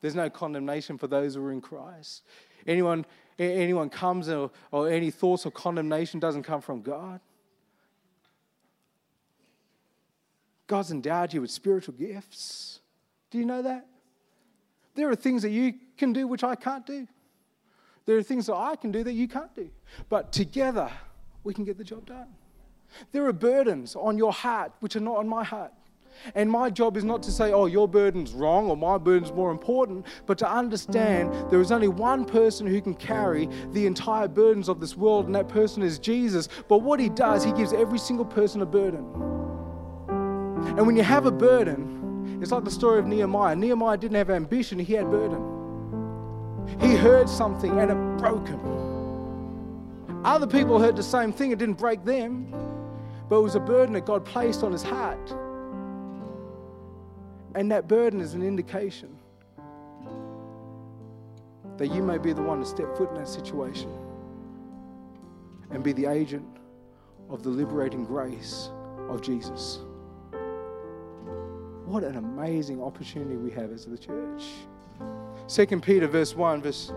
There's 0.00 0.14
no 0.14 0.30
condemnation 0.30 0.98
for 0.98 1.08
those 1.08 1.34
who 1.34 1.44
are 1.44 1.50
in 1.50 1.60
Christ. 1.60 2.22
Anyone 2.64 3.04
anyone 3.42 3.90
comes 3.90 4.28
or, 4.28 4.50
or 4.70 4.88
any 4.88 5.10
thoughts 5.10 5.44
of 5.44 5.54
condemnation 5.54 6.20
doesn't 6.20 6.42
come 6.42 6.60
from 6.60 6.82
God. 6.82 7.20
God's 10.66 10.90
endowed 10.90 11.32
you 11.34 11.40
with 11.40 11.50
spiritual 11.50 11.94
gifts. 11.94 12.80
Do 13.30 13.38
you 13.38 13.44
know 13.44 13.62
that? 13.62 13.86
There 14.94 15.10
are 15.10 15.16
things 15.16 15.42
that 15.42 15.50
you 15.50 15.74
can 15.96 16.12
do 16.12 16.26
which 16.26 16.44
I 16.44 16.54
can't 16.54 16.86
do. 16.86 17.06
There 18.04 18.16
are 18.16 18.22
things 18.22 18.46
that 18.46 18.56
I 18.56 18.76
can 18.76 18.90
do 18.90 19.04
that 19.04 19.12
you 19.12 19.28
can't 19.28 19.54
do. 19.54 19.70
But 20.08 20.32
together, 20.32 20.90
we 21.44 21.54
can 21.54 21.64
get 21.64 21.78
the 21.78 21.84
job 21.84 22.06
done. 22.06 22.28
There 23.12 23.26
are 23.26 23.32
burdens 23.32 23.96
on 23.96 24.18
your 24.18 24.32
heart 24.32 24.72
which 24.80 24.96
are 24.96 25.00
not 25.00 25.16
on 25.16 25.28
my 25.28 25.44
heart. 25.44 25.72
And 26.34 26.50
my 26.50 26.70
job 26.70 26.96
is 26.96 27.04
not 27.04 27.22
to 27.24 27.32
say, 27.32 27.52
oh, 27.52 27.66
your 27.66 27.88
burden's 27.88 28.32
wrong 28.32 28.68
or 28.68 28.76
my 28.76 28.98
burden's 28.98 29.32
more 29.32 29.50
important, 29.50 30.06
but 30.26 30.38
to 30.38 30.50
understand 30.50 31.32
there 31.50 31.60
is 31.60 31.72
only 31.72 31.88
one 31.88 32.24
person 32.24 32.66
who 32.66 32.80
can 32.80 32.94
carry 32.94 33.48
the 33.72 33.86
entire 33.86 34.28
burdens 34.28 34.68
of 34.68 34.80
this 34.80 34.96
world, 34.96 35.26
and 35.26 35.34
that 35.34 35.48
person 35.48 35.82
is 35.82 35.98
Jesus. 35.98 36.48
But 36.68 36.78
what 36.78 37.00
he 37.00 37.08
does, 37.08 37.44
he 37.44 37.52
gives 37.52 37.72
every 37.72 37.98
single 37.98 38.26
person 38.26 38.62
a 38.62 38.66
burden. 38.66 39.04
And 40.78 40.86
when 40.86 40.96
you 40.96 41.02
have 41.02 41.26
a 41.26 41.32
burden, 41.32 42.00
It's 42.42 42.50
like 42.50 42.64
the 42.64 42.72
story 42.72 42.98
of 42.98 43.06
Nehemiah. 43.06 43.54
Nehemiah 43.54 43.96
didn't 43.96 44.16
have 44.16 44.28
ambition, 44.28 44.76
he 44.78 44.94
had 44.94 45.08
burden. 45.08 45.40
He 46.80 46.96
heard 46.96 47.28
something 47.28 47.78
and 47.78 47.92
it 47.92 48.18
broke 48.18 48.48
him. 48.48 48.60
Other 50.24 50.48
people 50.48 50.80
heard 50.80 50.96
the 50.96 51.04
same 51.04 51.32
thing, 51.32 51.52
it 51.52 51.58
didn't 51.58 51.78
break 51.78 52.04
them, 52.04 52.52
but 53.28 53.36
it 53.36 53.42
was 53.42 53.54
a 53.54 53.60
burden 53.60 53.94
that 53.94 54.06
God 54.06 54.24
placed 54.24 54.64
on 54.64 54.72
his 54.72 54.82
heart. 54.82 55.32
And 57.54 57.70
that 57.70 57.88
burden 57.88 58.20
is 58.20 58.34
an 58.34 58.42
indication 58.42 59.16
that 61.76 61.88
you 61.88 62.02
may 62.02 62.18
be 62.18 62.32
the 62.32 62.42
one 62.42 62.60
to 62.60 62.66
step 62.66 62.96
foot 62.96 63.10
in 63.10 63.16
that 63.16 63.28
situation 63.28 63.90
and 65.70 65.82
be 65.82 65.92
the 65.92 66.06
agent 66.06 66.46
of 67.28 67.42
the 67.42 67.48
liberating 67.48 68.04
grace 68.04 68.70
of 69.08 69.22
Jesus. 69.22 69.80
What 71.86 72.04
an 72.04 72.16
amazing 72.16 72.82
opportunity 72.82 73.36
we 73.36 73.50
have 73.50 73.72
as 73.72 73.84
the 73.84 73.98
church. 73.98 74.44
2 75.48 75.80
Peter 75.80 76.06
verse 76.06 76.34
1 76.34 76.62
verse 76.62 76.92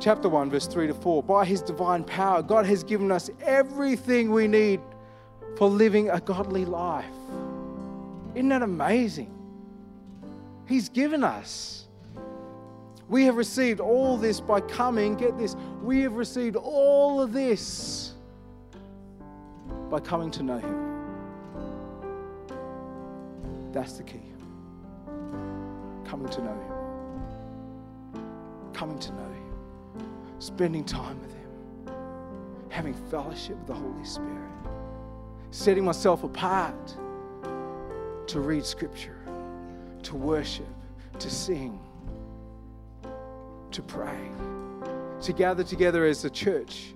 chapter 0.00 0.28
1 0.28 0.50
verse 0.50 0.66
3 0.66 0.88
to 0.88 0.94
4 0.94 1.22
by 1.22 1.44
his 1.44 1.62
divine 1.62 2.02
power 2.02 2.42
God 2.42 2.66
has 2.66 2.82
given 2.82 3.12
us 3.12 3.30
everything 3.42 4.32
we 4.32 4.48
need 4.48 4.80
for 5.56 5.68
living 5.68 6.10
a 6.10 6.20
godly 6.20 6.64
life. 6.64 7.06
Isn't 8.34 8.48
that 8.50 8.62
amazing? 8.62 9.36
He's 10.66 10.88
given 10.88 11.24
us. 11.24 11.88
We 13.08 13.24
have 13.24 13.36
received 13.36 13.80
all 13.80 14.16
this 14.16 14.40
by 14.40 14.60
coming, 14.60 15.16
get 15.16 15.36
this, 15.36 15.56
we 15.82 16.02
have 16.02 16.12
received 16.12 16.54
all 16.54 17.20
of 17.20 17.32
this 17.32 18.14
by 19.90 19.98
coming 19.98 20.30
to 20.30 20.44
know 20.44 20.58
Him. 20.58 20.86
That's 23.72 23.94
the 23.94 24.04
key. 24.04 24.22
Coming 26.04 26.28
to 26.28 26.40
know 26.40 26.52
Him. 26.52 28.22
Coming 28.72 28.98
to 29.00 29.12
know 29.12 29.22
Him. 29.22 29.54
Spending 30.38 30.84
time 30.84 31.20
with 31.20 31.32
Him. 31.32 31.50
Having 32.68 32.94
fellowship 33.10 33.56
with 33.56 33.66
the 33.66 33.74
Holy 33.74 34.04
Spirit. 34.04 34.50
Setting 35.50 35.84
myself 35.84 36.22
apart 36.22 36.96
to 38.30 38.40
read 38.40 38.64
Scripture, 38.64 39.16
to 40.04 40.14
worship, 40.14 40.68
to 41.18 41.28
sing, 41.28 41.80
to 43.72 43.82
pray, 43.82 44.20
to 45.20 45.32
gather 45.32 45.64
together 45.64 46.04
as 46.04 46.24
a 46.24 46.30
church. 46.30 46.94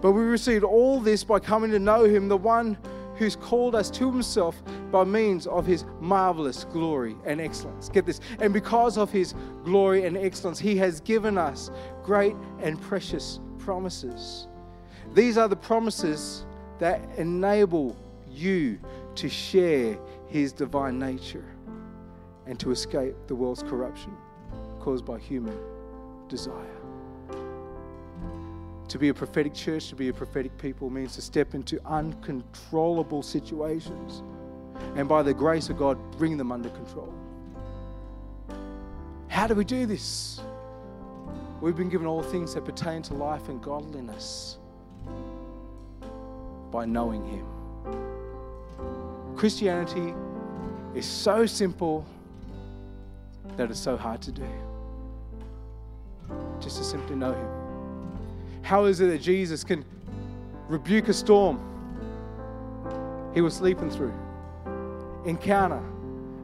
But 0.00 0.12
we 0.12 0.22
received 0.22 0.64
all 0.64 1.00
this 1.00 1.22
by 1.22 1.38
coming 1.38 1.70
to 1.70 1.78
know 1.78 2.04
Him, 2.04 2.26
the 2.28 2.36
one 2.36 2.76
who's 3.16 3.36
called 3.36 3.74
us 3.74 3.90
to 3.90 4.10
himself 4.10 4.62
by 4.90 5.02
means 5.02 5.46
of 5.46 5.64
his 5.64 5.86
marvelous 6.00 6.64
glory 6.64 7.16
and 7.24 7.40
excellence. 7.40 7.88
Get 7.88 8.04
this. 8.04 8.20
And 8.40 8.52
because 8.52 8.98
of 8.98 9.10
his 9.10 9.34
glory 9.64 10.04
and 10.04 10.18
excellence, 10.18 10.58
he 10.58 10.76
has 10.76 11.00
given 11.00 11.38
us 11.38 11.70
great 12.02 12.36
and 12.60 12.78
precious 12.78 13.40
promises. 13.58 14.48
These 15.14 15.38
are 15.38 15.48
the 15.48 15.56
promises 15.56 16.44
that 16.78 17.00
enable 17.16 17.96
you 18.28 18.78
to 19.14 19.28
share 19.30 19.98
his 20.28 20.52
divine 20.52 20.98
nature 20.98 21.44
and 22.46 22.58
to 22.60 22.70
escape 22.70 23.14
the 23.26 23.34
world's 23.34 23.62
corruption 23.62 24.16
caused 24.80 25.04
by 25.04 25.18
human 25.18 25.58
desire. 26.28 26.76
To 28.88 28.98
be 28.98 29.08
a 29.08 29.14
prophetic 29.14 29.52
church, 29.52 29.88
to 29.88 29.96
be 29.96 30.08
a 30.08 30.12
prophetic 30.12 30.56
people, 30.58 30.90
means 30.90 31.14
to 31.16 31.22
step 31.22 31.54
into 31.54 31.80
uncontrollable 31.86 33.22
situations 33.22 34.22
and 34.94 35.08
by 35.08 35.22
the 35.22 35.34
grace 35.34 35.68
of 35.68 35.76
God, 35.76 35.98
bring 36.18 36.36
them 36.36 36.52
under 36.52 36.68
control. 36.70 37.12
How 39.28 39.46
do 39.46 39.54
we 39.54 39.64
do 39.64 39.86
this? 39.86 40.40
We've 41.60 41.76
been 41.76 41.88
given 41.88 42.06
all 42.06 42.22
things 42.22 42.54
that 42.54 42.64
pertain 42.64 43.02
to 43.02 43.14
life 43.14 43.48
and 43.48 43.62
godliness 43.62 44.58
by 46.70 46.84
knowing 46.84 47.26
Him. 47.26 47.46
Christianity 49.36 50.14
is 50.94 51.04
so 51.04 51.44
simple 51.44 52.06
that 53.56 53.70
it's 53.70 53.78
so 53.78 53.96
hard 53.96 54.22
to 54.22 54.32
do. 54.32 54.48
Just 56.60 56.78
to 56.78 56.84
simply 56.84 57.16
know 57.16 57.32
Him. 57.32 57.48
How 58.62 58.86
is 58.86 59.00
it 59.00 59.06
that 59.08 59.20
Jesus 59.20 59.62
can 59.62 59.84
rebuke 60.68 61.08
a 61.08 61.12
storm 61.12 61.60
he 63.34 63.40
was 63.40 63.54
sleeping 63.54 63.90
through? 63.90 64.14
Encounter 65.24 65.82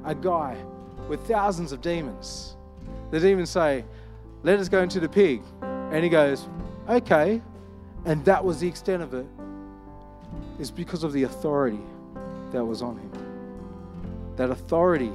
a 0.05 0.15
guy 0.15 0.57
with 1.09 1.27
thousands 1.27 1.73
of 1.73 1.81
demons. 1.81 2.57
The 3.11 3.19
demons 3.19 3.51
say, 3.51 3.85
Let 4.43 4.59
us 4.61 4.69
go 4.69 4.83
into 4.83 5.01
the 5.01 5.09
pig. 5.09 5.43
And 5.63 6.05
he 6.05 6.11
goes, 6.11 6.47
Okay. 6.89 7.41
And 8.05 8.25
that 8.25 8.45
was 8.45 8.61
the 8.61 8.69
extent 8.69 9.03
of 9.03 9.15
it. 9.15 9.27
It's 10.59 10.71
because 10.71 11.05
of 11.05 11.13
the 11.13 11.25
authority 11.25 11.81
that 12.53 12.65
was 12.65 12.83
on 12.83 12.99
him. 12.99 13.11
That 14.37 14.51
authority 14.51 15.13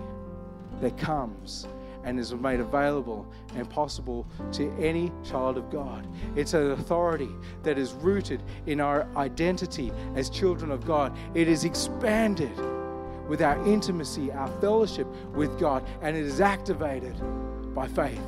that 0.82 0.98
comes 0.98 1.68
and 2.04 2.20
is 2.20 2.34
made 2.34 2.60
available 2.60 3.28
and 3.56 3.70
possible 3.70 4.26
to 4.54 4.72
any 4.80 5.12
child 5.26 5.58
of 5.58 5.70
God. 5.70 6.08
It's 6.36 6.54
an 6.54 6.72
authority 6.72 7.30
that 7.64 7.78
is 7.78 7.94
rooted 7.94 8.42
in 8.66 8.80
our 8.80 9.08
identity 9.18 9.92
as 10.16 10.30
children 10.30 10.72
of 10.72 10.86
God. 10.86 11.18
It 11.34 11.50
is 11.50 11.66
expanded 11.66 12.56
with 13.28 13.42
our 13.42 13.62
intimacy, 13.68 14.32
our 14.32 14.48
fellowship 14.62 15.06
with 15.34 15.60
God, 15.60 15.86
and 16.02 16.16
it 16.16 16.26
is 16.26 16.40
activated 16.40 17.16
by 17.76 17.88
faith, 17.88 18.22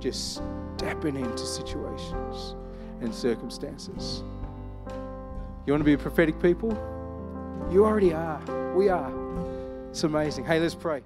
just 0.00 0.40
stepping 0.78 1.16
into 1.16 1.44
situations 1.44 2.54
and 3.02 3.14
circumstances. 3.14 4.22
You 5.66 5.72
want 5.72 5.80
to 5.80 5.84
be 5.84 5.92
a 5.92 5.98
prophetic 5.98 6.40
people? 6.40 6.95
You 7.70 7.84
already 7.84 8.12
are. 8.12 8.40
We 8.74 8.88
are. 8.88 9.12
It's 9.90 10.04
amazing. 10.04 10.44
Hey, 10.44 10.60
let's 10.60 10.74
pray. 10.74 11.02